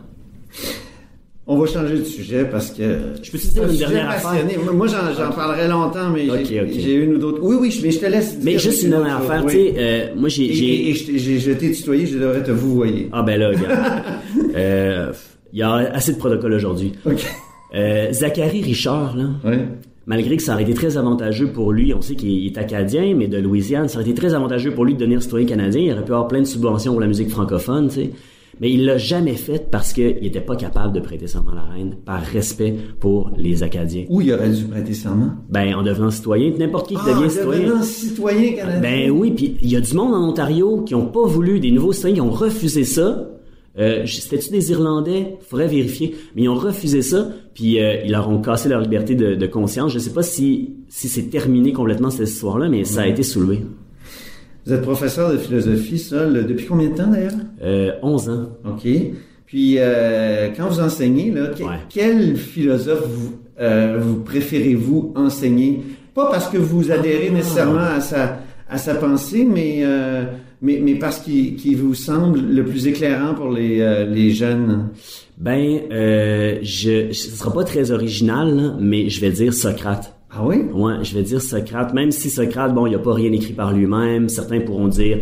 On 1.51 1.57
va 1.57 1.67
changer 1.67 1.97
de 1.97 2.05
sujet 2.05 2.45
parce 2.45 2.71
que. 2.71 2.83
Je 3.23 3.31
peux 3.31 3.39
te 3.39 3.47
dire 3.47 3.63
Un 3.63 3.69
une 3.71 3.79
dernière 3.79 4.11
affaire? 4.11 4.45
Moi, 4.75 4.87
j'en, 4.87 5.33
parlerai 5.33 5.67
longtemps, 5.67 6.11
mais 6.13 6.27
j'ai, 6.45 6.93
une 6.93 7.15
ou 7.15 7.19
d'autres. 7.19 7.39
Oui, 7.41 7.57
oui, 7.59 7.81
mais 7.83 7.91
je 7.91 7.99
te 7.99 8.05
laisse. 8.05 8.37
Mais 8.43 8.59
juste 8.59 8.83
une 8.83 8.91
dernière 8.91 9.17
affaire, 9.17 9.43
oui. 9.47 9.53
tu 9.53 9.59
sais, 9.59 9.75
euh, 9.79 10.07
moi, 10.15 10.29
j'ai... 10.29 10.91
Et, 10.91 10.95
je, 10.95 11.51
t'ai- 11.53 11.73
tutoyé, 11.73 12.05
je 12.07 12.19
devrais 12.19 12.43
te 12.43 12.51
vous 12.51 12.75
voyer. 12.75 13.09
Ah 13.13 13.23
ben 13.23 13.41
là, 13.41 13.49
regarde. 13.49 14.03
Euh, 14.55 15.13
Il 15.53 15.59
y 15.59 15.63
a 15.63 15.73
assez 15.73 16.13
de 16.13 16.19
protocoles 16.19 16.53
aujourd'hui. 16.53 16.93
Ok. 17.07 17.25
Euh, 17.75 18.13
Zachary 18.13 18.61
Richard, 18.63 19.17
là, 19.17 19.25
Ouais. 19.45 19.67
malgré 20.07 20.37
que 20.37 20.43
ça 20.43 20.53
aurait 20.55 20.65
été 20.65 20.75
très 20.75 20.97
avantageux 20.99 21.49
pour 21.49 21.73
lui, 21.73 21.95
on 21.95 22.01
sait 22.03 22.15
qu'il 22.15 22.45
est 22.47 22.59
acadien, 22.59 23.15
mais 23.17 23.27
de 23.29 23.39
Louisiane, 23.39 23.89
ça 23.89 23.99
aurait 24.01 24.09
été 24.09 24.19
très 24.19 24.35
avantageux 24.35 24.73
pour 24.73 24.85
lui 24.85 24.95
de 24.95 24.99
devenir 24.99 25.23
citoyen 25.23 25.47
canadien. 25.47 25.81
Il 25.81 25.93
aurait 25.93 26.05
pu 26.05 26.13
avoir 26.13 26.29
plein 26.29 26.41
de 26.41 26.47
subventions 26.47 26.93
pour 26.93 27.01
la 27.01 27.07
musique 27.07 27.31
francophone, 27.31 27.89
tu 27.89 27.95
sais. 27.95 28.11
Mais 28.61 28.71
il 28.73 28.85
l'a 28.85 28.99
jamais 28.99 29.35
fait 29.35 29.71
parce 29.71 29.93
qu'il 29.93 30.25
était 30.27 30.41
pas 30.41 30.57
capable 30.57 30.93
de 30.93 31.01
prêter 31.01 31.27
serment 31.29 31.53
à 31.53 31.55
la 31.57 31.63
reine 31.63 31.97
par 32.05 32.21
respect 32.21 32.75
pour 32.99 33.31
les 33.37 33.63
Acadiens. 33.63 34.05
Où 34.09 34.21
il 34.21 34.33
aurait 34.33 34.51
dû 34.51 34.65
prêter 34.65 34.95
serment? 34.95 35.31
Ben, 35.49 35.75
en 35.75 35.83
devenant 35.83 36.11
citoyen, 36.11 36.53
n'importe 36.59 36.89
qui 36.89 36.95
qui 36.95 37.01
Ah, 37.07 37.15
devient 37.15 37.31
citoyen. 37.31 37.63
devenant 37.69 37.83
citoyen 37.83 38.53
canadien. 38.55 38.81
Ben 38.81 39.11
oui, 39.11 39.31
puis 39.31 39.57
il 39.63 39.71
y 39.71 39.77
a 39.77 39.81
du 39.81 39.95
monde 39.95 40.13
en 40.15 40.29
Ontario 40.29 40.83
qui 40.83 40.95
ont 40.95 41.07
pas 41.07 41.25
voulu, 41.27 41.61
des 41.61 41.71
nouveaux 41.71 41.93
citoyens 41.93 42.17
qui 42.17 42.21
ont 42.21 42.31
refusé 42.31 42.85
ça. 42.85 43.29
Euh, 43.79 44.05
C'était-tu 44.07 44.51
des 44.51 44.73
Irlandais? 44.73 45.37
Faudrait 45.49 45.69
vérifier. 45.69 46.17
Mais 46.35 46.43
ils 46.43 46.49
ont 46.49 46.57
refusé 46.57 47.01
ça, 47.01 47.29
puis 47.55 47.81
euh, 47.81 48.03
ils 48.05 48.11
leur 48.11 48.29
ont 48.29 48.41
cassé 48.41 48.69
leur 48.69 48.81
liberté 48.81 49.15
de, 49.15 49.37
de 49.37 49.47
conscience. 49.47 49.93
Je 49.93 50.01
sais 50.01 50.13
pas 50.13 50.25
si, 50.25 50.75
si 50.89 51.09
c'est 51.09 51.31
terminé 51.31 51.73
complètement 51.73 52.11
cette 52.11 52.29
histoire-là, 52.29 52.69
mais 52.69 52.83
ça 52.85 53.03
a 53.03 53.07
été 53.07 53.23
soulevé. 53.23 53.61
Vous 54.69 54.75
êtes 54.75 54.83
professeur 54.83 55.33
de 55.33 55.39
philosophie, 55.39 55.99
ça, 55.99 56.27
le- 56.27 56.45
depuis 56.45 56.67
combien 56.67 56.91
de 56.91 56.95
temps 56.95 57.07
d'ailleurs? 57.11 57.33
Euh, 57.65 57.93
11 58.03 58.29
ans. 58.29 58.49
OK. 58.67 58.87
Puis, 59.47 59.77
euh, 59.79 60.49
quand 60.55 60.69
vous 60.69 60.81
enseignez, 60.81 61.31
là, 61.31 61.47
que- 61.57 61.63
Ouais. 61.63 61.79
quel 61.89 62.37
philosophe 62.37 63.07
vous, 63.09 63.33
euh, 63.59 63.97
vous 63.99 64.17
préférez-vous 64.17 65.15
enseigner? 65.17 65.81
Pas 66.15 66.29
parce 66.31 66.49
que 66.51 66.59
vous 66.59 66.91
adhérez 66.93 67.29
Ah. 67.31 67.35
nécessairement 67.37 67.79
à 67.79 68.01
sa, 68.03 68.41
à 68.69 68.77
sa 68.77 68.95
pensée, 68.97 69.49
mais, 69.51 69.79
euh, 69.85 70.25
mais, 70.61 70.79
mais 70.85 70.97
parce 70.97 71.21
qu'il 71.21 71.77
vous 71.79 71.95
semble 71.95 72.39
le 72.39 72.63
plus 72.63 72.87
éclairant 72.87 73.33
pour 73.33 73.51
les, 73.51 73.79
les 74.13 74.33
jeunes. 74.33 74.89
Ben, 75.39 75.79
je, 76.63 77.11
ce 77.11 77.31
sera 77.31 77.55
pas 77.55 77.65
très 77.65 77.91
original, 77.91 78.55
là, 78.55 78.77
mais 78.79 79.09
je 79.09 79.19
vais 79.23 79.31
dire 79.31 79.55
Socrate. 79.55 80.15
Ah 80.31 80.45
oui? 80.45 80.57
Ouais, 80.73 81.03
je 81.03 81.15
vais 81.15 81.23
dire 81.23 81.41
Socrate, 81.41 81.95
même 81.95 82.11
si 82.11 82.29
Socrate, 82.31 82.75
bon, 82.75 82.87
il 82.87 82.95
a 82.95 82.99
pas 82.99 83.15
rien 83.15 83.33
écrit 83.33 83.55
par 83.55 83.73
lui-même, 83.73 84.29
certains 84.29 84.61
pourront 84.61 84.89
dire 84.89 85.19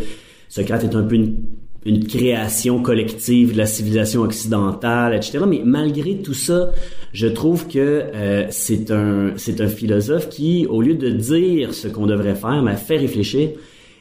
Socrate 0.48 0.84
est 0.84 0.94
un 0.96 1.02
peu 1.02 1.14
une, 1.14 1.36
une 1.84 2.04
création 2.06 2.82
collective 2.82 3.52
de 3.52 3.58
la 3.58 3.66
civilisation 3.66 4.22
occidentale, 4.22 5.14
etc. 5.14 5.40
Mais 5.46 5.62
malgré 5.64 6.16
tout 6.16 6.34
ça, 6.34 6.70
je 7.12 7.28
trouve 7.28 7.68
que 7.68 7.78
euh, 7.78 8.46
c'est 8.50 8.90
un 8.90 9.32
c'est 9.36 9.60
un 9.60 9.68
philosophe 9.68 10.28
qui, 10.28 10.66
au 10.68 10.82
lieu 10.82 10.94
de 10.94 11.10
dire 11.10 11.72
ce 11.72 11.86
qu'on 11.86 12.06
devrait 12.06 12.34
faire, 12.34 12.62
m'a 12.62 12.76
fait 12.76 12.96
réfléchir 12.96 13.50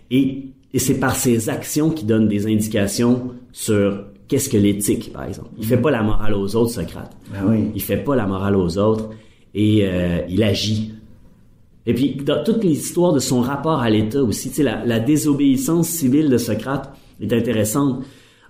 et, 0.10 0.48
et 0.74 0.80
c'est 0.80 1.00
par 1.00 1.16
ses 1.16 1.50
actions 1.50 1.92
qui 1.92 2.06
donne 2.06 2.28
des 2.28 2.48
indications 2.48 3.32
sur 3.52 4.06
qu'est-ce 4.28 4.50
que 4.50 4.58
l'éthique, 4.58 5.14
par 5.14 5.26
exemple. 5.26 5.50
Il 5.60 5.66
fait 5.66 5.78
pas 5.78 5.92
la 5.92 6.02
morale 6.02 6.34
aux 6.34 6.56
autres, 6.56 6.72
Socrate. 6.72 7.12
Ah 7.34 7.44
oui. 7.48 7.70
Il 7.76 7.82
fait 7.82 7.98
pas 7.98 8.16
la 8.16 8.26
morale 8.26 8.56
aux 8.56 8.78
autres 8.80 9.10
et 9.56 9.86
euh, 9.86 10.20
il 10.30 10.44
agit. 10.44 10.92
Et 11.88 11.94
puis, 11.94 12.16
dans 12.16 12.44
toute 12.44 12.64
l'histoire 12.64 13.14
de 13.14 13.20
son 13.20 13.42
rapport 13.42 13.80
à 13.80 13.90
l'État 13.90 14.22
aussi, 14.22 14.50
tu 14.50 14.56
sais, 14.56 14.64
la, 14.64 14.84
la 14.86 15.00
désobéissance 15.00 15.88
civile 15.88 16.30
de 16.30 16.38
Socrate 16.38 16.94
est 17.22 17.32
intéressante. 17.32 18.04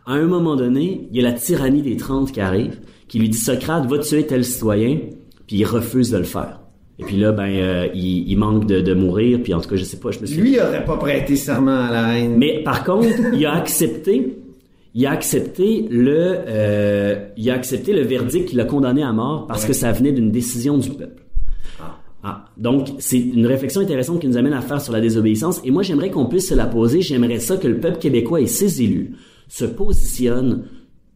À 0.05 0.13
un 0.13 0.25
moment 0.25 0.55
donné, 0.55 1.07
il 1.11 1.17
y 1.17 1.19
a 1.19 1.23
la 1.23 1.33
tyrannie 1.33 1.81
des 1.81 1.95
Trente 1.95 2.31
qui 2.31 2.41
arrive, 2.41 2.79
qui 3.07 3.19
lui 3.19 3.29
dit 3.29 3.37
Socrate, 3.37 3.85
va 3.87 3.99
tuer 3.99 4.25
tel 4.25 4.43
citoyen, 4.43 4.99
puis 5.47 5.57
il 5.57 5.65
refuse 5.65 6.11
de 6.11 6.17
le 6.17 6.23
faire. 6.23 6.59
Et 6.97 7.03
puis 7.03 7.17
là, 7.17 7.33
ben, 7.33 7.49
euh, 7.49 7.87
il, 7.93 8.29
il 8.29 8.37
manque 8.37 8.65
de, 8.65 8.79
de 8.79 8.93
mourir, 8.93 9.39
puis 9.43 9.53
en 9.53 9.59
tout 9.59 9.69
cas, 9.69 9.75
je 9.75 9.83
sais 9.83 9.99
pas, 9.99 10.11
je 10.11 10.19
me 10.19 10.25
suis 10.25 10.37
Lui, 10.39 10.53
il 10.53 10.59
aurait 10.61 10.85
pas 10.85 10.97
prêté 10.97 11.35
serment 11.35 11.77
à 11.77 11.91
la 11.91 12.07
reine. 12.07 12.37
mais 12.37 12.63
par 12.63 12.83
contre, 12.83 13.07
il 13.33 13.45
a 13.45 13.53
accepté, 13.53 14.34
il 14.95 15.05
a 15.05 15.11
accepté 15.11 15.85
le, 15.91 16.35
euh, 16.47 17.27
il 17.35 17.49
a 17.49 17.53
accepté 17.53 17.91
le 17.91 18.01
verdict 18.01 18.47
qui 18.47 18.55
l'a 18.55 18.63
condamné 18.63 19.03
à 19.03 19.11
mort 19.11 19.45
parce 19.45 19.65
que 19.65 19.73
ça 19.73 19.91
venait 19.91 20.13
d'une 20.13 20.31
décision 20.31 20.77
du 20.77 20.89
peuple. 20.89 21.21
Ah, 22.23 22.45
donc 22.57 22.87
c'est 22.97 23.19
une 23.19 23.45
réflexion 23.45 23.81
intéressante 23.81 24.21
qui 24.21 24.27
nous 24.27 24.37
amène 24.37 24.53
à 24.53 24.61
faire 24.61 24.81
sur 24.81 24.93
la 24.93 25.01
désobéissance. 25.01 25.61
Et 25.63 25.69
moi, 25.69 25.83
j'aimerais 25.83 26.09
qu'on 26.09 26.25
puisse 26.25 26.47
se 26.49 26.55
la 26.55 26.65
poser. 26.65 27.01
J'aimerais 27.01 27.39
ça 27.39 27.57
que 27.57 27.67
le 27.67 27.79
peuple 27.79 27.99
québécois 27.99 28.39
et 28.41 28.47
ses 28.47 28.81
élus 28.81 29.11
se 29.47 29.65
positionnent 29.65 30.63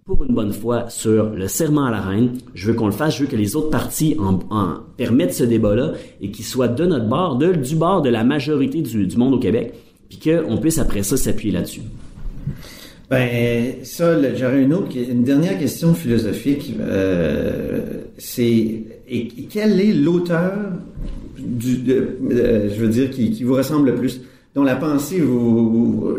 pour 0.05 0.23
une 0.25 0.35
bonne 0.35 0.53
fois 0.53 0.89
sur 0.89 1.29
le 1.29 1.47
serment 1.47 1.85
à 1.85 1.91
la 1.91 2.01
reine. 2.01 2.33
Je 2.53 2.67
veux 2.67 2.73
qu'on 2.73 2.87
le 2.87 2.91
fasse. 2.91 3.15
Je 3.15 3.23
veux 3.23 3.29
que 3.29 3.37
les 3.37 3.55
autres 3.55 3.69
partis 3.69 4.17
en, 4.19 4.39
en 4.51 4.73
permettent 4.97 5.33
ce 5.33 5.45
débat-là 5.45 5.93
et 6.21 6.31
qu'il 6.31 6.45
soit 6.45 6.67
de 6.67 6.85
notre 6.85 7.07
bord, 7.07 7.37
de, 7.37 7.53
du 7.53 7.75
bord 7.75 8.01
de 8.01 8.09
la 8.09 8.25
majorité 8.25 8.81
du, 8.81 9.07
du 9.07 9.17
monde 9.17 9.33
au 9.35 9.39
Québec, 9.39 9.73
puis 10.09 10.19
qu'on 10.19 10.57
puisse 10.57 10.79
après 10.79 11.01
ça 11.01 11.15
s'appuyer 11.15 11.53
là-dessus. 11.53 11.81
Ben, 13.09 13.75
ça, 13.83 14.17
j'aurais 14.35 14.61
une 14.61 14.73
autre, 14.73 14.89
une 14.95 15.23
dernière 15.23 15.57
question 15.57 15.93
philosophique. 15.95 16.75
Euh, 16.79 18.01
c'est, 18.17 18.43
et, 18.45 18.83
et 19.09 19.47
quel 19.49 19.79
est 19.81 19.93
l'auteur 19.93 20.53
du, 21.37 21.77
de- 21.77 22.07
euh, 22.31 22.69
je 22.69 22.79
veux 22.79 22.87
dire, 22.89 23.09
qui, 23.09 23.31
qui 23.31 23.43
vous 23.43 23.55
ressemble 23.55 23.89
le 23.89 23.95
plus, 23.95 24.21
dont 24.53 24.63
la 24.63 24.75
pensée 24.75 25.19
vous, 25.19 25.69
vous, 25.71 26.17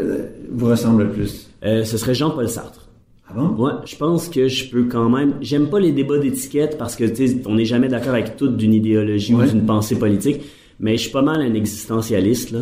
vous 0.50 0.66
ressemble 0.66 1.05
le 1.05 1.11
plus? 1.11 1.48
Euh, 1.64 1.85
ce 1.85 1.96
serait 1.96 2.14
Jean-Paul 2.14 2.48
Sartre. 2.48 2.88
Ah 3.29 3.35
bon? 3.37 3.50
Ouais, 3.64 3.72
je 3.85 3.94
pense 3.94 4.29
que 4.29 4.48
je 4.48 4.68
peux 4.68 4.85
quand 4.85 5.09
même. 5.09 5.35
J'aime 5.40 5.68
pas 5.70 5.79
les 5.79 5.92
débats 5.92 6.18
d'étiquette 6.18 6.76
parce 6.76 6.96
que 6.96 7.05
on 7.48 7.55
n'est 7.55 7.64
jamais 7.64 7.87
d'accord 7.88 8.14
avec 8.14 8.37
toute 8.37 8.57
d'une 8.57 8.74
idéologie 8.74 9.33
Ouais. 9.35 9.46
ou 9.46 9.50
d'une 9.50 9.64
pensée 9.66 9.96
politique. 9.96 10.40
Mais 10.81 10.96
je 10.96 11.03
suis 11.03 11.11
pas 11.12 11.22
mal 11.22 11.40
un 11.40 11.55
existentialiste 11.55 12.50
là. 12.50 12.61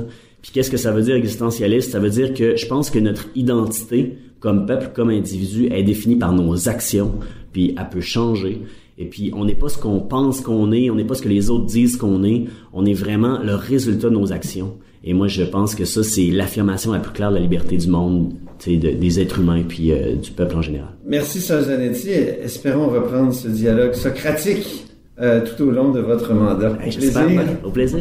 Puis 0.49 0.55
qu'est-ce 0.55 0.71
que 0.71 0.79
ça 0.79 0.93
veut 0.93 1.03
dire 1.03 1.15
existentialiste? 1.15 1.91
Ça 1.93 1.99
veut 1.99 2.09
dire 2.09 2.33
que 2.33 2.57
je 2.57 2.67
pense 2.67 2.89
que 2.89 2.99
notre 2.99 3.27
identité 3.35 4.15
comme 4.41 4.65
peuple, 4.65 4.93
comme 4.95 5.11
individu, 5.11 5.67
est 5.71 5.83
définie 5.83 6.17
par 6.17 6.33
nos 6.33 6.71
actions. 6.71 7.13
Puis 7.53 7.75
elle 7.79 7.89
peut 7.91 8.01
changer. 8.01 8.63
Et 8.97 9.05
puis 9.05 9.31
on 9.37 9.45
n'est 9.45 9.55
pas 9.55 9.69
ce 9.69 9.77
qu'on 9.77 10.01
pense 10.01 10.41
qu'on 10.41 10.73
est, 10.73 10.89
on 10.89 10.95
n'est 10.95 11.05
pas 11.05 11.15
ce 11.17 11.21
que 11.23 11.29
les 11.29 11.51
autres 11.51 11.67
disent 11.67 11.99
qu'on 11.99 12.25
est. 12.25 12.45
On 12.73 12.87
est 12.87 12.95
vraiment 12.95 13.41
le 13.43 13.55
résultat 13.57 14.09
de 14.09 14.15
nos 14.15 14.33
actions. 14.33 14.75
Et 15.05 15.13
moi, 15.13 15.29
je 15.29 15.43
pense 15.45 15.75
que 15.75 15.85
ça, 15.85 16.03
c'est 16.03 16.27
l'affirmation 16.31 16.93
la 16.93 16.99
plus 17.01 17.13
claire 17.13 17.29
de 17.31 17.37
la 17.37 17.41
liberté 17.43 17.77
du 17.77 17.89
monde, 17.89 18.33
de- 18.67 18.75
des 18.77 19.21
êtres 19.21 19.41
humains 19.41 19.63
puis 19.69 19.93
euh, 19.93 20.15
du 20.15 20.31
peuple 20.33 20.57
en 20.57 20.63
général. 20.63 20.89
Merci, 21.07 21.41
Solzanetti. 21.41 22.11
Espérons 22.11 22.89
reprendre 22.89 23.33
ce 23.35 23.49
dialogue 23.49 23.93
socratique 23.95 24.87
euh, 25.21 25.41
tout 25.45 25.63
au 25.65 25.71
long 25.71 25.93
de 25.93 26.01
votre 26.01 26.33
mandat. 26.33 26.77
Hey, 26.83 26.91
Au 26.91 26.99
plaisir. 26.99 27.23
Au 27.65 27.71
plaisir. 27.71 28.01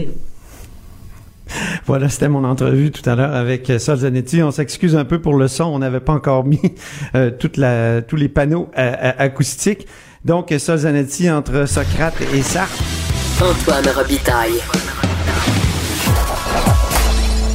Voilà, 1.88 2.10
c'était 2.10 2.28
mon 2.28 2.44
entrevue 2.44 2.92
tout 2.92 3.10
à 3.10 3.16
l'heure 3.16 3.34
avec 3.34 3.70
euh, 3.70 3.80
Sol 3.80 4.00
Zanetti. 4.00 4.44
On 4.44 4.52
s'excuse 4.52 4.98
un 4.98 5.06
peu 5.06 5.22
pour 5.22 5.36
le 5.36 5.48
son. 5.48 5.64
On 5.64 5.80
n'avait 5.80 6.02
pas 6.02 6.12
encore 6.12 6.44
mis 6.44 6.60
euh, 7.16 7.32
toute 7.32 7.56
la, 7.56 8.02
tous 8.02 8.18
les 8.18 8.28
panneaux 8.28 8.70
euh, 8.78 9.14
acoustiques. 9.18 9.88
Donc, 10.26 10.54
Sol 10.60 10.80
Zanetti 10.80 11.32
entre 11.32 11.66
Socrate 11.66 12.16
et 12.34 12.42
Sartre. 12.42 12.84
Antoine 13.42 13.88
Robitaille. 13.96 14.60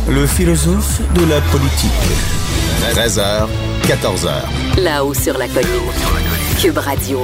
Le 0.08 0.26
philosophe 0.26 1.02
de 1.14 1.28
la 1.28 1.40
politique. 1.42 1.90
13h, 2.94 3.48
14h. 3.82 4.80
Là-haut 4.82 5.12
sur 5.12 5.36
la 5.36 5.46
colline. 5.48 5.68
Cube 6.58 6.78
Radio. 6.78 7.20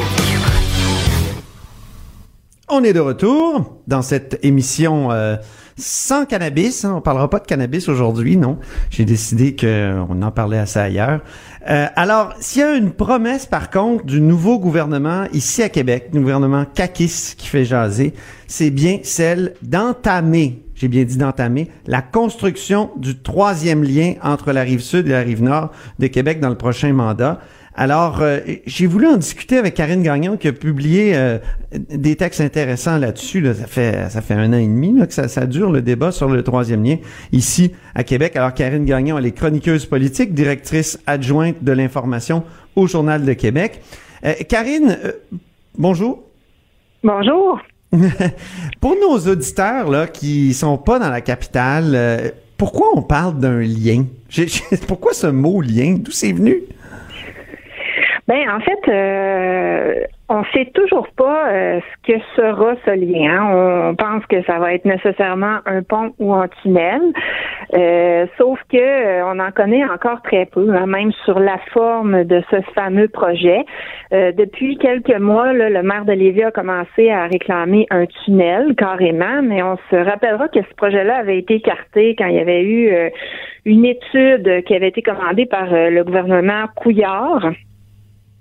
On 2.70 2.85
est 2.85 2.92
de 2.92 3.00
retour 3.00 3.78
dans 3.87 4.02
cette 4.02 4.38
émission 4.42 5.11
euh, 5.11 5.37
sans 5.78 6.26
cannabis. 6.26 6.85
Hein. 6.85 6.96
On 6.98 7.00
parlera 7.00 7.31
pas 7.31 7.38
de 7.38 7.46
cannabis 7.46 7.88
aujourd'hui, 7.88 8.37
non. 8.37 8.59
J'ai 8.90 9.07
décidé 9.07 9.57
qu'on 9.57 10.20
en 10.20 10.31
parlait 10.31 10.59
assez 10.59 10.78
ailleurs. 10.78 11.22
Euh, 11.70 11.87
alors, 11.96 12.35
s'il 12.40 12.61
y 12.61 12.64
a 12.66 12.74
une 12.74 12.90
promesse, 12.90 13.46
par 13.46 13.70
contre, 13.70 14.04
du 14.04 14.20
nouveau 14.20 14.59
gouvernement 14.59 15.24
ici 15.33 15.62
à 15.62 15.70
Québec, 15.70 16.11
du 16.12 16.20
gouvernement 16.20 16.66
CAQIS 16.66 17.37
qui 17.38 17.46
fait 17.46 17.64
jaser, 17.64 18.12
c'est 18.46 18.70
bien 18.70 18.98
celle 19.02 19.54
d'entamer, 19.62 20.62
j'ai 20.74 20.88
bien 20.88 21.04
dit 21.04 21.16
d'entamer, 21.16 21.70
la 21.87 22.02
construction 22.02 22.90
du 22.98 23.18
troisième 23.18 23.83
lien 23.83 24.14
entre 24.22 24.52
la 24.52 24.61
rive 24.61 24.81
sud 24.81 25.07
et 25.07 25.12
la 25.12 25.20
rive 25.20 25.42
nord 25.42 25.70
de 25.98 26.07
Québec 26.07 26.38
dans 26.40 26.50
le 26.50 26.59
prochain 26.59 26.92
mandat. 26.92 27.40
Alors, 27.80 28.22
euh, 28.22 28.40
j'ai 28.66 28.88
voulu 28.88 29.06
en 29.06 29.16
discuter 29.16 29.56
avec 29.56 29.74
Karine 29.74 30.02
Gagnon 30.02 30.36
qui 30.36 30.48
a 30.48 30.52
publié 30.52 31.12
euh, 31.14 31.38
des 31.72 32.16
textes 32.16 32.40
intéressants 32.40 32.98
là-dessus. 32.98 33.46
Ça 33.54 33.68
fait 33.68 34.10
ça 34.10 34.20
fait 34.20 34.34
un 34.34 34.52
an 34.52 34.56
et 34.56 34.66
demi 34.66 34.98
que 35.06 35.14
ça, 35.14 35.28
ça, 35.28 35.46
dure 35.46 35.70
le 35.70 35.80
débat 35.80 36.10
sur 36.10 36.28
le 36.28 36.42
troisième 36.42 36.82
lien 36.82 36.96
ici 37.30 37.70
à 37.94 38.02
Québec. 38.02 38.34
Alors, 38.34 38.52
Karine 38.52 38.84
Gagnon, 38.84 39.16
elle 39.16 39.26
est 39.26 39.32
chroniqueuse 39.32 39.86
politique, 39.86 40.34
directrice 40.34 40.98
adjointe 41.06 41.62
de 41.62 41.70
l'information 41.70 42.42
au 42.74 42.88
Journal 42.88 43.24
de 43.24 43.32
Québec. 43.34 43.80
Euh, 44.24 44.32
Karine, 44.48 44.98
bonjour. 45.78 46.24
Bonjour. 47.04 47.60
Pour 48.80 48.96
nos 49.00 49.18
auditeurs 49.30 49.88
là 49.88 50.08
qui 50.08 50.52
sont 50.52 50.78
pas 50.78 50.98
dans 50.98 51.10
la 51.10 51.20
capitale, 51.20 52.32
pourquoi 52.56 52.88
on 52.96 53.02
parle 53.02 53.38
d'un 53.38 53.60
lien? 53.60 54.04
Pourquoi 54.88 55.12
ce 55.12 55.28
mot 55.28 55.60
lien? 55.60 55.96
D'où 56.00 56.10
c'est 56.10 56.32
venu? 56.32 56.64
Ben 58.28 58.46
en 58.50 58.60
fait, 58.60 58.88
euh, 58.88 60.04
on 60.28 60.44
sait 60.52 60.70
toujours 60.74 61.08
pas 61.16 61.50
euh, 61.50 61.80
ce 61.80 62.12
que 62.12 62.20
sera 62.36 62.74
ce 62.84 62.90
lien. 62.90 63.30
Hein. 63.30 63.88
On 63.90 63.94
pense 63.94 64.26
que 64.26 64.42
ça 64.42 64.58
va 64.58 64.74
être 64.74 64.84
nécessairement 64.84 65.60
un 65.64 65.82
pont 65.82 66.12
ou 66.18 66.34
un 66.34 66.48
tunnel, 66.60 67.00
euh, 67.74 68.26
sauf 68.36 68.60
que 68.70 68.76
euh, 68.76 69.24
on 69.24 69.38
en 69.38 69.50
connaît 69.50 69.82
encore 69.84 70.20
très 70.20 70.44
peu, 70.44 70.68
hein, 70.74 70.86
même 70.86 71.12
sur 71.24 71.38
la 71.38 71.56
forme 71.72 72.24
de 72.24 72.42
ce 72.50 72.60
fameux 72.74 73.08
projet. 73.08 73.64
depuis 74.10 74.76
quelques 74.76 75.18
mois, 75.18 75.54
le 75.54 75.82
maire 75.82 76.04
de 76.04 76.12
Lévis 76.12 76.44
a 76.44 76.50
commencé 76.50 77.10
à 77.10 77.26
réclamer 77.26 77.86
un 77.90 78.04
tunnel 78.04 78.74
carrément, 78.76 79.40
mais 79.42 79.62
on 79.62 79.78
se 79.90 79.96
rappellera 79.96 80.48
que 80.48 80.60
ce 80.60 80.74
projet-là 80.76 81.16
avait 81.16 81.38
été 81.38 81.54
écarté 81.54 82.14
quand 82.16 82.26
il 82.26 82.36
y 82.36 82.40
avait 82.40 82.64
eu 82.64 83.10
une 83.64 83.86
étude 83.86 84.64
qui 84.64 84.74
avait 84.74 84.88
été 84.88 85.02
commandée 85.02 85.46
par 85.46 85.68
le 85.70 86.02
gouvernement 86.04 86.66
Couillard 86.76 87.52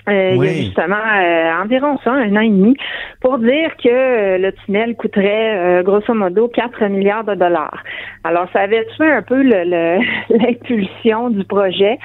euh, 0.08 0.32
il 0.36 0.44
y 0.44 0.48
a 0.48 0.54
justement 0.54 0.96
euh, 0.96 1.64
environ 1.64 1.98
ça, 2.04 2.12
un 2.12 2.36
an 2.36 2.42
et 2.42 2.50
demi, 2.50 2.78
pour 3.22 3.40
dire 3.40 3.76
que 3.76 3.90
euh, 3.90 4.38
le 4.38 4.54
tunnel 4.54 4.96
coûterait 4.96 5.84
grosso 5.84 6.14
modo 6.14 6.48
4 6.48 6.86
milliards 6.88 7.26
de 7.26 7.36
dollars. 7.36 7.84
Alors, 8.24 8.48
ça 8.54 8.62
avait 8.62 8.86
tué 8.96 9.10
un 9.10 9.22
peu 9.22 9.42
l'impulsion 10.30 11.30
du 11.30 11.44
projet, 11.44 12.00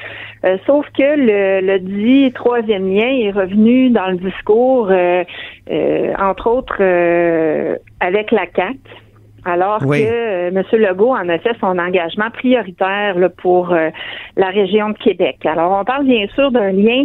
sauf 0.67 0.87
que 0.99 1.17
le, 1.17 1.61
le, 1.65 1.79
dit 1.79 2.33
troisième 2.33 2.93
lien 2.93 3.09
est 3.09 3.31
revenu 3.31 3.91
dans 3.91 4.09
le 4.09 4.17
discours, 4.17 4.91
entre 6.19 6.47
autres 6.51 6.83
avec 8.01 8.31
la 8.31 8.47
CAC. 8.47 8.77
Alors 9.45 9.81
que 9.81 10.49
M. 10.49 10.63
Legault 10.73 11.11
en 11.11 11.29
a 11.29 11.37
fait 11.39 11.57
son 11.61 11.77
engagement 11.77 12.31
prioritaire 12.31 13.19
là, 13.19 13.29
pour 13.29 13.75
la 14.37 14.47
région 14.49 14.91
de 14.91 14.99
Québec. 14.99 15.39
Alors, 15.45 15.77
on 15.81 15.85
parle 15.85 16.07
bien 16.07 16.27
sûr 16.35 16.53
d'un 16.53 16.71
lien 16.71 17.05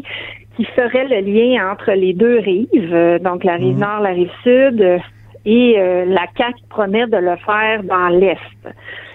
qui 0.57 0.65
ferait 0.65 1.07
le 1.07 1.21
lien 1.21 1.71
entre 1.71 1.91
les 1.91 2.13
deux 2.13 2.39
rives, 2.39 2.93
euh, 2.93 3.19
donc 3.19 3.43
la 3.43 3.53
rive 3.53 3.75
mhm. 3.75 3.81
nord, 3.81 3.99
la 4.01 4.09
rive 4.09 4.31
sud, 4.43 4.81
euh, 4.81 4.97
et 5.45 5.75
euh, 5.77 6.03
la 6.05 6.25
CAC 6.35 6.55
promet 6.67 7.05
de 7.05 7.17
le 7.17 7.37
faire 7.37 7.83
dans 7.83 8.09
l'est. 8.09 8.37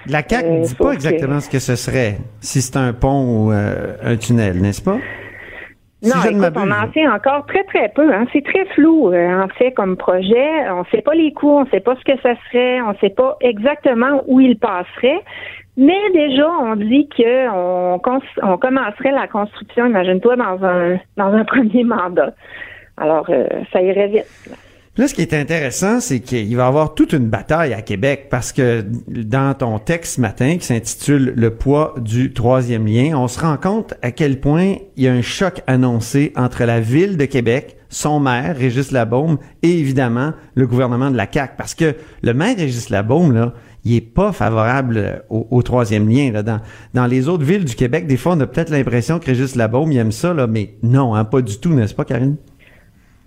La 0.07 0.23
CAC 0.23 0.47
ne 0.47 0.65
dit 0.65 0.75
pas 0.77 0.93
exactement 0.93 1.41
ce 1.41 1.51
que 1.51 1.59
ce 1.59 1.77
serait, 1.77 2.17
si 2.41 2.63
c'est 2.63 2.77
un 2.77 2.93
pont 2.93 3.49
ou 3.49 3.51
un 3.51 4.17
tunnel, 4.17 4.63
n'est-ce 4.63 4.81
pas? 4.81 4.99
non, 6.03 6.23
écoute, 6.29 6.57
on 6.57 6.71
en 6.71 6.93
sait 6.93 7.07
encore 7.07 7.47
très, 7.47 7.63
très 7.65 7.89
peu. 7.91 8.13
Hein. 8.13 8.27
C'est 8.33 8.45
très 8.45 8.65
flou, 8.75 9.15
en 9.15 9.49
fait, 9.57 9.71
comme 9.73 9.97
projet. 9.97 10.69
On 10.71 10.81
ne 10.81 10.85
sait 10.91 11.03
pas 11.03 11.15
les 11.15 11.33
coûts, 11.33 11.59
on 11.59 11.65
ne 11.65 11.71
sait 11.71 11.81
pas 11.81 11.95
ce 11.95 12.13
que 12.13 12.19
ça 12.23 12.35
serait, 12.49 12.81
on 12.81 12.93
ne 12.93 12.97
sait 13.01 13.11
pas 13.11 13.37
exactement 13.41 14.23
où 14.27 14.41
il 14.41 14.59
passerait. 14.59 15.23
Mais 15.77 16.11
déjà, 16.13 16.49
on 16.61 16.77
dit 16.77 17.09
qu'on 17.17 18.01
on 18.43 18.59
commencerait 18.59 19.13
la 19.13 19.27
construction, 19.27 19.87
imagine-toi, 19.87 20.37
dans 20.37 20.65
un, 20.65 20.99
dans 21.17 21.33
un 21.33 21.45
premier 21.47 21.85
mandat. 21.85 22.35
Alors, 22.97 23.27
euh, 23.31 23.47
ça 23.73 23.81
irait 23.81 24.09
vite. 24.09 24.59
Là, 24.99 25.09
ce 25.09 25.15
qui 25.15 25.23
est 25.23 25.33
intéressant, 25.33 26.01
c'est 26.01 26.21
qu'il 26.21 26.55
va 26.55 26.65
y 26.65 26.67
avoir 26.67 26.95
toute 26.95 27.15
une 27.15 27.31
bataille 27.31 27.73
à 27.73 27.81
Québec 27.81 28.27
parce 28.31 28.53
que 28.53 28.85
dans 29.09 29.55
ton 29.55 29.79
texte 29.79 30.17
ce 30.17 30.21
matin 30.21 30.59
qui 30.59 30.67
s'intitule 30.67 31.33
Le 31.35 31.55
poids 31.55 31.95
du 31.97 32.35
troisième 32.35 32.87
lien, 32.87 33.17
on 33.17 33.27
se 33.27 33.41
rend 33.41 33.57
compte 33.57 33.95
à 34.03 34.11
quel 34.11 34.39
point 34.39 34.75
il 34.99 35.05
y 35.05 35.09
a 35.09 35.13
un 35.15 35.23
choc 35.23 35.63
annoncé 35.67 36.35
entre 36.37 36.65
la 36.65 36.81
ville 36.81 37.17
de 37.17 37.25
Québec, 37.25 37.79
son 37.89 38.21
maire, 38.21 38.55
Régis 38.55 38.93
Labaume, 38.93 39.39
et 39.63 39.79
évidemment 39.79 40.35
le 40.55 40.67
gouvernement 40.67 41.11
de 41.11 41.17
la 41.17 41.27
CAQ. 41.27 41.55
Parce 41.57 41.75
que 41.75 41.95
le 42.23 42.35
maire 42.35 42.59
Régis 42.59 42.91
Labaume, 42.91 43.33
là, 43.33 43.55
il 43.85 43.97
est 43.97 44.15
pas 44.15 44.33
favorable 44.33 45.25
au, 45.29 45.63
troisième 45.63 46.09
lien. 46.09 46.31
Là. 46.33 46.43
Dans, 46.43 46.61
dans 46.95 47.07
les 47.07 47.29
autres 47.29 47.45
villes 47.45 47.65
du 47.65 47.75
Québec, 47.75 48.07
des 48.07 48.17
fois, 48.17 48.35
on 48.37 48.41
a 48.41 48.47
peut-être 48.47 48.71
l'impression 48.71 49.19
que 49.19 49.27
Régis 49.27 49.57
Labaume, 49.57 49.91
il 49.91 49.99
aime 49.99 50.13
ça, 50.13 50.33
là, 50.33 50.47
mais 50.47 50.71
non, 50.83 51.15
hein, 51.15 51.25
pas 51.25 51.43
du 51.43 51.59
tout, 51.61 51.71
n'est-ce 51.71 51.95
pas, 51.95 52.05
Karine? 52.05 52.37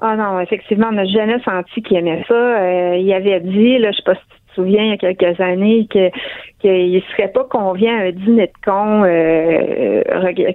Ah 0.02 0.15
non, 0.15 0.39
effectivement, 0.39 0.88
on 0.89 0.94
n'a 0.94 1.06
jamais 1.06 1.39
senti 1.44 1.82
qu'il 1.82 1.98
aimait 1.98 2.24
ça. 2.28 2.34
Euh, 2.34 2.98
il 2.98 3.12
avait 3.13 3.39
dit, 3.39 3.78
là, 3.80 3.91
je 3.91 3.98
sais 3.98 4.04
pas 4.04 4.15
si 4.15 4.22
tu 4.22 4.36
te 4.50 4.56
souviens, 4.56 4.84
il 4.84 4.89
y 4.89 4.94
a 4.94 5.13
quelques 5.13 5.39
années, 5.39 5.88
que 5.89 6.10
qu'il 6.65 6.95
ne 6.95 6.99
serait 7.12 7.28
pas 7.28 7.43
convient 7.43 7.95
à 7.95 8.01
un 8.06 8.12
dîner 8.12 8.47
de 8.47 8.51
con 8.65 9.04
euh, 9.04 10.01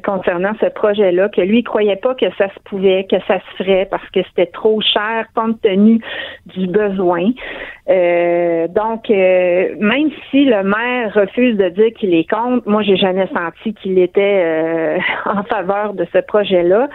concernant 0.05 0.53
ce 0.61 0.67
projet-là, 0.67 1.29
que 1.29 1.41
lui, 1.41 1.59
il 1.59 1.63
croyait 1.63 1.97
pas 1.97 2.15
que 2.15 2.27
ça 2.37 2.49
se 2.49 2.61
pouvait, 2.65 3.07
que 3.09 3.17
ça 3.29 3.39
se 3.39 3.63
ferait 3.63 3.87
parce 3.89 4.09
que 4.11 4.21
c'était 4.29 4.51
trop 4.51 4.81
cher 4.81 5.27
compte 5.37 5.61
tenu 5.63 6.01
du 6.47 6.67
besoin. 6.67 7.31
Euh, 7.89 8.67
donc, 8.69 9.09
euh, 9.11 9.75
même 9.79 10.11
si 10.31 10.45
le 10.45 10.65
maire 10.65 11.13
refuse 11.15 11.57
de 11.57 11.69
dire 11.69 11.93
qu'il 11.97 12.15
est 12.15 12.29
contre, 12.29 12.69
moi, 12.69 12.83
j'ai 12.83 12.97
jamais 12.97 13.29
senti 13.29 13.75
qu'il 13.75 13.99
était 13.99 14.99
en 15.27 15.45
faveur 15.45 15.95
de 15.95 16.07
ce 16.13 16.19
projet-là. 16.19 16.89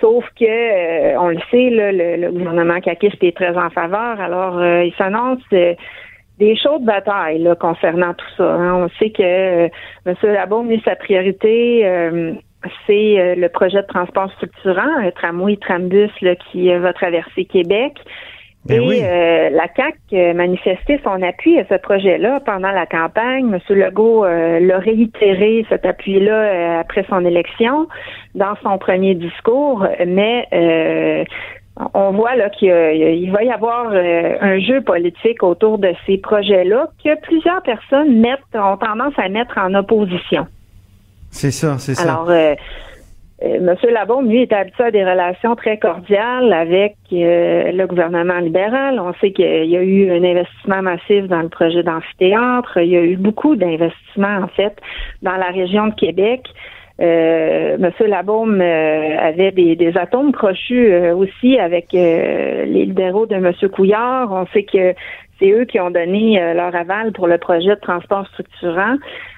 sauf 0.00 0.24
que, 0.38 1.16
on 1.18 1.28
le 1.28 1.40
sait, 1.50 1.70
le, 1.70 2.30
gouvernement 2.30 2.80
caquiste 2.80 3.22
est 3.24 3.36
très 3.36 3.56
en 3.56 3.70
faveur. 3.70 4.20
Alors, 4.20 4.62
il 4.62 4.92
s'annonce 4.96 5.42
des 6.38 6.56
chaudes 6.56 6.84
batailles 6.84 7.38
là, 7.38 7.54
concernant 7.54 8.14
tout 8.14 8.26
ça. 8.36 8.54
Hein. 8.54 8.84
On 8.84 8.88
sait 8.98 9.10
que 9.10 9.22
euh, 9.22 9.68
M. 10.04 10.14
Labaume, 10.22 10.70
sa 10.84 10.96
priorité, 10.96 11.86
euh, 11.86 12.32
c'est 12.86 13.18
euh, 13.18 13.34
le 13.36 13.48
projet 13.48 13.82
de 13.82 13.86
transport 13.86 14.30
structurant, 14.32 14.98
un 14.98 15.10
tramway, 15.10 15.56
trambus 15.56 16.10
là, 16.20 16.34
qui 16.36 16.68
va 16.74 16.92
traverser 16.92 17.44
Québec. 17.44 17.94
Ben 18.64 18.82
et 18.82 19.00
la 19.50 19.68
CAC 19.68 19.94
manifestait 20.34 20.98
son 21.04 21.22
appui 21.22 21.56
à 21.56 21.64
ce 21.68 21.76
projet-là 21.76 22.40
pendant 22.40 22.72
la 22.72 22.84
campagne. 22.84 23.54
M. 23.54 23.60
Legault 23.68 24.24
l'a 24.24 24.78
réitéré 24.80 25.64
cet 25.68 25.86
appui-là 25.86 26.80
après 26.80 27.06
son 27.08 27.24
élection 27.24 27.86
dans 28.34 28.56
son 28.64 28.76
premier 28.78 29.14
discours, 29.14 29.86
mais 30.04 30.48
on 31.94 32.12
voit 32.12 32.36
là 32.36 32.48
qu'il 32.50 33.30
va 33.32 33.42
y 33.44 33.50
avoir 33.50 33.90
euh, 33.92 34.36
un 34.40 34.58
jeu 34.60 34.80
politique 34.80 35.42
autour 35.42 35.78
de 35.78 35.92
ces 36.06 36.18
projets-là 36.18 36.88
que 37.04 37.20
plusieurs 37.20 37.62
personnes 37.62 38.18
mettent, 38.20 38.40
ont 38.54 38.78
tendance 38.78 39.12
à 39.18 39.28
mettre 39.28 39.58
en 39.58 39.74
opposition. 39.74 40.46
C'est 41.30 41.50
ça, 41.50 41.76
c'est 41.78 41.94
ça. 41.94 42.02
Alors, 42.02 42.30
euh, 42.30 42.54
euh, 43.44 43.56
M. 43.56 43.76
Labaume, 43.92 44.26
lui, 44.26 44.40
est 44.40 44.52
habitué 44.54 44.84
à 44.84 44.90
des 44.90 45.04
relations 45.04 45.54
très 45.54 45.78
cordiales 45.78 46.50
avec 46.54 46.96
le 47.10 47.84
gouvernement 47.84 48.38
libéral. 48.38 48.98
On 48.98 49.12
sait 49.20 49.32
qu'il 49.32 49.66
y 49.66 49.76
a 49.76 49.82
eu 49.82 50.10
un 50.10 50.24
investissement 50.24 50.80
massif 50.80 51.26
dans 51.26 51.42
le 51.42 51.50
projet 51.50 51.82
d'amphithéâtre. 51.82 52.78
Il 52.78 52.88
y 52.88 52.96
a 52.96 53.02
eu 53.02 53.16
beaucoup 53.16 53.54
d'investissements, 53.54 54.38
en 54.42 54.48
fait, 54.48 54.74
dans 55.20 55.36
la 55.36 55.48
région 55.48 55.88
de 55.88 55.94
Québec. 55.94 56.48
Euh, 57.00 57.76
Monsieur 57.78 58.06
Labaume 58.06 58.60
euh, 58.60 59.18
avait 59.18 59.52
des, 59.52 59.92
atomes 59.96 60.32
crochus 60.32 60.92
euh, 60.92 61.14
aussi 61.14 61.58
avec 61.58 61.92
euh, 61.94 62.64
les 62.64 62.86
libéraux 62.86 63.26
de 63.26 63.36
Monsieur 63.36 63.68
Couillard. 63.68 64.32
On 64.32 64.46
sait 64.46 64.62
que 64.62 64.94
c'est 65.38 65.50
eux 65.50 65.66
qui 65.66 65.78
ont 65.78 65.90
donné 65.90 66.40
leur 66.54 66.74
aval 66.74 67.12
pour 67.12 67.26
le 67.26 67.36
projet 67.36 67.68
de 67.68 67.80
transport 67.80 68.26
structurant. 68.28 68.96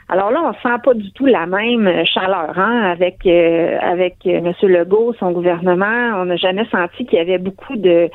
Alors 0.08 0.30
là, 0.30 0.40
on 0.44 0.52
sent 0.62 0.76
pas 0.84 0.94
du 0.94 1.10
tout 1.10 1.26
la 1.26 1.46
même 1.46 1.90
chaleur 2.06 2.56
hein, 2.56 2.82
avec 2.92 3.26
avec 3.26 4.24
Monsieur 4.24 4.68
Legault, 4.68 5.12
son 5.18 5.32
gouvernement. 5.32 6.12
On 6.14 6.26
n'a 6.26 6.36
jamais 6.36 6.66
senti 6.70 7.04
qu'il 7.04 7.18
y 7.18 7.20
avait 7.20 7.38
beaucoup 7.38 7.74
de 7.74 8.08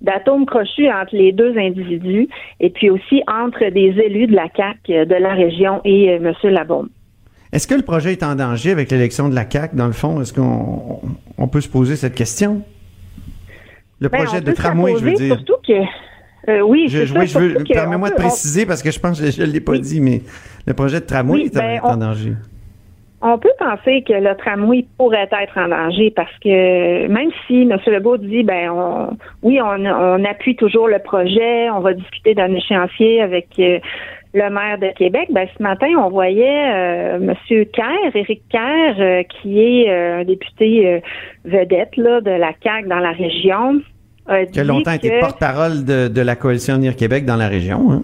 d'atomes 0.00 0.46
crochus 0.46 0.90
entre 0.90 1.14
les 1.14 1.32
deux 1.32 1.56
individus 1.56 2.28
et 2.58 2.70
puis 2.70 2.90
aussi 2.90 3.22
entre 3.26 3.70
des 3.70 3.98
élus 3.98 4.26
de 4.26 4.36
la 4.36 4.48
CAC 4.48 4.78
de 4.86 5.14
la 5.14 5.34
région 5.34 5.80
et 5.84 6.10
euh, 6.10 6.16
M. 6.16 6.50
Labaume. 6.50 6.88
Est-ce 7.52 7.66
que 7.66 7.74
le 7.74 7.82
projet 7.82 8.12
est 8.12 8.22
en 8.22 8.34
danger 8.36 8.70
avec 8.70 8.90
l'élection 8.90 9.28
de 9.28 9.34
la 9.34 9.44
CAC 9.44 9.74
dans 9.74 9.86
le 9.86 9.92
fond? 9.92 10.20
Est-ce 10.20 10.32
qu'on 10.32 11.00
on 11.36 11.48
peut 11.48 11.60
se 11.60 11.68
poser 11.68 11.96
cette 11.96 12.14
question? 12.14 12.62
Le 14.00 14.08
Ben, 14.08 14.24
projet 14.24 14.40
de 14.40 14.52
tramway, 14.52 14.94
je 14.98 15.04
veux 15.04 15.12
dire. 15.14 15.34
Surtout 15.36 15.56
que 15.66 16.50
euh, 16.50 16.60
oui, 16.62 16.86
Je, 16.88 17.04
je, 17.04 17.14
oui, 17.18 17.26
je 17.26 17.38
veux, 17.38 17.64
permets-moi 17.64 18.08
de 18.10 18.14
on- 18.14 18.18
préciser 18.18 18.64
parce 18.66 18.82
que 18.82 18.90
je 18.90 18.98
pense 19.00 19.20
que 19.20 19.30
je 19.30 19.42
ne 19.42 19.46
l'ai 19.46 19.60
pas 19.60 19.72
Oui. 19.72 19.80
dit, 19.80 20.00
mais 20.00 20.22
le 20.66 20.72
projet 20.74 21.00
de 21.00 21.04
tramway 21.06 21.32
Oui, 21.40 21.50
est, 21.52 21.56
en- 21.56 21.60
ben, 21.60 21.70
est 21.70 21.80
en 21.80 21.94
on- 21.94 21.96
danger. 21.96 22.32
On 23.22 23.36
peut 23.36 23.52
penser 23.58 24.02
que 24.08 24.14
le 24.14 24.34
tramway 24.38 24.86
pourrait 24.96 25.28
être 25.30 25.58
en 25.58 25.68
danger 25.68 26.10
parce 26.16 26.32
que 26.42 27.06
même 27.08 27.28
si 27.46 27.62
M. 27.70 27.76
Legault 27.88 28.16
dit 28.16 28.42
ben 28.44 28.70
on, 28.70 29.10
oui, 29.42 29.60
on, 29.60 29.84
on 29.84 30.24
appuie 30.24 30.56
toujours 30.56 30.88
le 30.88 30.98
projet, 31.00 31.68
on 31.68 31.80
va 31.80 31.92
discuter 31.92 32.32
d'un 32.34 32.50
échéancier 32.54 33.20
avec 33.20 33.48
euh, 33.58 33.78
le 34.32 34.48
maire 34.50 34.78
de 34.78 34.88
Québec, 34.96 35.28
ben 35.32 35.46
ce 35.56 35.62
matin, 35.62 35.88
on 35.98 36.08
voyait 36.08 36.70
euh, 36.72 37.16
M. 37.16 37.34
Kerr, 37.72 38.14
Éric 38.14 38.42
Kerr, 38.48 38.94
euh, 39.00 39.22
qui 39.24 39.60
est 39.60 39.90
euh, 39.90 40.20
un 40.20 40.24
député 40.24 41.02
vedette 41.44 41.96
là, 41.96 42.20
de 42.20 42.30
la 42.30 42.52
CAQ 42.62 42.88
dans 42.88 43.00
la 43.00 43.10
région. 43.12 43.80
a 44.26 44.44
Qui 44.46 44.60
a 44.60 44.64
longtemps 44.64 44.92
été 44.92 45.08
que- 45.10 45.20
porte-parole 45.20 45.84
de, 45.84 46.06
de 46.08 46.20
la 46.20 46.36
coalition 46.36 46.76
Unir 46.76 46.94
Québec 46.94 47.24
dans 47.24 47.36
la 47.36 47.48
région. 47.48 47.90
hein. 47.90 48.02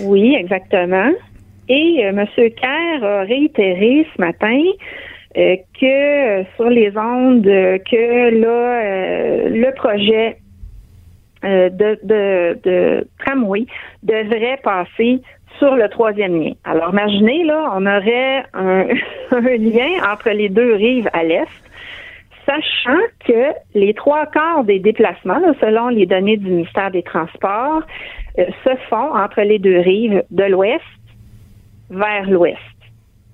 Oui, 0.00 0.34
exactement. 0.34 1.10
Et 1.68 2.00
M. 2.00 2.24
Kerr 2.36 3.04
a 3.04 3.20
réitéré 3.22 4.06
ce 4.14 4.20
matin 4.20 4.60
que 5.34 6.44
sur 6.56 6.68
les 6.70 6.92
ondes, 6.96 7.44
que 7.44 8.40
là, 8.40 9.48
le 9.48 9.74
projet 9.74 10.36
de, 11.42 11.98
de, 12.04 12.58
de 12.62 13.06
tramway 13.24 13.66
devrait 14.02 14.58
passer 14.62 15.20
sur 15.58 15.74
le 15.76 15.88
troisième 15.88 16.40
lien. 16.40 16.52
Alors, 16.64 16.90
imaginez, 16.90 17.44
là, 17.44 17.70
on 17.74 17.86
aurait 17.86 18.44
un, 18.54 18.86
un 19.30 19.40
lien 19.56 19.88
entre 20.12 20.30
les 20.30 20.48
deux 20.48 20.74
rives 20.74 21.08
à 21.12 21.22
l'est, 21.22 21.46
sachant 22.46 22.98
que 23.26 23.52
les 23.74 23.94
trois 23.94 24.26
quarts 24.26 24.64
des 24.64 24.78
déplacements, 24.78 25.38
là, 25.38 25.52
selon 25.60 25.88
les 25.88 26.06
données 26.06 26.36
du 26.36 26.50
ministère 26.50 26.90
des 26.90 27.02
Transports, 27.02 27.82
euh, 28.38 28.44
se 28.64 28.70
font 28.90 29.14
entre 29.16 29.40
les 29.42 29.58
deux 29.58 29.78
rives 29.78 30.22
de 30.30 30.44
l'ouest 30.44 30.82
vers 31.90 32.28
l'ouest. 32.28 32.58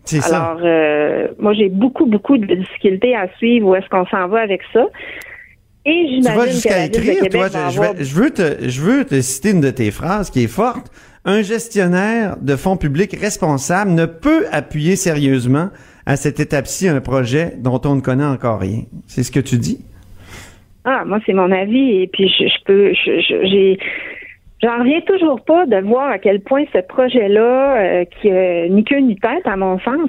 C'est 0.05 0.21
ça. 0.21 0.37
Alors, 0.53 0.61
euh, 0.65 1.29
moi, 1.39 1.53
j'ai 1.55 1.69
beaucoup, 1.69 2.07
beaucoup 2.07 2.37
de 2.39 2.55
difficultés 2.55 3.15
à 3.15 3.29
suivre 3.37 3.69
où 3.69 3.75
est-ce 3.75 3.89
qu'on 3.89 4.07
s'en 4.07 4.29
va 4.29 4.41
avec 4.41 4.61
ça. 4.73 4.87
Et 5.87 6.05
Tu 6.07 6.15
j'imagine 6.17 6.25
vas 6.39 6.43
que 6.43 6.47
la 6.47 6.53
jusqu'à 6.53 6.85
écrire, 6.85 7.29
toi, 7.31 7.49
je, 7.49 7.57
avoir- 7.59 7.95
je 7.99 8.15
veux 8.15 8.31
te, 8.31 8.69
je 8.69 8.81
veux 8.83 9.05
te 9.05 9.21
citer 9.21 9.51
une 9.53 9.61
de 9.61 9.71
tes 9.71 9.91
phrases 9.91 10.31
qui 10.31 10.45
est 10.45 10.49
forte. 10.53 10.91
Un 11.25 11.43
gestionnaire 11.43 12.37
de 12.41 12.57
fonds 12.57 12.79
publics 12.79 13.15
responsable 13.21 13.91
ne 13.91 14.07
peut 14.07 14.47
appuyer 14.53 14.97
sérieusement 14.97 15.69
à 16.07 16.17
cette 16.17 16.41
étape-ci 16.41 16.89
un 16.89 17.01
projet 17.01 17.53
dont 17.59 17.81
on 17.85 17.97
ne 17.97 18.01
connaît 18.01 18.25
encore 18.25 18.61
rien. 18.61 18.85
C'est 19.07 19.23
ce 19.23 19.31
que 19.31 19.41
tu 19.41 19.59
dis? 19.59 19.85
Ah, 20.87 21.05
moi, 21.05 21.19
c'est 21.27 21.35
mon 21.35 21.53
avis. 21.53 22.03
Et 22.03 22.07
puis, 22.07 22.27
je, 22.27 22.65
peux, 22.65 22.95
j'ai, 22.95 23.79
j'en 24.63 24.79
reviens 24.79 25.03
toujours 25.03 25.43
pas 25.45 25.67
de 25.67 25.77
voir 25.77 26.11
à 26.11 26.19
quel 26.19 26.41
point 26.41 26.65
ce 26.73 26.79
projet-là, 26.79 27.77
euh, 27.77 28.05
qui 28.07 28.31
a 28.31 28.67
ni 28.69 28.83
queue 28.85 29.01
ni 29.01 29.17
tête, 29.17 29.47
à 29.47 29.57
mon 29.57 29.79
sens, 29.81 30.09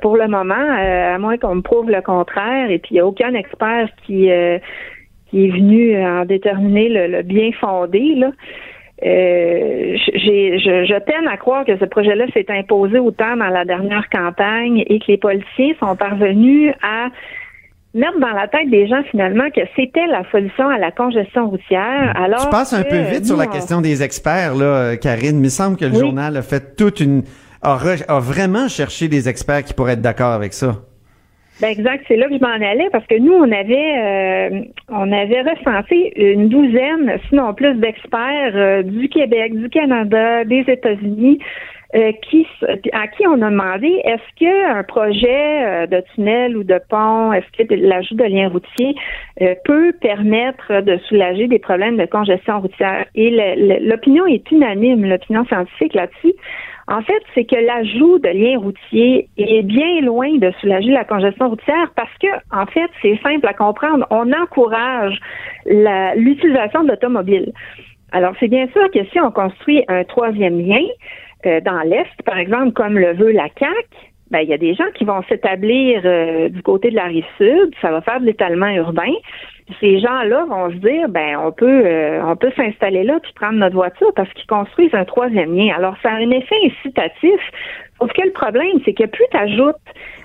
pour 0.00 0.16
le 0.16 0.28
moment, 0.28 0.54
euh, 0.54 1.14
à 1.16 1.18
moins 1.18 1.38
qu'on 1.38 1.56
me 1.56 1.62
prouve 1.62 1.90
le 1.90 2.02
contraire, 2.02 2.70
et 2.70 2.78
puis 2.78 2.90
il 2.92 2.94
n'y 2.94 3.00
a 3.00 3.06
aucun 3.06 3.34
expert 3.34 3.88
qui, 4.06 4.30
euh, 4.30 4.58
qui 5.28 5.46
est 5.46 5.50
venu 5.50 6.00
en 6.06 6.24
déterminer 6.24 6.88
le, 6.88 7.06
le 7.08 7.22
bien 7.22 7.50
fondé, 7.60 8.14
là. 8.14 8.30
Euh, 9.04 9.96
j'ai, 10.14 10.58
je, 10.60 10.84
je 10.86 10.98
peine 11.00 11.26
à 11.28 11.36
croire 11.36 11.64
que 11.64 11.76
ce 11.76 11.84
projet-là 11.84 12.26
s'est 12.32 12.46
imposé 12.48 12.98
autant 12.98 13.36
dans 13.36 13.48
la 13.48 13.64
dernière 13.64 14.08
campagne 14.10 14.84
et 14.86 14.98
que 15.00 15.06
les 15.08 15.16
politiciens 15.18 15.72
sont 15.80 15.96
parvenus 15.96 16.72
à 16.82 17.08
mettre 17.94 18.18
dans 18.20 18.30
la 18.32 18.46
tête 18.48 18.70
des 18.70 18.86
gens 18.86 19.02
finalement 19.10 19.50
que 19.54 19.60
c'était 19.76 20.06
la 20.06 20.22
solution 20.30 20.68
à 20.68 20.78
la 20.78 20.92
congestion 20.92 21.48
routière. 21.50 22.12
Alors 22.14 22.42
tu 22.44 22.48
passes 22.50 22.72
un 22.72 22.84
que 22.84 22.90
peu 22.90 22.98
vite 23.12 23.26
sur 23.26 23.36
la 23.36 23.44
on- 23.48 23.50
question 23.50 23.80
des 23.80 24.02
experts, 24.02 24.54
là, 24.54 24.64
euh, 24.64 24.96
Karine. 24.96 25.36
Il 25.38 25.42
me 25.42 25.48
semble 25.48 25.76
que 25.76 25.84
le 25.84 25.92
Oui. 25.92 25.98
journal 25.98 26.36
a 26.36 26.42
fait 26.42 26.76
toute 26.76 27.00
une, 27.00 27.22
a, 27.60 27.76
re- 27.76 28.04
a 28.08 28.20
vraiment 28.20 28.68
cherché 28.68 29.08
des 29.08 29.28
experts 29.28 29.64
qui 29.64 29.74
pourraient 29.74 29.94
être 29.94 30.00
d'accord 30.00 30.32
avec 30.32 30.52
ça. 30.52 30.76
Ben 31.62 31.70
exact, 31.70 32.04
c'est 32.08 32.16
là 32.16 32.26
que 32.26 32.34
je 32.34 32.40
m'en 32.40 32.48
allais 32.48 32.88
parce 32.90 33.06
que 33.06 33.16
nous 33.16 33.34
on 33.34 33.52
avait 33.52 33.94
euh, 33.96 34.64
on 34.88 35.12
avait 35.12 35.42
recensé 35.42 36.12
une 36.16 36.48
douzaine, 36.48 37.20
sinon 37.28 37.54
plus 37.54 37.74
d'experts 37.74 38.56
euh, 38.56 38.82
du 38.82 39.08
Québec, 39.08 39.54
du 39.54 39.68
Canada, 39.70 40.44
des 40.44 40.64
États-Unis. 40.66 41.38
euh, 41.94 42.12
qui 42.22 42.46
à 42.92 43.06
qui 43.06 43.26
on 43.26 43.42
a 43.42 43.50
demandé 43.50 44.00
est-ce 44.04 44.40
que 44.40 44.78
un 44.78 44.82
projet 44.82 45.64
euh, 45.64 45.86
de 45.86 46.02
tunnel 46.14 46.56
ou 46.56 46.64
de 46.64 46.80
pont, 46.88 47.32
est-ce 47.32 47.64
que 47.64 47.74
l'ajout 47.74 48.14
de 48.14 48.24
liens 48.24 48.48
routiers 48.48 48.94
euh, 49.42 49.54
peut 49.64 49.92
permettre 50.00 50.80
de 50.80 50.96
soulager 51.08 51.48
des 51.48 51.58
problèmes 51.58 51.98
de 51.98 52.06
congestion 52.06 52.60
routière? 52.60 53.04
Et 53.14 53.30
l'opinion 53.80 54.26
est 54.26 54.50
unanime, 54.50 55.04
l'opinion 55.04 55.44
scientifique 55.46 55.94
là-dessus. 55.94 56.32
En 56.88 57.02
fait, 57.02 57.22
c'est 57.34 57.44
que 57.44 57.56
l'ajout 57.56 58.18
de 58.18 58.28
liens 58.28 58.58
routiers 58.58 59.28
est 59.36 59.62
bien 59.62 60.00
loin 60.00 60.36
de 60.36 60.50
soulager 60.60 60.90
la 60.90 61.04
congestion 61.04 61.50
routière 61.50 61.90
parce 61.94 62.12
que, 62.20 62.28
en 62.50 62.66
fait, 62.66 62.90
c'est 63.00 63.18
simple 63.22 63.46
à 63.46 63.54
comprendre. 63.54 64.06
On 64.10 64.32
encourage 64.32 65.18
l'utilisation 65.66 66.84
de 66.84 66.88
l'automobile. 66.88 67.52
Alors, 68.10 68.34
c'est 68.40 68.48
bien 68.48 68.66
sûr 68.68 68.90
que 68.90 69.04
si 69.06 69.20
on 69.20 69.30
construit 69.30 69.84
un 69.88 70.04
troisième 70.04 70.60
lien 70.60 70.82
euh, 71.46 71.60
dans 71.60 71.80
l'Est, 71.80 72.22
par 72.24 72.36
exemple, 72.36 72.72
comme 72.72 72.98
le 72.98 73.14
veut 73.14 73.32
la 73.32 73.48
CAQ, 73.58 73.88
ben, 74.30 74.40
il 74.40 74.48
y 74.48 74.54
a 74.54 74.58
des 74.58 74.74
gens 74.74 74.90
qui 74.94 75.04
vont 75.04 75.22
s'établir 75.28 76.02
euh, 76.04 76.48
du 76.48 76.62
côté 76.62 76.90
de 76.90 76.96
la 76.96 77.04
rive 77.04 77.24
sud, 77.36 77.74
ça 77.80 77.90
va 77.90 78.00
faire 78.00 78.20
de 78.20 78.26
l'étalement 78.26 78.68
urbain. 78.68 79.12
Ces 79.80 80.00
gens-là 80.00 80.44
vont 80.48 80.70
se 80.70 80.76
dire, 80.76 81.08
ben, 81.08 81.36
on 81.38 81.52
peut, 81.52 81.82
euh, 81.86 82.20
on 82.24 82.36
peut 82.36 82.50
s'installer 82.56 83.04
là 83.04 83.18
puis 83.22 83.32
prendre 83.34 83.58
notre 83.58 83.74
voiture 83.74 84.12
parce 84.14 84.32
qu'ils 84.32 84.46
construisent 84.46 84.94
un 84.94 85.04
troisième 85.04 85.54
lien. 85.56 85.74
Alors, 85.76 85.94
ça 86.02 86.10
a 86.10 86.14
un 86.14 86.30
effet 86.30 86.56
incitatif. 86.64 87.40
Sauf 87.98 88.12
que 88.12 88.22
le 88.22 88.32
problème, 88.32 88.78
c'est 88.84 88.92
que 88.92 89.06
plus 89.06 89.24
tu 89.30 89.36
ajoutes 89.36 89.76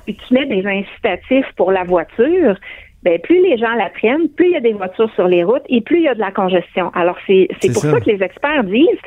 puis 0.06 0.15
tu 0.15 0.34
mets 0.34 0.45
des 0.45 0.65
incitatifs 0.65 1.52
pour 1.56 1.71
la 1.71 1.84
voiture, 1.84 2.56
ben, 3.04 3.19
plus 3.19 3.41
les 3.43 3.58
gens 3.58 3.73
la 3.76 3.89
prennent, 3.89 4.28
plus 4.30 4.47
il 4.47 4.52
y 4.54 4.58
a 4.58 4.62
des 4.62 4.73
voitures 4.73 5.12
sur 5.15 5.28
les 5.28 5.43
routes 5.43 5.63
et 5.69 5.82
plus 5.82 5.97
il 5.97 6.04
y 6.04 6.08
a 6.08 6.15
de 6.15 6.19
la 6.19 6.32
congestion. 6.32 6.91
Alors, 6.95 7.17
c'est, 7.28 7.47
c'est 7.62 7.67
C'est 7.67 7.73
pour 7.73 7.82
ça. 7.84 7.91
ça. 7.91 8.00
que 8.02 8.10
les 8.10 8.23
experts 8.23 8.63
disent, 8.63 9.00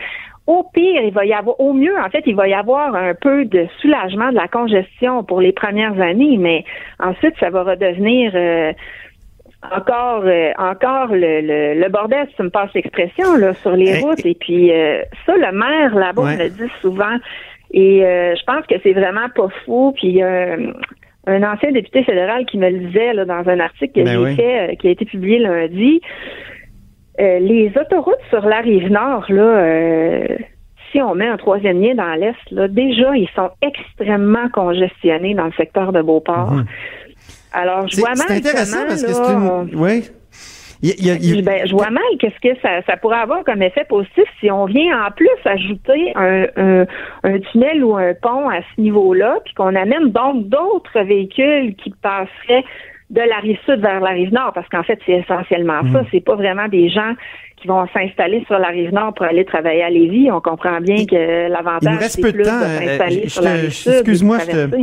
au 0.47 0.65
pire, 0.73 1.03
il 1.03 1.13
va 1.13 1.25
y 1.25 1.33
avoir, 1.33 1.59
au 1.61 1.73
mieux, 1.73 1.97
en 1.99 2.09
fait, 2.11 2.23
il 2.27 2.35
va 2.35 2.49
y 2.49 2.55
avoir 2.55 2.95
un 2.95 3.15
peu 3.15 3.45
de 3.45 3.67
soulagement 3.81 4.31
de 4.31 4.37
la 4.37 4.49
congestion 4.49 5.23
pour 5.23 5.41
les 5.41 5.53
premières 5.53 6.01
années, 6.01 6.37
mais 6.39 6.65
ensuite, 6.99 7.35
ça 7.39 7.51
va 7.51 7.63
redevenir 7.63 8.33
euh, 8.35 8.73
encore, 9.63 10.23
euh, 10.25 10.51
encore 10.59 11.09
le, 11.09 11.41
le, 11.43 11.81
le 11.81 11.89
bordel, 11.89 12.27
si 12.31 12.37
tu 12.37 12.43
me 12.43 12.51
passes 12.51 12.73
l'expression, 12.75 13.37
là, 13.37 13.53
sur 13.55 13.73
les 13.77 13.91
Hey. 13.91 14.03
routes. 14.03 14.25
Et 14.25 14.35
puis, 14.35 14.73
euh, 14.73 15.03
ça, 15.27 15.35
le 15.37 15.53
maire 15.53 15.95
là-bas 15.95 16.23
Ouais. 16.23 16.37
me 16.37 16.43
le 16.45 16.51
dit 16.51 16.71
souvent. 16.81 17.17
Et 17.73 18.05
euh, 18.05 18.35
je 18.37 18.45
pense 18.45 18.67
que 18.67 18.75
c'est 18.83 18.93
vraiment 18.95 19.29
pas 19.35 19.49
fou. 19.65 19.93
Puis, 19.97 20.09
il 20.09 20.15
y 20.17 20.23
a 20.23 20.57
un, 21.27 21.43
ancien 21.43 21.71
député 21.73 22.03
fédéral 22.05 22.47
qui 22.47 22.59
me 22.59 22.69
le 22.71 22.79
disait 22.79 23.13
là, 23.13 23.25
dans 23.25 23.49
un 23.49 23.61
article 23.61 23.93
que 24.01 24.05
Ben 24.05 24.13
j'ai 24.13 24.19
oui. 24.19 24.37
fait, 24.37 24.77
qui 24.81 24.89
a 24.89 24.91
été 24.91 25.05
publié 25.05 25.39
lundi. 25.39 26.01
Euh, 27.21 27.39
les 27.39 27.71
autoroutes 27.79 28.15
sur 28.31 28.47
la 28.47 28.61
rive 28.61 28.91
nord, 28.91 29.27
là, 29.29 29.43
euh, 29.43 30.27
si 30.91 31.01
on 31.03 31.15
met 31.15 31.29
un 31.29 31.37
troisième 31.37 31.81
lien 31.81 31.95
dans 31.95 32.15
l'est, 32.15 32.35
là, 32.51 32.67
déjà, 32.67 33.15
ils 33.15 33.29
sont 33.37 33.51
extrêmement 33.63 34.49
congestionnés 34.49 35.35
dans 35.35 35.45
le 35.45 35.53
secteur 35.53 35.93
de 35.93 36.01
Beauport. 36.03 36.51
Mhm. 36.53 36.65
Alors, 37.53 37.89
je 37.89 37.99
vois 38.01 38.11
mal 38.11 38.27
c'est 38.29 38.37
intéressant 38.37 38.77
comment, 38.79 38.89
parce 38.89 39.03
que 39.03 39.13
c'est 39.13 39.33
une, 39.33 39.71
oui. 39.75 40.05
Il 40.83 40.95
il 40.99 41.25
il 41.37 41.45
ben, 41.45 41.67
je 41.67 41.73
vois 41.73 41.91
mal 41.91 42.03
qu'est-ce 42.19 42.41
que 42.41 42.59
ça, 42.63 42.81
ça 42.87 42.97
pourrait 42.97 43.19
avoir 43.19 43.45
comme 43.45 43.61
effet 43.61 43.85
positif 43.87 44.25
si 44.41 44.51
on 44.51 44.65
vient 44.65 45.05
en 45.07 45.11
plus 45.11 45.29
ajouter 45.45 46.13
un, 46.17 46.47
un, 46.57 46.87
un 47.25 47.39
tunnel 47.39 47.85
ou 47.85 47.97
un 47.97 48.15
pont 48.15 48.49
à 48.49 48.61
ce 48.75 48.81
niveau-là, 48.81 49.41
puis 49.45 49.53
qu'on 49.53 49.75
amène 49.75 50.11
donc 50.11 50.49
d'autres 50.49 51.01
véhicules 51.03 51.75
qui 51.77 51.93
passeraient 52.01 52.65
de 53.11 53.21
la 53.21 53.39
rive 53.43 53.59
sud 53.67 53.81
vers 53.81 54.01
la 54.01 54.11
rive 54.11 54.33
nord, 54.33 54.53
parce 54.55 54.69
qu'en 54.69 54.83
fait, 54.85 54.99
c'est 55.05 55.19
essentiellement 55.19 55.83
Mhm. 55.83 55.93
ça. 55.93 56.03
C'est 56.11 56.25
pas 56.25 56.37
vraiment 56.37 56.69
des 56.69 56.89
gens 56.89 57.13
qui 57.61 57.69
vont 57.69 57.87
s'installer 57.93 58.43
sur 58.47 58.59
la 58.59 58.69
rive 58.69 58.95
nord 58.95 59.13
pour 59.13 59.27
aller 59.27 59.45
travailler 59.45 59.83
à 59.83 59.91
Lévis. 59.91 60.31
On 60.31 60.41
comprend 60.41 60.81
bien 60.81 61.05
que 61.05 61.49
l'avantage, 61.51 62.01
c'est 62.09 62.23
de 62.23 62.31
plus 62.31 62.43
de 62.43 62.49
euh, 62.49 62.79
s'installer 62.79 63.29
sur 63.29 63.43
la 63.43 63.53
rive 63.53 63.71
sud. 63.71 63.93
excuse-moi, 63.93 64.39
je 64.39 64.47
te-. 64.47 64.77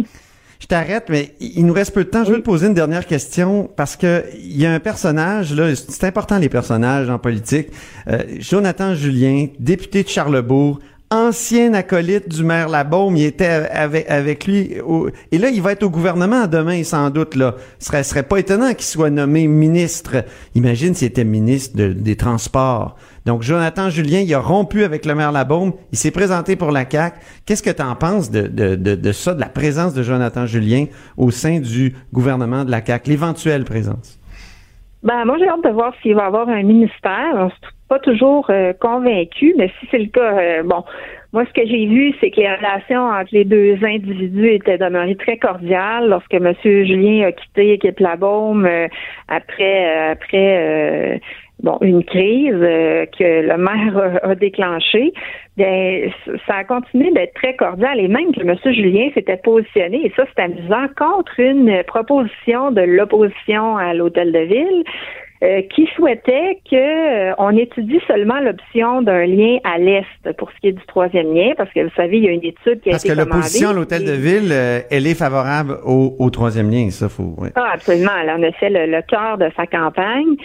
Je 0.60 0.66
t'arrête, 0.66 1.06
mais 1.10 1.36
il 1.40 1.66
nous 1.66 1.74
reste 1.74 1.94
peu 1.94 2.04
de 2.04 2.10
temps. 2.10 2.24
Je 2.24 2.32
veux 2.32 2.40
te 2.40 2.44
poser 2.44 2.68
une 2.68 2.74
dernière 2.74 3.06
question 3.06 3.70
parce 3.76 3.96
que 3.96 4.24
il 4.34 4.60
y 4.60 4.66
a 4.66 4.74
un 4.74 4.80
personnage 4.80 5.54
là, 5.54 5.76
c'est 5.76 6.06
important 6.06 6.40
les 6.40 6.50
personnages 6.50 7.10
en 7.10 7.20
politique. 7.20 7.68
Euh, 8.08 8.24
Jonathan 8.40 8.96
Julien, 8.96 9.48
député 9.60 10.04
de 10.04 10.10
Charlebourg, 10.10 10.80
ancien 11.10 11.74
acolyte 11.74 12.28
du 12.30 12.44
maire 12.44 12.68
Labaume, 12.68 13.16
il 13.16 13.26
était 13.26 13.46
avec, 13.48 14.46
lui. 14.46 14.74
et 15.32 15.38
là, 15.38 15.50
il 15.50 15.62
va 15.62 15.72
être 15.72 15.84
au 15.84 15.90
gouvernement 15.90 16.48
demain, 16.48 16.84
sans 16.84 17.10
doute. 17.10 17.36
Là, 17.36 17.56
ce 17.80 17.88
serait, 17.88 18.04
serait 18.04 18.24
pas 18.24 18.38
étonnant 18.38 18.70
qu'il 18.74 18.84
soit 18.84 19.10
nommé 19.10 19.48
ministre. 19.48 20.26
Imagine 20.56 20.94
s'il 20.94 21.08
était 21.08 21.24
ministre 21.24 21.78
des 21.78 22.16
Transports. 22.16 22.96
Donc, 23.26 23.42
Jonathan 23.42 23.90
Julien, 23.90 24.20
il 24.20 24.34
a 24.34 24.40
rompu 24.40 24.84
avec 24.84 25.06
le 25.06 25.16
maire 25.16 25.32
Labaume. 25.32 25.74
Il 25.92 25.98
s'est 25.98 26.12
présenté 26.12 26.56
pour 26.56 26.72
la 26.72 26.86
CAC. 26.86 27.16
Qu'est-ce 27.46 27.64
que 27.64 27.70
tu 27.70 27.82
en 27.82 27.96
penses 27.96 28.32
de, 28.32 28.48
de, 28.48 28.76
de, 28.76 29.12
ça, 29.12 29.34
de 29.34 29.40
la 29.40 29.50
présence 29.50 29.94
de 29.94 30.04
Jonathan 30.04 30.46
Julien 30.46 30.86
au 31.18 31.32
sein 31.32 31.60
du 31.60 31.96
gouvernement 32.14 32.64
de 32.66 32.72
la 32.72 32.82
CAC, 32.82 33.08
l'éventuelle 33.08 33.66
présence? 33.66 34.20
Ben, 35.04 35.26
moi, 35.26 35.38
j'ai 35.40 35.48
hâte 35.48 35.64
de 35.64 35.70
voir 35.70 35.94
s'il 36.02 36.16
va 36.16 36.26
avoir 36.26 36.50
un 36.50 36.64
ministère. 36.64 37.50
Pas 37.88 38.00
toujours 38.00 38.48
euh, 38.50 38.74
convaincu, 38.74 39.54
mais 39.58 39.72
si 39.80 39.88
c'est 39.90 40.00
le 40.00 40.08
cas, 40.08 40.38
euh, 40.38 40.64
bon, 40.64 40.84
moi, 41.34 41.46
ce 41.46 41.54
que 41.54 41.68
j'ai 41.68 41.86
vu, 41.86 42.14
c'est 42.20 42.32
que 42.32 42.40
les 42.40 42.54
relations 42.54 43.10
entre 43.10 43.30
les 43.32 43.46
deux 43.46 43.78
individus 43.84 44.54
étaient 44.54 44.78
demeurées 44.78 45.16
très 45.16 45.38
cordiales 45.38 46.10
lorsque 46.10 46.34
M. 46.34 46.54
Julien 46.64 47.28
a 47.28 47.32
quitté 47.32 47.74
Équipe 47.74 48.00
Labaume 48.00 48.66
euh, 48.66 48.88
après 49.28 50.10
après 50.10 51.22
bon 51.62 51.78
une 51.82 52.04
crise 52.04 52.54
que 52.54 53.42
le 53.42 53.58
maire 53.58 54.20
a, 54.24 54.36
déclenchée. 54.36 55.14
Bien, 55.58 56.10
ça 56.46 56.58
a 56.58 56.64
continué 56.64 57.12
d'être 57.12 57.34
très 57.34 57.56
cordial 57.56 58.00
et 58.00 58.08
même 58.08 58.32
que 58.34 58.42
M. 58.42 58.56
Julien 58.74 59.10
s'était 59.14 59.38
positionné, 59.38 60.06
et 60.06 60.14
ça 60.16 60.26
c'est 60.28 60.44
amusant, 60.44 60.88
contre 60.96 61.40
une 61.40 61.84
proposition 61.88 62.72
de 62.72 62.82
l'opposition 62.82 63.76
à 63.78 63.94
l'hôtel 63.94 64.32
de 64.32 64.40
ville 64.40 64.84
euh, 65.44 65.62
qui 65.76 65.88
souhaitait 65.96 66.60
que 66.70 66.76
euh, 66.76 67.36
on 67.38 67.56
étudie 67.56 68.00
seulement 68.08 68.40
l'option 68.40 69.04
d'un 69.04 69.26
lien 69.26 69.58
à 69.64 69.78
l'est 69.78 70.04
pour 70.38 70.50
ce 70.52 70.60
qui 70.60 70.70
est 70.70 70.72
du 70.72 70.86
troisième 70.88 71.32
lien, 71.34 71.54
parce 71.56 71.72
que 71.72 71.84
vous 71.84 71.94
savez, 71.96 72.18
il 72.18 72.24
y 72.24 72.28
a 72.28 72.32
une 72.32 72.44
étude 72.44 72.82
qui 72.82 72.90
a 72.90 72.96
été 72.96 73.10
commandée. 73.10 73.30
Parce 73.30 73.30
que 73.30 73.36
l'opposition 73.36 73.70
à 73.70 73.74
l'hôtel 73.74 74.04
de 74.04 74.14
ville, 74.14 74.52
euh, 74.52 74.82
elle 74.90 75.06
est 75.06 75.14
favorable 75.14 75.78
au, 75.86 76.30
troisième 76.32 76.72
lien, 76.72 76.90
ça 76.90 77.08
faut. 77.08 77.36
Ah, 77.54 77.72
absolument. 77.74 78.12
Elle 78.20 78.32
en 78.32 78.42
a 78.42 78.52
fait 78.54 78.70
le 78.72 79.02
cœur 79.04 79.38
de 79.38 79.50
sa 79.56 79.68
campagne. 79.68 80.38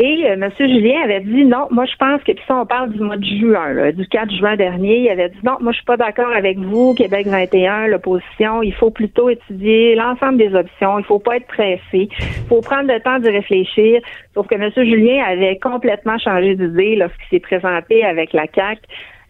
Et 0.00 0.26
euh, 0.26 0.34
M. 0.34 0.48
Julien 0.58 1.00
avait 1.02 1.20
dit 1.20 1.44
non, 1.44 1.66
moi 1.72 1.84
je 1.84 1.96
pense 1.96 2.22
que 2.22 2.30
puis 2.30 2.44
ça 2.46 2.56
on 2.56 2.66
parle 2.66 2.92
du 2.92 3.00
mois 3.00 3.16
de 3.16 3.24
juin, 3.24 3.90
du 3.90 4.06
4 4.06 4.30
juin 4.32 4.54
dernier, 4.54 4.98
il 4.98 5.08
avait 5.08 5.30
dit 5.30 5.40
non, 5.42 5.56
moi 5.60 5.72
je 5.72 5.78
suis 5.78 5.84
pas 5.84 5.96
d'accord 5.96 6.30
avec 6.32 6.56
vous, 6.56 6.94
Québec 6.94 7.26
21, 7.26 7.88
l'opposition, 7.88 8.62
il 8.62 8.72
faut 8.72 8.90
plutôt 8.90 9.28
étudier 9.28 9.96
l'ensemble 9.96 10.38
des 10.38 10.54
options, 10.54 11.00
il 11.00 11.04
faut 11.04 11.18
pas 11.18 11.38
être 11.38 11.48
pressé, 11.48 11.80
il 11.92 12.46
faut 12.48 12.60
prendre 12.60 12.92
le 12.92 13.00
temps 13.00 13.18
d'y 13.18 13.28
réfléchir. 13.28 14.00
Sauf 14.34 14.46
que 14.46 14.54
M. 14.54 14.70
Julien 14.76 15.24
avait 15.24 15.58
complètement 15.58 16.16
changé 16.18 16.54
d'idée 16.54 16.94
lorsqu'il 16.94 17.28
s'est 17.30 17.40
présenté 17.40 18.04
avec 18.04 18.32
la 18.32 18.46
CAC. 18.46 18.78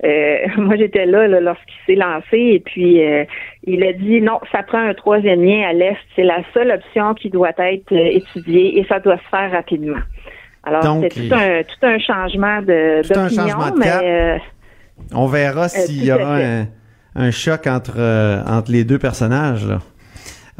Euh, 0.04 0.46
moi, 0.58 0.76
j'étais 0.76 1.06
là, 1.06 1.26
lorsqu'il 1.40 1.74
s'est 1.86 1.98
lancé 1.98 2.36
et 2.36 2.60
puis 2.60 3.02
euh, 3.02 3.24
il 3.64 3.82
a 3.84 3.94
dit 3.94 4.20
non, 4.20 4.38
ça 4.52 4.62
prend 4.62 4.78
un 4.80 4.92
troisième 4.92 5.42
lien 5.42 5.66
à 5.66 5.72
l'est. 5.72 5.96
C'est 6.14 6.24
la 6.24 6.42
seule 6.52 6.72
option 6.72 7.14
qui 7.14 7.30
doit 7.30 7.52
être 7.56 7.92
étudiée 7.92 8.78
et 8.78 8.84
ça 8.84 9.00
doit 9.00 9.16
se 9.16 9.28
faire 9.30 9.50
rapidement. 9.50 9.96
Alors, 10.68 11.00
c'est 11.00 11.08
tout 11.08 11.34
un, 11.34 11.62
tout 11.62 11.86
un 11.86 11.98
changement 11.98 12.60
de 12.60 13.02
d'opinion, 13.08 13.74
mais 13.78 13.90
euh, 14.02 14.38
on 15.14 15.26
verra 15.26 15.64
euh, 15.64 15.68
s'il 15.68 16.04
y 16.04 16.12
aura 16.12 16.38
un, 17.14 17.30
choc 17.30 17.66
entre 17.66 17.96
euh, 17.96 18.42
entre 18.46 18.70
les 18.70 18.84
deux 18.84 18.98
personnages. 18.98 19.66
Là. 19.66 19.78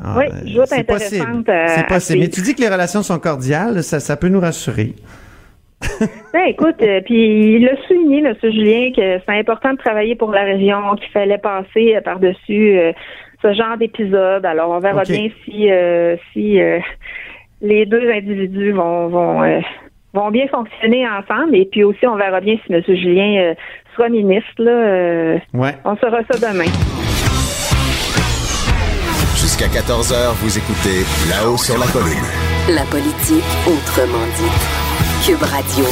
Ah, 0.02 0.14
oui, 0.16 0.26
je 0.46 0.64
c'est 0.64 0.78
intéressante. 0.78 1.50
C'est 1.66 1.86
possible. 1.86 2.20
Mais 2.20 2.28
tu 2.28 2.40
dis 2.40 2.54
que 2.54 2.62
les 2.62 2.68
relations 2.68 3.02
sont 3.02 3.18
cordiales, 3.18 3.82
ça, 3.82 4.00
ça 4.00 4.16
peut 4.16 4.28
nous 4.28 4.40
rassurer. 4.40 4.94
ben, 6.32 6.44
écoute, 6.46 6.82
puis 7.04 7.56
il 7.56 7.68
a 7.68 7.76
souligné, 7.86 8.18
M. 8.18 8.34
Julien, 8.42 8.90
que 8.96 9.20
c'est 9.24 9.38
important 9.38 9.72
de 9.72 9.78
travailler 9.78 10.16
pour 10.16 10.32
la 10.32 10.42
région, 10.42 10.96
qu'il 10.96 11.10
fallait 11.10 11.38
passer 11.38 11.98
par-dessus 12.04 12.80
ce 13.42 13.52
genre 13.52 13.76
d'épisode. 13.78 14.44
Alors, 14.46 14.70
on 14.70 14.78
verra 14.78 15.02
bien 15.02 15.28
si 15.44 15.68
si 16.32 16.58
les 17.60 17.86
deux 17.86 18.10
individus 18.10 18.72
vont 18.72 19.08
vont 19.08 19.60
vont 20.14 20.30
bien 20.30 20.46
fonctionner 20.48 21.06
ensemble. 21.06 21.56
Et 21.56 21.66
puis 21.70 21.84
aussi, 21.84 22.06
on 22.06 22.16
verra 22.16 22.40
bien 22.40 22.56
si 22.66 22.72
M. 22.72 22.82
Julien 22.86 23.40
euh, 23.40 23.54
sera 23.96 24.08
ministre. 24.08 24.50
Là, 24.58 24.70
euh, 24.70 25.38
On 25.54 25.96
saura 25.96 26.20
ça 26.30 26.38
demain. 26.38 26.70
Jusqu'à 29.36 29.66
14h, 29.66 30.34
vous 30.36 30.58
écoutez 30.58 31.04
là-haut 31.30 31.56
sur 31.56 31.78
la 31.78 31.86
colline. 31.86 32.28
La 32.68 32.84
politique 32.84 33.44
autrement 33.66 34.26
dit. 34.36 35.26
Cube 35.26 35.42
Radio. 35.42 35.84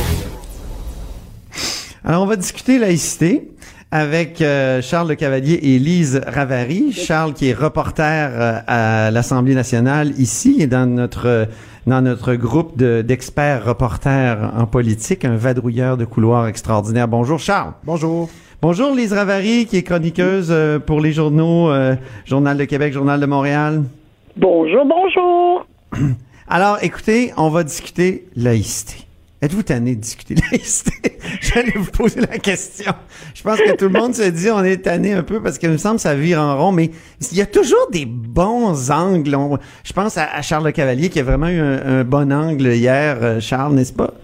Alors, 2.05 2.23
on 2.23 2.27
va 2.27 2.37
discuter 2.37 2.79
laïcité 2.79 3.49
avec 3.91 4.41
euh, 4.41 4.83
Charles 4.83 5.09
Le 5.09 5.15
Cavalier 5.15 5.59
et 5.63 5.79
Lise 5.79 6.21
Ravary. 6.27 6.93
Charles 6.93 7.35
qui 7.35 7.49
est 7.49 7.53
reporter 7.53 8.63
à 8.67 9.11
l'Assemblée 9.11 9.55
nationale 9.55 10.11
ici 10.19 10.57
et 10.61 10.67
dans 10.67 10.87
notre 10.87 11.49
dans 11.87 12.03
notre 12.03 12.35
groupe 12.35 12.77
d'experts 12.77 13.65
reporters 13.65 14.53
en 14.57 14.67
politique, 14.67 15.25
un 15.25 15.37
vadrouilleur 15.37 15.97
de 15.97 16.05
couloir 16.05 16.49
extraordinaire. 16.49 17.09
Bonjour 17.09 17.39
Charles. 17.39 17.73
Bonjour. 17.85 18.29
Bonjour 18.61 18.95
Lise 18.95 19.13
Ravary, 19.13 19.67
qui 19.67 19.77
est 19.77 19.83
chroniqueuse 19.83 20.49
euh, 20.51 20.79
pour 20.79 21.01
les 21.01 21.13
journaux 21.13 21.71
euh, 21.71 21.95
Journal 22.25 22.57
de 22.57 22.65
Québec, 22.65 22.93
Journal 22.93 23.21
de 23.21 23.27
Montréal. 23.27 23.85
Bonjour, 24.37 24.85
bonjour. 24.85 25.67
Alors, 26.49 26.79
écoutez, 26.83 27.33
on 27.37 27.51
va 27.51 27.65
discuter 27.65 28.27
laïcité. 28.35 29.06
Êtes-vous 29.43 29.65
tanné 29.65 29.95
de 29.95 30.01
discuter 30.01 30.35
laïcité? 30.35 31.19
J'allais 31.43 31.75
vous 31.77 31.91
poser 31.91 32.21
la 32.21 32.39
question. 32.39 32.93
Je 33.35 33.43
pense 33.43 33.59
que 33.59 33.77
tout 33.77 33.85
le 33.85 34.01
monde 34.01 34.15
se 34.15 34.23
dit 34.31 34.51
on 34.51 34.65
est 34.65 34.79
tanné 34.79 35.13
un 35.13 35.23
peu 35.23 35.43
parce 35.43 35.59
qu'il 35.59 35.69
me 35.69 35.77
semble 35.77 35.97
que 35.97 36.03
ça 36.03 36.15
vire 36.15 36.41
en 36.41 36.57
rond, 36.57 36.73
mais 36.73 36.91
il 37.33 37.37
y 37.37 37.43
a 37.43 37.47
toujours 37.47 37.91
des 37.93 38.07
bons 38.07 38.91
angles. 38.91 39.37
je 39.85 39.93
pense 39.93 40.17
à, 40.17 40.41
Charles 40.41 40.65
Le 40.65 40.73
Cavalier 40.73 41.11
qui 41.11 41.21
a 41.21 41.23
vraiment 41.23 41.49
eu 41.49 41.61
un, 41.61 42.03
bon 42.03 42.33
angle 42.33 42.69
hier, 42.69 43.19
euh, 43.21 43.41
Charles, 43.41 43.75
n'est-ce 43.75 43.93
pas? 43.93 44.15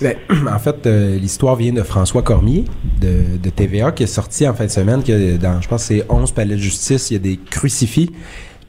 Ben, 0.00 0.14
en 0.48 0.58
fait, 0.60 0.86
euh, 0.86 1.16
l'histoire 1.16 1.56
vient 1.56 1.72
de 1.72 1.82
François 1.82 2.22
Cormier 2.22 2.64
de, 3.00 3.50
TVA 3.50 3.90
qui 3.90 4.04
est 4.04 4.06
sorti 4.06 4.46
en 4.46 4.54
fin 4.54 4.66
de 4.66 4.70
semaine 4.70 5.02
que 5.02 5.36
dans, 5.36 5.60
je 5.60 5.68
pense, 5.68 5.84
c'est 5.84 6.04
11 6.08 6.30
palais 6.30 6.54
de 6.54 6.60
justice, 6.60 7.10
il 7.10 7.14
y 7.14 7.16
a 7.16 7.20
des 7.20 7.40
crucifix 7.50 8.12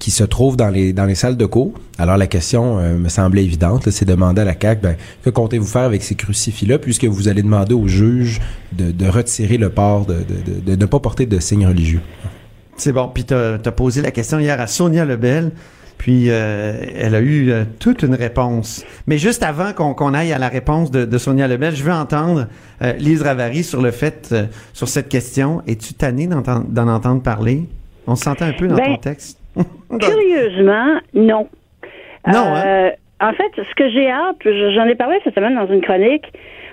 qui 0.02 0.10
se 0.10 0.24
trouvent 0.24 0.58
dans 0.58 0.70
les 0.70 0.94
dans 0.94 1.06
les 1.06 1.14
salles 1.14 1.38
de 1.38 1.46
cours. 1.46 1.74
Alors 2.00 2.18
la 2.18 2.26
question 2.26 2.80
euh, 2.80 2.98
me 2.98 3.08
semblait 3.08 3.44
évidente, 3.44 3.88
c'est 3.92 4.04
demander 4.04 4.42
à 4.42 4.46
la 4.46 4.56
CAQ, 4.60 4.82
ben, 4.82 4.96
que 5.24 5.30
comptez-vous 5.30 5.68
faire 5.68 5.84
avec 5.84 6.02
ces 6.02 6.16
crucifix-là, 6.16 6.80
puisque 6.80 7.06
vous 7.06 7.28
allez 7.28 7.44
demander 7.44 7.76
au 7.76 7.88
juge 7.88 8.42
de, 8.74 8.92
de 8.92 9.08
retirer 9.08 9.60
le 9.60 9.70
port, 9.70 10.08
de, 10.08 10.16
de, 10.16 10.72
de, 10.72 10.76
ne 10.76 10.86
pas 10.88 11.00
porter 11.00 11.28
de 11.28 11.40
signes 11.40 11.68
religieux. 11.68 12.02
C'est 12.78 12.92
bon. 12.92 13.12
Puis 13.14 13.26
tu 13.26 13.36
as, 13.36 13.60
posé 13.60 14.02
la 14.02 14.10
question 14.10 14.40
hier 14.40 14.60
à 14.60 14.66
Sonia 14.66 15.06
Lebel. 15.06 15.52
Puis 16.00 16.32
euh, 16.32 16.84
elle 16.96 17.14
a 17.14 17.20
eu 17.20 17.52
euh, 17.52 17.64
toute 17.78 18.02
une 18.02 18.16
réponse. 18.16 18.84
Mais 19.06 19.20
juste 19.20 19.44
avant 19.44 19.72
qu'on 19.74 20.16
aille 20.16 20.34
à 20.34 20.40
la 20.40 20.50
réponse 20.50 20.90
de, 20.90 21.18
Sonia 21.20 21.48
Lebel, 21.48 21.76
je 21.76 21.84
veux 21.84 21.94
entendre 21.94 22.48
Lise 22.98 23.22
Ravary 23.22 23.64
sur 23.64 23.84
le 23.84 23.92
fait, 23.92 24.34
sur 24.74 24.90
cette 24.90 25.10
question. 25.10 25.62
Es-tu 25.68 25.94
tanné 25.94 26.26
d'en 26.26 26.88
entendre 26.88 27.22
parler? 27.22 27.70
On 28.08 28.16
se 28.16 28.24
sentait 28.24 28.46
un 28.46 28.54
peu 28.54 28.68
dans 28.68 28.78
ben, 28.78 28.96
ton 28.96 28.98
texte. 28.98 29.41
Curieusement, 30.00 31.00
non. 31.14 31.48
Non. 32.28 32.54
Hein? 32.56 32.64
Euh, 32.66 32.92
en 33.20 33.34
fait, 33.34 33.52
ce 33.56 33.76
que 33.76 33.90
j'ai 33.90 34.10
hâte, 34.10 34.38
j'en 34.44 34.86
ai 34.86 34.96
parlé 34.96 35.20
cette 35.24 35.36
semaine 35.36 35.56
dans 35.56 35.72
une 35.72 35.82
chronique. 35.82 36.26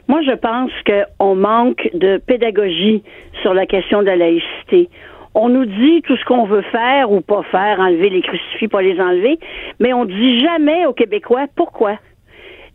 Moi, 0.09 0.23
je 0.23 0.33
pense 0.33 0.71
qu'on 0.87 1.35
manque 1.35 1.91
de 1.93 2.17
pédagogie 2.17 3.03
sur 3.43 3.53
la 3.53 3.67
question 3.67 4.01
de 4.01 4.07
la 4.07 4.17
laïcité. 4.17 4.89
On 5.35 5.51
nous 5.51 5.67
dit 5.67 6.03
tout 6.03 6.17
ce 6.17 6.25
qu'on 6.25 6.47
veut 6.47 6.63
faire 6.63 7.13
ou 7.13 7.21
pas 7.21 7.43
faire, 7.51 7.79
enlever 7.79 8.09
les 8.09 8.23
crucifix, 8.23 8.69
pas 8.69 8.81
les 8.81 8.99
enlever, 8.99 9.39
mais 9.79 9.93
on 9.93 10.07
dit 10.07 10.41
jamais 10.41 10.87
aux 10.87 10.95
Québécois 10.95 11.47
pourquoi. 11.55 11.99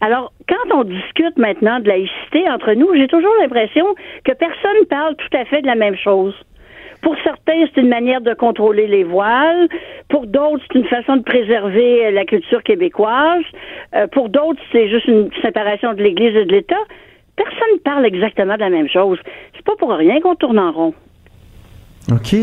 Alors, 0.01 0.32
quand 0.47 0.78
on 0.78 0.84
discute 0.84 1.38
maintenant 1.38 1.80
de 1.80 1.88
laïcité 1.88 2.49
entre 2.49 2.74
nous, 2.74 2.93
j'ai 2.95 3.08
toujours 3.08 3.34
l'impression 3.41 3.86
que 4.24 4.34
personne 4.34 4.86
parle 4.89 5.16
tout 5.16 5.36
à 5.38 5.45
fait 5.45 5.62
de 5.62 5.68
la 5.68 5.76
même 5.76 5.95
chose. 5.95 6.36
Pour 7.04 7.16
certains, 7.24 7.66
c'est 7.74 7.82
une 7.82 7.89
manière 7.89 8.22
de 8.22 8.34
contrôler 8.34 8.88
les 8.88 9.04
voiles. 9.04 9.68
Pour 10.10 10.26
d'autres, 10.26 10.64
c'est 10.72 10.80
une 10.80 10.88
façon 10.88 11.18
de 11.18 11.24
préserver 11.24 12.12
la 12.12 12.26
culture 12.26 12.64
québécoise. 12.64 13.43
Euh, 13.93 14.08
pour 14.08 14.30
d'autres, 14.30 14.62
c'est 14.72 14.89
juste 14.89 15.06
une 15.08 15.30
séparation 15.41 15.93
de 15.93 16.01
l'Église 16.01 16.36
et 16.36 16.45
de 16.45 16.51
l'État. 16.51 16.82
Personne 17.36 17.74
ne 17.74 17.80
parle 17.80 18.06
exactement 18.06 18.56
de 18.56 18.60
la 18.62 18.70
même 18.70 18.88
chose. 18.88 19.20
C'est 19.56 19.66
pas 19.66 19.76
pour 19.78 19.91
rien 19.91 20.22
qu'on 20.22 20.36
tourne 20.36 20.60
en 20.60 20.72
rond. 20.72 20.93
OK. 22.12 22.36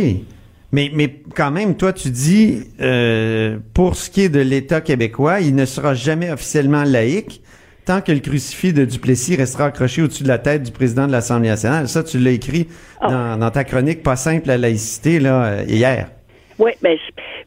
Mais, 0.72 0.90
mais 0.92 1.08
quand 1.34 1.50
même, 1.50 1.76
toi, 1.76 1.92
tu 1.92 2.10
dis, 2.10 2.62
euh, 2.80 3.58
pour 3.74 3.96
ce 3.96 4.10
qui 4.10 4.22
est 4.22 4.28
de 4.28 4.40
l'État 4.40 4.80
québécois, 4.80 5.40
il 5.40 5.54
ne 5.54 5.64
sera 5.64 5.94
jamais 5.94 6.30
officiellement 6.30 6.84
laïque 6.84 7.40
tant 7.84 8.00
que 8.00 8.12
le 8.12 8.20
crucifix 8.20 8.72
de 8.72 8.84
Duplessis 8.84 9.36
restera 9.36 9.66
accroché 9.66 10.02
au-dessus 10.02 10.22
de 10.22 10.28
la 10.28 10.38
tête 10.38 10.62
du 10.62 10.72
président 10.72 11.06
de 11.06 11.12
l'Assemblée 11.12 11.48
nationale. 11.48 11.88
Ça, 11.88 12.02
tu 12.02 12.18
l'as 12.18 12.32
écrit 12.32 12.68
ah. 13.00 13.36
dans, 13.38 13.50
ta 13.50 13.64
chronique 13.64 14.02
Pas 14.02 14.16
simple 14.16 14.48
la 14.48 14.58
laïcité 14.58 15.18
là, 15.18 15.44
euh, 15.44 15.62
hier. 15.66 16.08
Oui, 16.58 16.72
ben, 16.82 16.96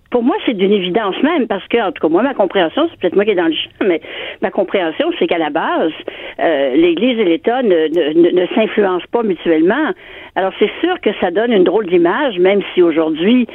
pour 0.09 0.23
moi, 0.23 0.35
c'est 0.45 0.55
d'une 0.55 0.71
évidence 0.71 1.15
même, 1.21 1.47
parce 1.47 1.67
que, 1.67 1.77
en 1.77 1.91
tout 1.91 2.01
cas, 2.01 2.07
moi, 2.07 2.23
ma 2.23 2.33
compréhension, 2.33 2.87
c'est 2.89 2.99
peut-être 2.99 3.15
moi 3.15 3.25
qui 3.25 3.31
est 3.31 3.35
dans 3.35 3.45
le 3.45 3.53
champ, 3.53 3.85
mais 3.85 4.01
ma 4.41 4.49
compréhension, 4.49 5.11
c'est 5.19 5.27
qu'à 5.27 5.37
la 5.37 5.51
base, 5.51 5.91
euh, 6.39 6.75
l'Église 6.75 7.19
et 7.19 7.25
l'État 7.25 7.61
ne, 7.61 7.87
ne, 7.89 8.29
ne 8.31 8.47
s'influencent 8.55 9.05
pas 9.11 9.21
mutuellement. 9.21 9.91
Alors, 10.35 10.51
c'est 10.57 10.71
sûr 10.81 10.99
que 11.01 11.11
ça 11.21 11.29
donne 11.29 11.51
une 11.51 11.63
drôle 11.63 11.87
d'image, 11.87 12.39
même 12.39 12.61
si 12.73 12.81
aujourd'hui, 12.81 13.47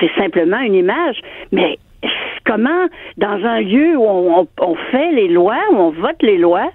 c'est 0.00 0.10
simplement 0.16 0.58
une 0.58 0.74
image, 0.74 1.16
mais 1.52 1.78
comment, 2.46 2.88
dans 3.16 3.44
un 3.44 3.60
lieu 3.60 3.96
où 3.96 4.04
on, 4.04 4.74
fait 4.90 5.12
les 5.12 5.28
lois, 5.28 5.60
où 5.72 5.76
on 5.76 5.90
vote 5.90 6.22
les 6.22 6.38
lois, 6.38 6.70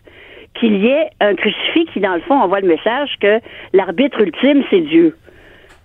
qu'il 0.56 0.78
y 0.78 0.88
ait 0.88 1.10
un 1.20 1.36
crucifix 1.36 1.86
qui, 1.94 2.00
dans 2.00 2.16
le 2.16 2.22
fond, 2.22 2.36
envoie 2.36 2.60
le 2.60 2.68
message 2.68 3.10
que 3.22 3.40
l'arbitre 3.74 4.22
ultime, 4.22 4.64
c'est 4.70 4.82
Dieu. 4.82 5.16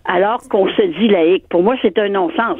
Alors 0.04 0.40
qu'on 0.50 0.68
se 0.68 0.82
dit 0.98 1.08
laïque. 1.08 1.48
Pour 1.48 1.62
moi, 1.62 1.76
c'est 1.80 1.98
un 1.98 2.08
non-sens. 2.08 2.58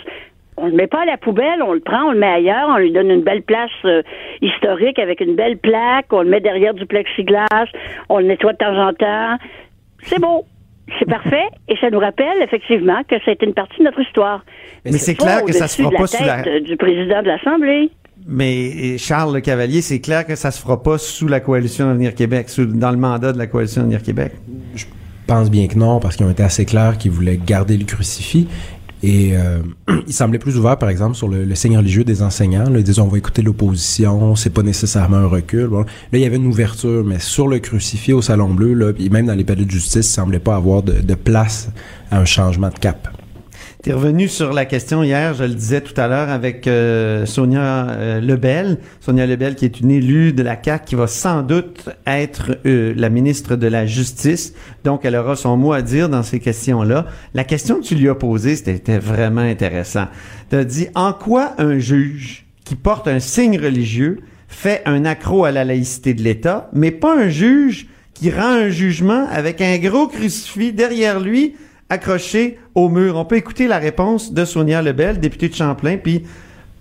On 0.56 0.66
le 0.66 0.72
met 0.72 0.86
pas 0.86 1.02
à 1.02 1.04
la 1.04 1.16
poubelle, 1.16 1.62
on 1.62 1.72
le 1.72 1.80
prend, 1.80 2.04
on 2.04 2.12
le 2.12 2.18
met 2.18 2.28
ailleurs, 2.28 2.68
on 2.68 2.76
lui 2.76 2.92
donne 2.92 3.10
une 3.10 3.22
belle 3.22 3.42
place 3.42 3.72
euh, 3.84 4.02
historique 4.40 5.00
avec 5.00 5.20
une 5.20 5.34
belle 5.34 5.58
plaque, 5.58 6.06
on 6.12 6.22
le 6.22 6.28
met 6.28 6.40
derrière 6.40 6.74
du 6.74 6.86
plexiglas, 6.86 7.66
on 8.08 8.18
le 8.18 8.26
nettoie 8.26 8.52
de 8.52 8.58
temps 8.58 8.78
en 8.78 8.92
temps. 8.92 9.36
C'est 10.02 10.20
beau. 10.20 10.44
C'est 10.98 11.08
parfait 11.08 11.48
et 11.68 11.76
ça 11.80 11.90
nous 11.90 11.98
rappelle 11.98 12.42
effectivement 12.42 13.02
que 13.08 13.16
c'est 13.24 13.42
une 13.42 13.54
partie 13.54 13.78
de 13.78 13.84
notre 13.84 14.00
histoire. 14.00 14.44
Mais 14.84 14.92
c'est 14.92 15.14
clair 15.14 15.44
que 15.44 15.52
ça 15.52 15.66
se 15.68 15.82
fera 15.82 15.90
pas 15.90 16.06
sous 16.06 16.22
la 16.22 16.60
du 16.60 16.76
président 16.76 17.22
de 17.22 17.28
l'Assemblée. 17.28 17.90
Mais 18.26 18.96
Charles 18.98 19.34
Le 19.34 19.40
Cavalier, 19.40 19.82
c'est 19.82 20.00
clair 20.00 20.26
que 20.26 20.34
ça 20.34 20.50
se 20.50 20.60
fera 20.60 20.82
pas 20.82 20.98
sous 20.98 21.26
la 21.26 21.40
coalition 21.40 21.90
Avenir 21.90 22.14
Québec, 22.14 22.48
sous, 22.48 22.64
dans 22.64 22.90
le 22.90 22.96
mandat 22.96 23.32
de 23.32 23.38
la 23.38 23.46
coalition 23.46 23.82
Avenir 23.82 24.02
Québec. 24.02 24.32
Je 24.74 24.84
pense 25.26 25.50
bien 25.50 25.66
que 25.68 25.76
non, 25.76 26.00
parce 26.00 26.16
qu'ils 26.16 26.26
ont 26.26 26.30
été 26.30 26.42
assez 26.42 26.64
clairs 26.64 26.96
qu'ils 26.96 27.10
voulaient 27.10 27.38
garder 27.38 27.76
le 27.76 27.84
crucifix. 27.84 28.46
Et 29.06 29.36
euh, 29.36 29.58
il 30.06 30.14
semblait 30.14 30.38
plus 30.38 30.56
ouvert, 30.56 30.78
par 30.78 30.88
exemple, 30.88 31.14
sur 31.14 31.28
le, 31.28 31.44
le 31.44 31.54
signe 31.54 31.76
religieux 31.76 32.04
des 32.04 32.22
enseignants. 32.22 32.70
Là, 32.70 32.80
on 32.98 33.08
va 33.08 33.18
écouter 33.18 33.42
l'opposition, 33.42 34.34
c'est 34.34 34.48
pas 34.48 34.62
nécessairement 34.62 35.18
un 35.18 35.26
recul. 35.26 35.68
Là, 35.70 35.84
il 36.14 36.20
y 36.20 36.24
avait 36.24 36.36
une 36.36 36.46
ouverture, 36.46 37.04
mais 37.04 37.18
sur 37.18 37.46
le 37.46 37.58
crucifix 37.58 38.14
au 38.14 38.22
Salon 38.22 38.54
Bleu, 38.54 38.72
là, 38.72 38.92
même 39.10 39.26
dans 39.26 39.34
les 39.34 39.44
palais 39.44 39.66
de 39.66 39.70
justice, 39.70 40.08
il 40.08 40.12
semblait 40.12 40.38
pas 40.38 40.56
avoir 40.56 40.82
de 40.82 41.14
place 41.14 41.68
à 42.10 42.18
un 42.18 42.24
changement 42.24 42.70
de 42.70 42.78
cap. 42.78 43.08
Tu 43.84 43.90
es 43.90 43.92
revenu 43.92 44.28
sur 44.28 44.54
la 44.54 44.64
question 44.64 45.02
hier, 45.02 45.34
je 45.34 45.44
le 45.44 45.52
disais 45.52 45.82
tout 45.82 45.92
à 46.00 46.08
l'heure, 46.08 46.30
avec 46.30 46.66
euh, 46.66 47.26
Sonia 47.26 47.90
euh, 47.90 48.18
Lebel. 48.18 48.78
Sonia 48.98 49.26
Lebel, 49.26 49.56
qui 49.56 49.66
est 49.66 49.78
une 49.78 49.90
élue 49.90 50.32
de 50.32 50.42
la 50.42 50.56
CAQ, 50.56 50.86
qui 50.86 50.94
va 50.94 51.06
sans 51.06 51.42
doute 51.42 51.90
être 52.06 52.56
euh, 52.64 52.94
la 52.96 53.10
ministre 53.10 53.56
de 53.56 53.66
la 53.66 53.84
Justice. 53.84 54.54
Donc, 54.84 55.04
elle 55.04 55.14
aura 55.14 55.36
son 55.36 55.58
mot 55.58 55.74
à 55.74 55.82
dire 55.82 56.08
dans 56.08 56.22
ces 56.22 56.40
questions-là. 56.40 57.08
La 57.34 57.44
question 57.44 57.78
que 57.78 57.84
tu 57.84 57.94
lui 57.94 58.08
as 58.08 58.14
posée, 58.14 58.56
c'était 58.56 58.96
vraiment 58.96 59.42
intéressant. 59.42 60.06
Tu 60.48 60.56
as 60.56 60.64
dit, 60.64 60.86
en 60.94 61.12
quoi 61.12 61.52
un 61.58 61.78
juge 61.78 62.46
qui 62.64 62.76
porte 62.76 63.06
un 63.06 63.20
signe 63.20 63.60
religieux 63.60 64.20
fait 64.48 64.80
un 64.86 65.04
accro 65.04 65.44
à 65.44 65.52
la 65.52 65.62
laïcité 65.62 66.14
de 66.14 66.22
l'État, 66.22 66.70
mais 66.72 66.90
pas 66.90 67.14
un 67.14 67.28
juge 67.28 67.88
qui 68.14 68.30
rend 68.30 68.54
un 68.54 68.70
jugement 68.70 69.26
avec 69.30 69.60
un 69.60 69.76
gros 69.76 70.08
crucifix 70.08 70.72
derrière 70.72 71.20
lui 71.20 71.54
accroché 71.90 72.58
au 72.74 72.88
mur. 72.88 73.16
On 73.16 73.24
peut 73.24 73.36
écouter 73.36 73.66
la 73.66 73.78
réponse 73.78 74.32
de 74.32 74.44
Sonia 74.44 74.82
Lebel, 74.82 75.20
députée 75.20 75.48
de 75.48 75.54
Champlain, 75.54 75.96
puis 75.96 76.24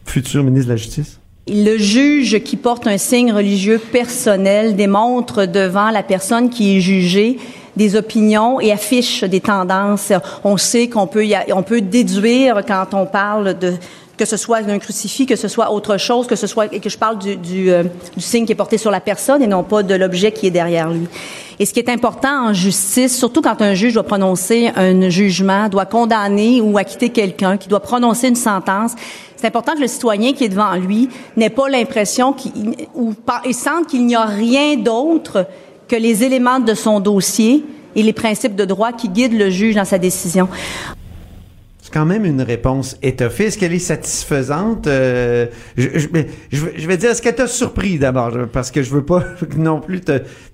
futur 0.06 0.44
ministre 0.44 0.68
de 0.68 0.74
la 0.74 0.78
Justice. 0.78 1.20
Le 1.48 1.78
juge 1.78 2.40
qui 2.44 2.56
porte 2.56 2.88
un 2.88 2.98
signe 2.98 3.34
religieux 3.34 3.78
personnel 3.78 4.78
démontre 4.78 5.46
devant 5.46 5.90
la 5.90 6.02
personne 6.02 6.50
qui 6.50 6.78
est 6.78 6.80
jugée 6.80 7.38
des 7.76 7.96
opinions 7.96 8.62
et 8.62 8.72
affiche 8.72 9.24
des 9.24 9.42
tendances. 9.42 10.14
On 10.44 10.58
sait 10.58 10.88
qu'on 10.88 11.08
peut, 11.08 11.26
peut 11.66 11.82
déduire 11.82 12.62
quand 12.66 12.94
on 12.94 13.06
parle 13.06 13.58
de 13.58 13.74
que 14.18 14.26
ce 14.26 14.38
soit 14.38 14.60
un 14.68 14.80
crucifix, 14.80 15.26
que 15.26 15.36
ce 15.36 15.48
soit 15.48 15.72
autre 15.72 15.98
chose, 15.98 16.28
que 16.28 16.36
ce 16.36 16.48
soit 16.48 16.74
et 16.74 16.80
que 16.80 16.90
je 16.90 16.98
parle 16.98 17.18
du, 17.18 17.36
du, 17.36 17.72
euh, 17.72 17.84
du 18.16 18.22
signe 18.22 18.46
qui 18.46 18.52
est 18.52 18.56
porté 18.56 18.78
sur 18.78 18.92
la 18.92 19.02
personne 19.02 19.42
et 19.42 19.48
non 19.48 19.64
pas 19.64 19.82
de 19.82 19.96
l'objet 19.96 20.32
qui 20.32 20.48
est 20.48 20.52
derrière 20.52 20.90
lui. 20.90 21.08
Et 21.60 21.66
ce 21.66 21.74
qui 21.74 21.80
est 21.80 21.90
important 21.90 22.50
en 22.50 22.54
justice, 22.54 23.18
surtout 23.18 23.42
quand 23.42 23.62
un 23.62 23.74
juge 23.74 23.94
doit 23.94 24.04
prononcer 24.04 24.72
un 24.76 25.10
jugement, 25.10 25.70
doit 25.70 25.86
condamner 25.86 26.62
ou 26.62 26.78
acquitter 26.78 27.10
quelqu'un, 27.10 27.58
qui 27.58 27.68
doit 27.68 27.80
prononcer 27.80 28.28
une 28.28 28.36
sentence, 28.36 28.94
c'est 29.36 29.48
important 29.48 29.74
que 29.74 29.82
le 29.82 29.88
citoyen 29.88 30.34
qui 30.34 30.46
est 30.46 30.50
devant 30.50 30.76
lui 30.76 31.10
n'ait 31.36 31.50
pas 31.50 31.68
l'impression 31.68 32.36
ou 32.96 33.14
et 33.46 33.54
sente 33.54 33.88
qu'il 33.88 34.06
n'y 34.06 34.16
a 34.16 34.26
rien 34.26 34.78
d'autre 34.78 35.48
que 35.88 35.96
les 35.96 36.24
éléments 36.24 36.60
de 36.60 36.74
son 36.74 37.00
dossier 37.00 37.66
et 37.96 38.04
les 38.04 38.14
principes 38.14 38.56
de 38.56 38.66
droit 38.66 38.92
qui 38.94 39.10
guident 39.10 39.38
le 39.38 39.50
juge 39.50 39.76
dans 39.76 39.86
sa 39.86 39.98
décision 39.98 40.48
quand 41.94 42.06
même 42.06 42.26
une 42.26 42.42
réponse 42.42 42.98
étoffée. 43.04 43.46
Est-ce 43.46 43.58
qu'elle 43.58 43.74
est 43.74 43.80
satisfaisante? 43.80 44.88
Euh, 44.88 45.46
je, 45.78 46.08
vais 46.08 46.98
dire, 46.98 47.12
est-ce 47.12 47.22
qu'elle 47.22 47.36
t'a 47.36 47.48
surpris 47.48 48.00
d'abord? 48.00 48.32
Parce 48.52 48.72
que 48.72 48.82
je 48.82 48.90
veux 48.90 49.06
pas 49.06 49.24
non 49.58 49.80
plus 49.80 50.02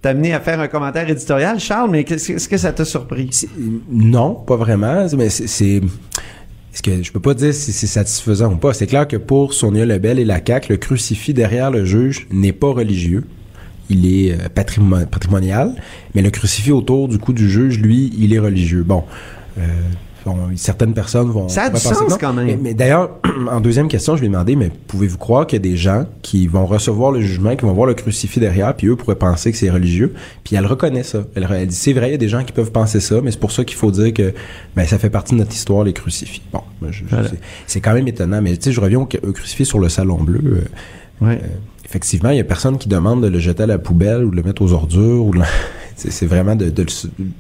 t'amener 0.02 0.34
à 0.34 0.42
faire 0.42 0.60
un 0.60 0.68
commentaire 0.68 1.10
éditorial, 1.10 1.60
Charles, 1.60 1.90
mais 1.92 2.02
est-ce 2.02 2.50
que 2.50 2.58
ça 2.58 2.74
t'a 2.74 2.84
surpris? 2.84 3.30
Non, 3.90 4.36
pas 4.36 4.58
vraiment, 4.58 5.08
mais 5.18 5.30
c'est... 5.30 5.82
Est-ce 6.72 6.84
que 6.84 7.02
je 7.02 7.12
peux 7.12 7.20
pas 7.20 7.34
dire 7.34 7.54
si 7.54 7.72
c'est 7.72 7.88
satisfaisant 7.88 8.54
ou 8.54 8.58
pas? 8.58 8.74
C'est 8.74 8.86
clair 8.86 9.08
que 9.08 9.18
pour 9.18 9.54
Sonia 9.54 9.86
Lebel 9.86 10.20
et 10.20 10.26
la 10.26 10.40
CAQ, 10.46 10.74
le 10.74 10.78
crucifix 10.78 11.34
derrière 11.34 11.72
le 11.72 11.84
juge 11.84 12.28
n'est 12.32 12.54
pas 12.54 12.72
religieux. 12.72 13.24
Il 13.90 14.06
est 14.06 14.34
euh, 14.34 14.50
patrimonial, 14.54 15.74
mais 16.14 16.22
le 16.22 16.30
crucifix 16.30 16.72
autour 16.72 17.08
du 17.08 17.18
cou 17.18 17.34
du 17.34 17.50
juge, 17.50 17.80
lui, 17.80 18.14
il 18.20 18.36
est 18.36 18.40
religieux. 18.40 18.84
Bon, 18.84 19.04
euh, 19.58 19.62
Bon, 20.26 20.36
certaines 20.56 20.94
personnes 20.94 21.30
vont. 21.30 21.48
Ça 21.50 21.64
a 21.64 21.70
du 21.70 21.80
sens 21.80 22.18
quand 22.20 22.34
même. 22.34 22.46
Mais, 22.46 22.58
mais 22.62 22.74
d'ailleurs, 22.74 23.12
en 23.52 23.62
deuxième 23.62 23.88
question, 23.88 24.16
je 24.16 24.22
lui 24.22 24.28
ai 24.28 24.30
demandé, 24.30 24.56
mais 24.56 24.72
pouvez-vous 24.88 25.18
croire 25.18 25.48
qu'il 25.48 25.58
y 25.58 25.62
a 25.68 25.72
des 25.72 25.78
gens 25.78 26.06
qui 26.22 26.48
vont 26.48 26.66
recevoir 26.66 27.12
le 27.12 27.22
jugement, 27.22 27.56
qui 27.56 27.66
vont 27.66 27.74
voir 27.74 27.88
le 27.88 27.94
crucifix 27.94 28.40
derrière, 28.40 28.76
puis 28.76 28.88
eux 28.88 28.96
pourraient 28.96 29.16
penser 29.16 29.52
que 29.52 29.58
c'est 29.58 29.70
religieux, 29.70 30.14
puis 30.44 30.56
elle 30.56 30.66
reconnaît 30.66 31.04
ça. 31.04 31.24
Elle, 31.36 31.48
elle 31.52 31.68
dit 31.68 31.76
c'est 31.76 31.94
vrai, 31.94 32.10
il 32.10 32.12
y 32.12 32.16
a 32.16 32.18
des 32.18 32.30
gens 32.30 32.44
qui 32.44 32.52
peuvent 32.52 32.72
penser 32.72 33.00
ça, 33.00 33.22
mais 33.22 33.32
c'est 33.32 33.40
pour 33.40 33.52
ça 33.52 33.64
qu'il 33.64 33.78
faut 33.78 33.92
dire 33.92 34.14
que 34.14 34.34
ben 34.76 34.86
ça 34.86 34.98
fait 34.98 35.10
partie 35.10 35.34
de 35.34 35.40
notre 35.40 35.54
histoire 35.54 35.84
les 35.84 35.94
crucifix. 35.94 36.42
Bon, 36.52 36.62
je, 36.90 37.04
voilà. 37.10 37.30
c'est 37.68 37.82
quand 37.82 37.94
même 37.94 38.08
étonnant, 38.08 38.42
mais 38.42 38.56
tu 38.58 38.64
sais, 38.64 38.72
je 38.72 38.82
reviens 38.82 39.00
au, 39.00 39.04
au, 39.04 39.32
crucifix 39.32 39.66
sur 39.66 39.80
le 39.80 39.90
salon 39.90 40.18
bleu. 40.18 40.42
Euh, 40.44 41.26
ouais. 41.26 41.40
euh, 41.44 41.48
effectivement, 41.90 42.30
il 42.30 42.38
y 42.38 42.40
a 42.40 42.44
personne 42.44 42.78
qui 42.78 42.88
demande 42.88 43.24
de 43.24 43.28
le 43.28 43.40
jeter 43.40 43.64
à 43.64 43.68
la 43.68 43.80
poubelle 43.80 44.24
ou 44.24 44.30
de 44.30 44.36
le 44.36 44.44
mettre 44.44 44.62
aux 44.62 44.74
ordures 44.74 45.26
ou 45.26 45.34
c'est 45.96 46.28
vraiment 46.28 46.56
de, 46.56 46.70
de, 46.70 46.86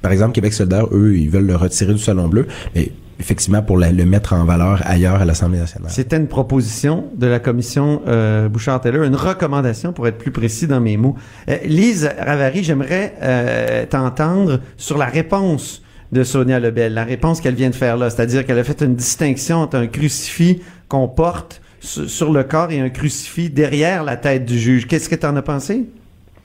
par 0.02 0.12
exemple 0.12 0.34
Québec 0.34 0.54
solidaire 0.54 0.88
eux 0.92 1.16
ils 1.16 1.30
veulent 1.30 1.46
le 1.46 1.56
retirer 1.56 1.94
du 1.94 2.00
salon 2.00 2.28
bleu 2.28 2.46
mais 2.76 2.92
effectivement 3.20 3.62
pour 3.62 3.78
le 3.78 4.06
mettre 4.06 4.34
en 4.34 4.44
valeur 4.46 4.82
ailleurs 4.86 5.22
à 5.22 5.26
l'Assemblée 5.26 5.60
nationale. 5.60 5.92
C'était 5.92 6.18
une 6.18 6.28
proposition 6.28 7.06
de 7.16 7.28
la 7.28 7.40
commission 7.40 8.02
euh, 8.08 8.50
Bouchard-Taylor, 8.50 9.04
une 9.04 9.16
recommandation 9.16 9.94
pour 9.94 10.08
être 10.08 10.18
plus 10.18 10.32
précis 10.32 10.68
dans 10.68 10.80
mes 10.80 10.98
mots. 10.98 11.16
Euh, 11.50 11.58
Lise 11.66 12.10
Ravary, 12.18 12.64
j'aimerais 12.64 13.14
euh, 13.22 13.86
t'entendre 13.86 14.62
sur 14.78 14.98
la 14.98 15.06
réponse 15.06 15.84
de 16.12 16.24
Sonia 16.24 16.60
Lebel, 16.60 16.94
la 16.94 17.04
réponse 17.04 17.40
qu'elle 17.40 17.56
vient 17.56 17.70
de 17.70 17.76
faire 17.76 17.98
là, 17.98 18.10
c'est-à-dire 18.10 18.46
qu'elle 18.46 18.58
a 18.58 18.64
fait 18.64 18.82
une 18.82 18.96
distinction 18.96 19.58
entre 19.58 19.76
un 19.76 19.88
crucifix 19.88 20.62
qu'on 20.88 21.08
porte 21.08 21.62
sur 21.82 22.32
le 22.32 22.44
corps 22.44 22.72
et 22.72 22.80
un 22.80 22.90
crucifix 22.90 23.50
derrière 23.50 24.04
la 24.04 24.18
tête 24.18 24.46
du 24.46 24.58
juge. 24.58 24.88
Qu'est-ce 24.88 25.10
que 25.10 25.16
tu 25.16 25.26
en 25.26 25.36
as 25.36 25.42
pensé? 25.42 25.86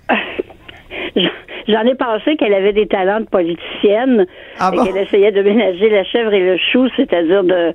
J'en 1.67 1.83
ai 1.83 1.95
pensé 1.95 2.37
qu'elle 2.37 2.53
avait 2.53 2.75
des 2.75 2.87
talents 2.87 3.21
de 3.21 3.27
politicienne 3.27 4.27
ah 4.59 4.71
bon? 4.71 4.85
et 4.85 4.87
qu'elle 4.87 5.03
essayait 5.03 5.33
de 5.33 5.43
ménager 5.43 5.89
la 5.89 6.05
chèvre 6.05 6.35
et 6.35 6.45
le 6.45 6.59
chou, 6.59 6.89
c'est-à-dire 6.97 7.43
de 7.43 7.73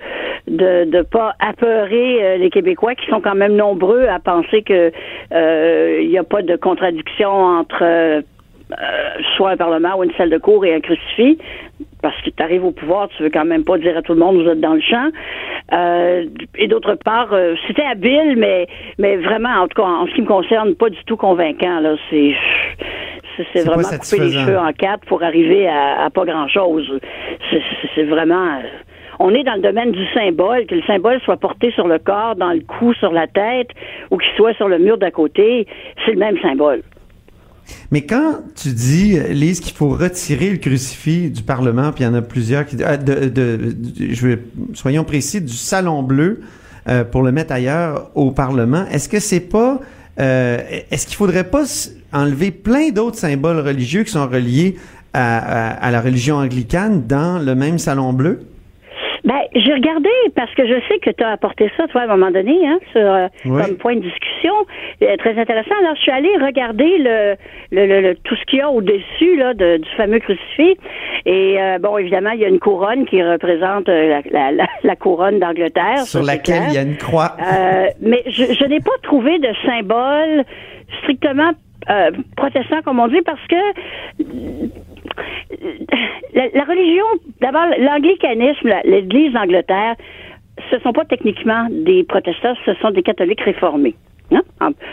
de 0.47 0.85
de 0.85 1.01
pas 1.01 1.33
apeurer 1.39 2.23
euh, 2.23 2.37
les 2.37 2.49
Québécois 2.49 2.95
qui 2.95 3.07
sont 3.09 3.21
quand 3.21 3.35
même 3.35 3.55
nombreux 3.55 4.07
à 4.07 4.19
penser 4.19 4.61
que 4.61 4.91
euh, 5.33 5.99
il 6.01 6.09
n'y 6.09 6.17
a 6.17 6.23
pas 6.23 6.41
de 6.43 6.55
contradiction 6.55 7.31
entre 7.31 7.83
euh, 7.83 8.21
soit 9.35 9.51
un 9.51 9.57
parlement 9.57 9.97
ou 9.97 10.03
une 10.03 10.13
salle 10.13 10.29
de 10.29 10.37
cours 10.37 10.65
et 10.65 10.75
un 10.75 10.81
crucifix 10.81 11.39
parce 12.01 12.19
que 12.21 12.29
tu 12.29 12.43
arrives 12.43 12.63
au 12.63 12.71
pouvoir, 12.71 13.09
tu 13.09 13.23
veux 13.23 13.29
quand 13.29 13.45
même 13.45 13.63
pas 13.63 13.77
dire 13.77 13.97
à 13.97 14.01
tout 14.01 14.13
le 14.13 14.19
monde 14.19 14.41
vous 14.41 14.49
êtes 14.49 14.59
dans 14.59 14.73
le 14.73 14.81
champ. 14.81 15.09
Euh, 15.73 16.25
et 16.57 16.67
d'autre 16.67 16.95
part, 16.95 17.33
euh, 17.33 17.55
c'était 17.67 17.83
habile, 17.83 18.35
mais 18.37 18.67
mais 18.97 19.17
vraiment, 19.17 19.61
en 19.61 19.67
tout 19.67 19.81
cas, 19.81 19.87
en 19.87 20.07
ce 20.07 20.13
qui 20.13 20.21
me 20.21 20.27
concerne, 20.27 20.75
pas 20.75 20.89
du 20.89 21.03
tout 21.05 21.17
convaincant. 21.17 21.79
Là, 21.79 21.95
c'est 22.09 22.33
c'est 23.53 23.65
vraiment 23.65 23.83
couper 23.83 24.19
les 24.19 24.31
cheveux 24.31 24.57
en 24.57 24.73
quatre 24.73 25.05
pour 25.05 25.23
arriver 25.23 25.67
à, 25.67 26.05
à 26.05 26.09
pas 26.09 26.25
grand 26.25 26.47
chose. 26.47 26.99
C'est 27.95 28.03
vraiment. 28.03 28.57
Euh, 28.57 28.67
on 29.21 29.33
est 29.33 29.43
dans 29.43 29.55
le 29.55 29.61
domaine 29.61 29.91
du 29.91 30.05
symbole, 30.13 30.65
que 30.65 30.75
le 30.75 30.81
symbole 30.83 31.19
soit 31.21 31.35
porté 31.35 31.71
sur 31.71 31.87
le 31.87 31.99
corps, 31.99 32.35
dans 32.35 32.51
le 32.51 32.61
cou, 32.61 32.93
sur 32.93 33.11
la 33.11 33.27
tête, 33.27 33.67
ou 34.11 34.17
qu'il 34.17 34.31
soit 34.37 34.53
sur 34.53 34.69
le 34.69 34.79
mur 34.79 34.97
d'à 34.97 35.11
côté, 35.11 35.67
c'est 36.05 36.13
le 36.13 36.19
même 36.19 36.39
symbole. 36.39 36.83
Mais 37.91 38.01
quand 38.01 38.35
tu 38.55 38.69
dis, 38.69 39.19
Lise, 39.29 39.59
qu'il 39.59 39.75
faut 39.75 39.89
retirer 39.89 40.49
le 40.49 40.57
crucifix 40.57 41.29
du 41.29 41.43
Parlement, 41.43 41.91
puis 41.91 42.03
il 42.03 42.07
y 42.07 42.09
en 42.09 42.13
a 42.13 42.21
plusieurs 42.21 42.65
qui... 42.65 42.77
Euh, 42.81 42.97
de, 42.97 43.29
de, 43.29 43.75
je 44.11 44.27
vais, 44.27 44.39
soyons 44.73 45.03
précis, 45.03 45.41
du 45.41 45.53
Salon 45.53 46.03
Bleu 46.03 46.41
euh, 46.87 47.03
pour 47.03 47.23
le 47.23 47.31
mettre 47.31 47.53
ailleurs 47.53 48.11
au 48.15 48.31
Parlement, 48.31 48.85
est-ce 48.91 49.09
que 49.09 49.19
c'est 49.19 49.39
pas... 49.39 49.79
Euh, 50.19 50.59
est-ce 50.91 51.07
qu'il 51.07 51.15
faudrait 51.15 51.45
pas 51.45 51.63
enlever 52.11 52.51
plein 52.51 52.89
d'autres 52.89 53.17
symboles 53.17 53.59
religieux 53.59 54.03
qui 54.03 54.11
sont 54.11 54.27
reliés 54.27 54.75
à, 55.13 55.89
la 55.91 56.01
religion 56.01 56.35
anglicane 56.35 57.07
dans 57.07 57.39
le 57.39 57.55
même 57.55 57.79
Salon 57.79 58.13
Bleu? 58.13 58.41
Ben, 59.29 59.41
j'ai 59.53 59.73
regardé 59.73 60.09
parce 60.35 60.51
que 60.55 60.65
je 60.65 60.73
sais 60.87 60.97
que 60.99 61.11
tu 61.11 61.23
as 61.23 61.29
apporté 61.29 61.69
ça, 61.77 61.87
toi, 61.87 62.01
à 62.01 62.03
un 62.05 62.07
moment 62.07 62.31
donné, 62.31 62.57
hein, 62.67 62.79
sur, 62.91 63.01
euh, 63.01 63.27
Oui. 63.45 63.61
comme 63.61 63.75
point 63.77 63.95
de 63.95 64.01
discussion. 64.01 64.53
Euh, 65.03 65.15
très 65.17 65.37
intéressant. 65.39 65.75
Alors, 65.83 65.95
je 65.97 66.01
suis 66.01 66.11
allée 66.11 66.35
regarder 66.41 66.97
le, 66.97 67.35
le, 67.71 67.85
le- 67.85 68.01
le- 68.01 68.15
tout 68.15 68.35
ce 68.35 68.43
qu'il 68.45 68.57
y 68.57 68.61
a 68.63 68.69
au-dessus 68.71 69.35
là, 69.37 69.53
de- 69.53 69.77
du 69.77 69.89
fameux 69.97 70.17
crucifix. 70.19 70.77
Et 71.27 71.57
euh, 71.61 71.77
bon, 71.77 71.97
évidemment, 71.99 72.31
il 72.31 72.39
y 72.39 72.45
a 72.45 72.49
une 72.49 72.59
couronne 72.59 73.05
qui 73.05 73.21
représente 73.21 73.87
euh, 73.87 74.09
la, 74.09 74.21
la, 74.31 74.51
la, 74.51 74.65
la 74.83 74.95
couronne 74.95 75.37
d'Angleterre. 75.39 75.99
Sur 75.99 76.23
laquelle 76.23 76.63
il 76.69 76.73
y 76.73 76.77
a 76.79 76.81
une 76.81 76.97
croix. 76.97 77.35
Euh, 77.39 77.85
mais 78.01 78.23
je, 78.25 78.45
je 78.59 78.65
n'ai 78.65 78.79
pas 78.79 78.97
trouvé 79.03 79.37
de 79.37 79.49
symbole 79.63 80.43
strictement 81.03 81.51
euh, 81.89 82.09
protestant, 82.35 82.81
comme 82.83 82.99
on 82.99 83.07
dit, 83.07 83.21
parce 83.21 83.45
que 83.47 83.55
la, 86.33 86.47
la 86.53 86.63
religion, 86.63 87.05
d'abord, 87.41 87.65
l'anglicanisme, 87.79 88.67
la- 88.67 88.81
l'Église 88.83 89.33
d'Angleterre, 89.33 89.95
ce 90.71 90.79
sont 90.79 90.93
pas 90.93 91.05
techniquement 91.05 91.67
des 91.71 92.03
protestants, 92.03 92.53
ce 92.65 92.73
sont 92.75 92.91
des 92.91 93.01
catholiques 93.03 93.41
réformés. 93.41 93.95
Hein? 94.31 94.41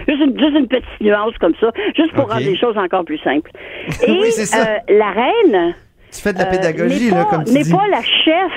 Juste, 0.08 0.20
une, 0.24 0.38
juste 0.38 0.56
une 0.56 0.68
petite 0.68 1.00
nuance 1.00 1.36
comme 1.38 1.54
ça, 1.60 1.70
juste 1.96 2.12
pour 2.12 2.28
rendre 2.30 2.40
les 2.46 2.56
choses 2.56 2.76
encore 2.78 3.04
plus 3.04 3.18
simples. 3.18 3.50
Et 4.06 4.12
Oui, 4.12 4.28
c'est 4.30 4.46
ça. 4.46 4.64
euh, 4.66 4.94
la 4.96 5.10
reine 5.10 5.74
Tu 6.12 6.22
fais 6.22 6.32
de 6.32 6.38
la 6.38 6.46
euh, 6.46 6.50
pédagogie, 6.50 7.10
n'est 7.10 7.16
là, 7.16 7.24
pas- 7.24 7.30
comme 7.36 7.44
tu 7.44 7.52
n'est 7.52 7.70
pas 7.70 7.86
la 7.90 8.02
chef 8.02 8.52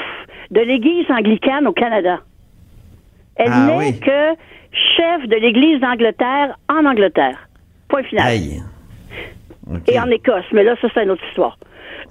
de 0.52 0.62
l'Église 0.62 1.06
anglicane 1.12 1.68
au 1.68 1.74
Canada. 1.74 2.20
Elle 3.36 3.50
Ah 3.52 3.66
n'est 3.68 3.78
oui. 3.78 4.00
que 4.00 4.36
chef 4.96 5.28
de 5.28 5.36
l'Église 5.36 5.82
d'Angleterre 5.82 6.56
en 6.70 6.86
Angleterre. 6.86 7.50
Point 7.90 8.04
final. 8.04 8.28
Aïe. 8.28 8.62
Et 9.88 10.00
en 10.00 10.10
Écosse, 10.10 10.46
mais 10.52 10.64
là, 10.64 10.76
ça, 10.82 10.88
c'est 10.94 11.04
une 11.04 11.12
autre 11.12 11.24
histoire. 11.30 11.58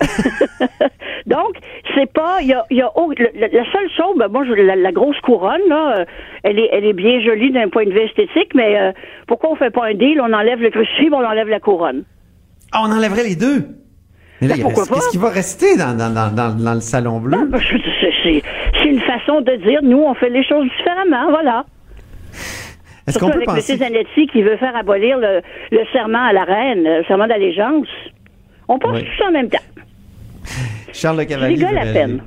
Donc, 1.27 1.57
c'est 1.95 2.11
pas, 2.13 2.39
il 2.41 2.49
y 2.49 2.53
a, 2.55 2.65
y 2.71 2.77
le- 2.77 3.31
la 3.57 3.65
seule 3.73 3.91
chose, 3.97 4.17
ben, 4.17 4.29
moi, 4.29 4.45
je- 4.47 4.53
la, 4.53 4.77
la 4.77 4.93
grosse 4.93 5.19
couronne, 5.21 5.61
là, 5.69 5.99
euh, 6.01 6.05
elle 6.45 6.59
est, 6.59 6.69
elle 6.73 6.85
est 6.85 6.93
bien 6.93 7.21
jolie 7.21 7.51
d'un 7.51 7.69
point 7.69 7.85
de 7.85 7.91
vue 7.91 8.01
esthétique, 8.01 8.55
mais 8.55 8.79
euh, 8.79 8.93
pourquoi 9.27 9.51
on 9.51 9.57
fait 9.57 9.71
pas 9.71 9.87
un 9.87 9.95
deal, 9.95 10.21
on 10.21 10.33
enlève 10.33 10.61
le 10.61 10.71
crucifix, 10.71 11.09
on 11.13 11.25
enlève 11.25 11.49
la 11.49 11.61
couronne? 11.61 12.05
Ah, 12.73 12.83
on 12.87 12.93
enlèverait 12.93 13.25
les 13.25 13.37
deux. 13.37 13.65
Mais 14.41 14.47
là, 14.49 14.55
Ben, 14.57 14.69
qu'est-ce 14.73 15.11
qui 15.11 15.19
va 15.19 15.31
rester 15.31 15.77
dans, 15.77 15.97
dans, 15.97 16.13
dans, 16.13 16.75
le 16.75 16.81
salon 16.81 17.19
bleu? 17.19 17.39
Ben, 17.49 17.59
c'est 17.61 18.89
une 18.89 19.01
façon 19.01 19.41
de 19.41 19.57
dire, 19.57 19.81
nous, 19.83 19.99
on 19.99 20.15
fait 20.15 20.31
les 20.31 20.45
choses 20.45 20.69
différemment, 20.77 21.31
voilà. 21.31 21.65
Est-ce 23.09 23.19
qu'on 23.19 23.27
peut 23.31 23.37
avec 23.37 23.47
penser... 23.47 23.73
M. 23.75 23.79
Zanetti 23.79 24.27
qui 24.29 24.43
veut 24.43 24.57
faire 24.57 24.77
abolir 24.77 25.19
le, 25.19 25.41
le 25.71 25.81
serment 25.93 26.25
à 26.27 26.33
la 26.33 26.45
reine, 26.45 26.83
le 26.85 27.05
serment 27.05 27.27
d'allégeance. 27.27 27.87
On 28.69 28.79
pense 28.79 28.97
Oui. 28.97 29.05
tout 29.05 29.17
ça 29.19 29.29
en 29.29 29.33
même 29.33 29.49
temps. 29.49 29.59
Charles 30.93 31.17
Le 31.19 31.23
Je 31.23 31.29
Cavalier. 31.29 31.55
rigole 31.65 31.79
à 31.79 31.85
veut 31.85 31.93
peine. 31.93 32.23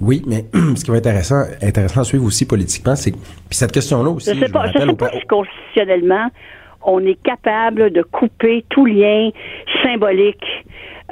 Oui, 0.00 0.22
mais 0.26 0.44
ce 0.76 0.84
qui 0.84 0.90
va 0.90 0.96
être 0.98 1.06
intéressant, 1.06 1.44
intéressant 1.62 2.00
à 2.00 2.04
suivre 2.04 2.24
aussi 2.24 2.46
politiquement, 2.46 2.96
c'est 2.96 3.12
puis 3.12 3.20
cette 3.50 3.72
question-là 3.72 4.10
aussi. 4.10 4.30
Je 4.34 4.38
sais 4.40 4.46
me 4.48 4.52
pas, 4.52 4.66
je 4.66 4.78
sais 4.78 4.86
pas 4.96 5.08
pa- 5.10 5.10
si 5.18 5.26
constitutionnellement, 5.26 6.28
on 6.84 7.04
est 7.06 7.22
capable 7.22 7.90
de 7.90 8.02
couper 8.02 8.64
tout 8.68 8.84
lien 8.86 9.30
symbolique 9.84 10.44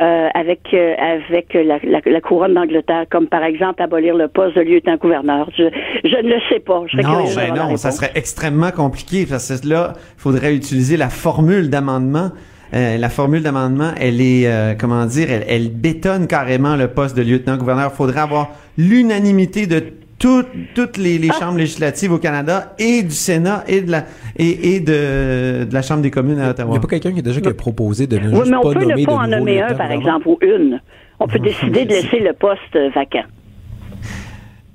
euh, 0.01 0.29
avec 0.35 0.61
euh, 0.73 0.95
avec 0.99 1.53
la, 1.55 1.79
la- 1.83 2.01
la 2.05 2.21
couronne 2.21 2.55
d'Angleterre, 2.55 3.05
comme 3.11 3.27
par 3.29 3.43
exemple 3.45 3.83
abolir 3.83 4.15
le 4.17 4.29
poste 4.29 4.57
de 4.57 4.63
lieutenant-gouverneur. 4.63 5.49
Je, 5.57 5.65
je 6.05 6.17
ne 6.25 6.35
le 6.35 6.41
sais 6.49 6.61
pas. 6.61 6.83
Je 6.87 6.97
Non, 6.99 7.25
ben 7.35 7.55
non, 7.55 7.77
ça 7.77 7.91
serait 7.91 8.13
extrêmement 8.15 8.71
compliqué 8.71 9.27
parce 9.29 9.61
que 9.61 9.69
là, 9.69 9.95
il 9.97 10.21
faudrait 10.21 10.55
utiliser 10.55 10.97
la 10.97 11.09
formule 11.09 11.71
d'amendement. 11.71 12.31
Euh, 12.73 12.97
la 12.99 13.09
formule 13.09 13.43
d'amendement, 13.43 13.91
elle 14.01 14.21
est, 14.21 14.47
euh, 14.47 14.75
comment 14.79 15.05
dire, 15.05 15.27
elle, 15.31 15.45
elle 15.49 15.71
bétonne 15.71 16.29
carrément 16.29 16.77
le 16.77 16.87
poste 16.87 17.17
de 17.17 17.23
lieutenant-gouverneur. 17.23 17.91
Il 17.93 17.97
faudrait 17.97 18.21
avoir 18.21 18.51
l'unanimité 18.79 19.67
de 19.67 19.83
toutes 20.21 20.47
toutes 20.75 20.97
les, 20.99 21.17
Ah. 21.17 21.23
les 21.23 21.33
chambres 21.33 21.59
législatives 21.59 22.13
au 22.13 22.19
Canada 22.19 22.75
et 22.79 23.03
du 23.03 23.11
Sénat 23.11 23.65
et 23.67 23.81
de 23.81 23.91
la 23.91 24.05
et, 24.37 24.75
et 24.77 24.81
de, 24.81 25.65
de 25.65 25.75
la 25.75 25.83
Chambre 25.83 26.03
des 26.03 26.11
communes 26.13 26.39
à 26.39 26.43
Il 26.43 26.45
n'y 26.45 26.51
Ottawa. 26.51 26.77
a 26.77 26.81
pas 26.81 26.87
quelqu'un 26.89 27.13
qui 27.13 27.19
a 27.19 27.23
déjà 27.23 27.41
qui 27.41 27.49
a 27.49 27.55
proposé 27.55 28.07
de 28.07 28.17
ne 28.19 28.29
Oui, 28.29 28.37
juste 28.37 28.51
mais 28.51 28.57
on 28.59 28.61
pas 28.63 28.73
peut 28.75 28.81
nommer 28.85 29.01
ne 29.03 29.07
pas 29.07 29.13
en 29.15 29.27
nommer 29.27 29.61
un, 29.63 29.75
par 29.75 29.91
exemple, 29.91 30.29
ou 30.29 30.39
une. 30.43 30.81
On 31.19 31.27
peut 31.27 31.39
décider 31.41 31.85
de 31.87 31.91
laisser 31.91 32.21
le 32.21 32.33
poste 32.35 32.79
vacant. 32.95 33.25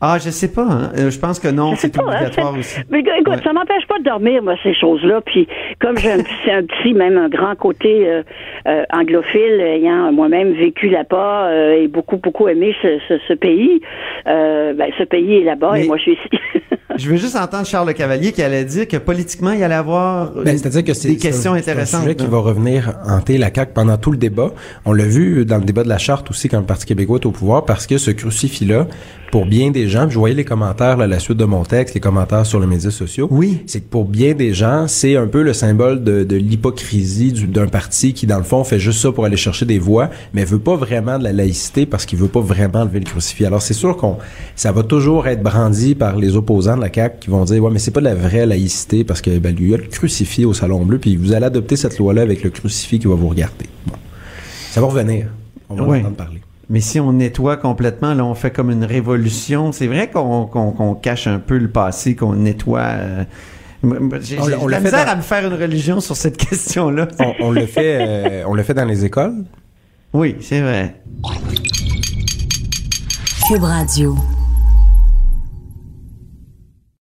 Ah, 0.08 0.18
je 0.20 0.30
sais 0.30 0.52
pas. 0.52 0.62
hein. 0.70 0.92
Euh, 1.00 1.10
Je 1.10 1.20
pense 1.20 1.40
que 1.40 1.48
non, 1.48 1.74
c'est 1.76 1.98
hein, 1.98 2.04
obligatoire 2.06 2.54
aussi. 2.58 2.80
Mais 2.92 3.00
écoute, 3.00 3.28
Ouais. 3.28 3.42
ça 3.44 3.54
m'empêche 3.54 3.88
pas 3.88 3.98
de 3.98 4.04
dormir, 4.04 4.44
moi, 4.44 4.54
ces 4.62 4.74
choses-là. 4.76 5.22
Puis, 5.26 5.48
comme 5.82 5.98
j'ai 5.98 6.12
un 6.12 6.18
petit, 6.20 6.52
un 6.52 6.64
petit, 6.64 6.94
même 6.94 7.18
un 7.18 7.28
grand 7.30 7.56
côté 7.56 8.08
euh, 8.08 8.22
euh, 8.68 8.84
anglophile, 8.94 9.60
ayant 9.62 10.12
moi-même 10.12 10.54
vécu 10.54 10.90
là-bas 10.90 11.48
euh, 11.48 11.82
et 11.82 11.88
beaucoup, 11.88 12.18
beaucoup 12.18 12.48
aimé 12.48 12.76
ce, 12.84 13.00
ce, 13.08 13.18
ce 13.28 13.34
pays, 13.34 13.82
euh, 14.28 14.74
ben, 14.74 14.92
ce 15.00 15.04
pays 15.04 15.38
est 15.38 15.44
là-bas 15.44 15.72
Mais- 15.74 15.86
et 15.86 15.88
moi, 15.88 15.98
je 15.98 16.04
suis 16.04 16.12
ici. 16.14 16.30
Je 16.98 17.10
veux 17.10 17.18
juste 17.18 17.36
entendre 17.36 17.66
Charles 17.66 17.88
Le 17.88 17.94
Cavalier 17.94 18.32
qui 18.32 18.42
allait 18.42 18.64
dire 18.64 18.88
que 18.88 18.98
politiquement, 18.98 19.52
il 19.52 19.62
allait 19.64 19.76
avoir 19.76 20.32
Ben, 20.32 20.52
une- 20.54 20.58
C'est-à-dire 20.58 20.84
que 20.84 20.94
c'est 20.94 21.10
des 21.10 21.16
un- 21.16 21.18
questions 21.18 21.52
c'est 21.54 21.58
un 21.58 21.74
intéressantes. 21.74 22.02
sujet 22.04 22.16
qui 22.16 22.24
là. 22.24 22.30
va 22.30 22.38
revenir 22.40 22.94
hanter 23.08 23.38
la 23.38 23.52
CAQ 23.54 23.72
pendant 23.74 23.98
tout 23.98 24.12
le 24.12 24.18
débat. 24.18 24.52
On 24.86 24.94
l'a 24.94 25.06
vu 25.06 25.46
dans 25.46 25.58
le 25.58 25.64
débat 25.66 25.84
de 25.84 25.90
la 25.90 25.98
charte 25.98 26.30
aussi 26.30 26.48
quand 26.48 26.60
le 26.60 26.66
Parti 26.66 26.86
québécois 26.86 27.20
est 27.22 27.26
au 27.26 27.32
pouvoir 27.32 27.66
parce 27.66 27.86
que 27.86 27.98
ce 27.98 28.12
crucifix-là, 28.12 28.88
pour 29.32 29.46
bien 29.46 29.72
des 29.72 29.90
gens, 29.90 30.10
je 30.10 30.18
voyais 30.18 30.36
les 30.36 30.46
commentaires, 30.46 30.96
là, 30.96 31.08
la 31.08 31.20
suite 31.20 31.38
de 31.38 31.44
mon 31.44 31.64
texte, 31.64 31.94
les 31.96 32.00
commentaires 32.00 32.46
sur 32.46 32.60
les 32.62 32.68
médias 32.68 32.92
sociaux. 32.92 33.28
Oui. 33.30 33.64
C'est 33.66 33.82
que 33.82 33.90
pour 33.90 34.06
bien 34.06 34.34
des 34.34 34.54
gens, 34.54 34.88
c'est 34.88 35.18
un 35.18 35.28
peu 35.28 35.42
le 35.42 35.52
symbole 35.52 36.04
de, 36.04 36.24
de 36.24 36.36
l'hypocrisie 36.38 37.34
du- 37.34 37.48
d'un 37.48 37.68
parti 37.68 38.14
qui, 38.14 38.28
dans 38.28 38.38
le 38.38 38.44
fond, 38.44 38.64
fait 38.64 38.80
juste 38.80 39.02
ça 39.02 39.12
pour 39.12 39.26
aller 39.26 39.36
chercher 39.36 39.66
des 39.66 39.80
voix, 39.80 40.10
mais 40.34 40.46
veut 40.46 40.60
pas 40.60 40.76
vraiment 40.78 41.20
de 41.20 41.26
la 41.26 41.34
laïcité 41.34 41.86
parce 41.86 42.06
qu'il 42.06 42.18
veut 42.20 42.30
pas 42.30 42.40
vraiment 42.40 42.86
lever 42.86 43.00
le 43.00 43.06
crucifix. 43.06 43.46
Alors, 43.46 43.62
c'est 43.62 43.74
sûr 43.74 43.98
qu'on, 43.98 44.18
ça 44.56 44.72
va 44.72 44.84
toujours 44.84 45.28
être 45.28 45.44
brandi 45.44 45.96
par 45.96 46.16
les 46.16 46.38
opposants 46.38 46.78
de 46.78 46.82
la 46.82 46.85
CAQ 46.94 47.20
qui 47.22 47.30
vont 47.30 47.44
dire, 47.46 47.64
ouais, 47.64 47.72
mais 47.72 47.80
c'est 47.80 47.92
pas 47.92 48.00
de 48.00 48.06
la 48.06 48.16
vraie 48.16 48.46
laïcité 48.46 49.04
parce 49.04 49.22
que, 49.22 49.38
ben, 49.40 49.56
lui, 49.56 49.66
il 49.66 49.72
y 49.72 49.74
a 49.74 49.78
le 49.78 49.84
crucifix 49.84 50.46
au 50.46 50.54
Salon 50.54 50.86
Bleu, 50.86 50.98
puis 51.00 51.16
vous 51.16 51.34
allez 51.34 51.46
adopter 51.46 51.76
cette 51.76 51.98
loi-là 51.98 52.22
avec 52.22 52.44
le 52.44 52.50
crucifix 52.50 53.00
qui 53.00 53.08
va 53.08 53.16
vous 53.16 53.30
regarder. 53.30 53.66
Bon. 53.88 53.94
Ça 54.72 54.82
va 54.82 54.88
revenir. 54.88 55.28
On 55.70 55.76
va 55.76 55.84
en 55.84 55.88
Ouais. 55.88 56.00
entendre 56.00 56.16
parler. 56.16 56.42
Mais 56.70 56.80
si 56.82 57.00
on 57.00 57.14
nettoie 57.14 57.58
complètement, 57.58 58.14
là, 58.16 58.26
on 58.26 58.34
fait 58.34 58.50
comme 58.52 58.72
une 58.72 58.84
révolution. 58.86 59.72
C'est 59.72 59.86
vrai 59.88 60.10
qu'on 60.10 60.98
cache 61.02 61.28
un 61.28 61.38
peu 61.40 61.58
le 61.58 61.70
passé, 61.70 62.16
qu'on 62.16 62.34
nettoie. 62.34 62.80
euh, 62.82 63.24
J'ai 64.22 64.38
l'a- 64.38 64.80
misère 64.80 65.06
dans- 65.06 65.12
à 65.12 65.16
me 65.16 65.22
faire 65.22 65.46
une 65.46 65.54
religion 65.62 66.00
sur 66.02 66.16
cette 66.16 66.38
question-là. 66.50 67.08
On, 67.20 67.34
on 67.40 67.52
le 67.52 67.68
fait, 67.68 67.98
euh, 68.02 68.44
on 68.48 68.56
le 68.56 68.64
fait 68.64 68.74
dans 68.74 68.86
les 68.86 69.06
écoles. 69.06 69.44
Oui, 70.12 70.38
c'est 70.42 70.62
vrai. 70.62 70.96
Cube 73.48 73.62
Radio. 73.64 74.16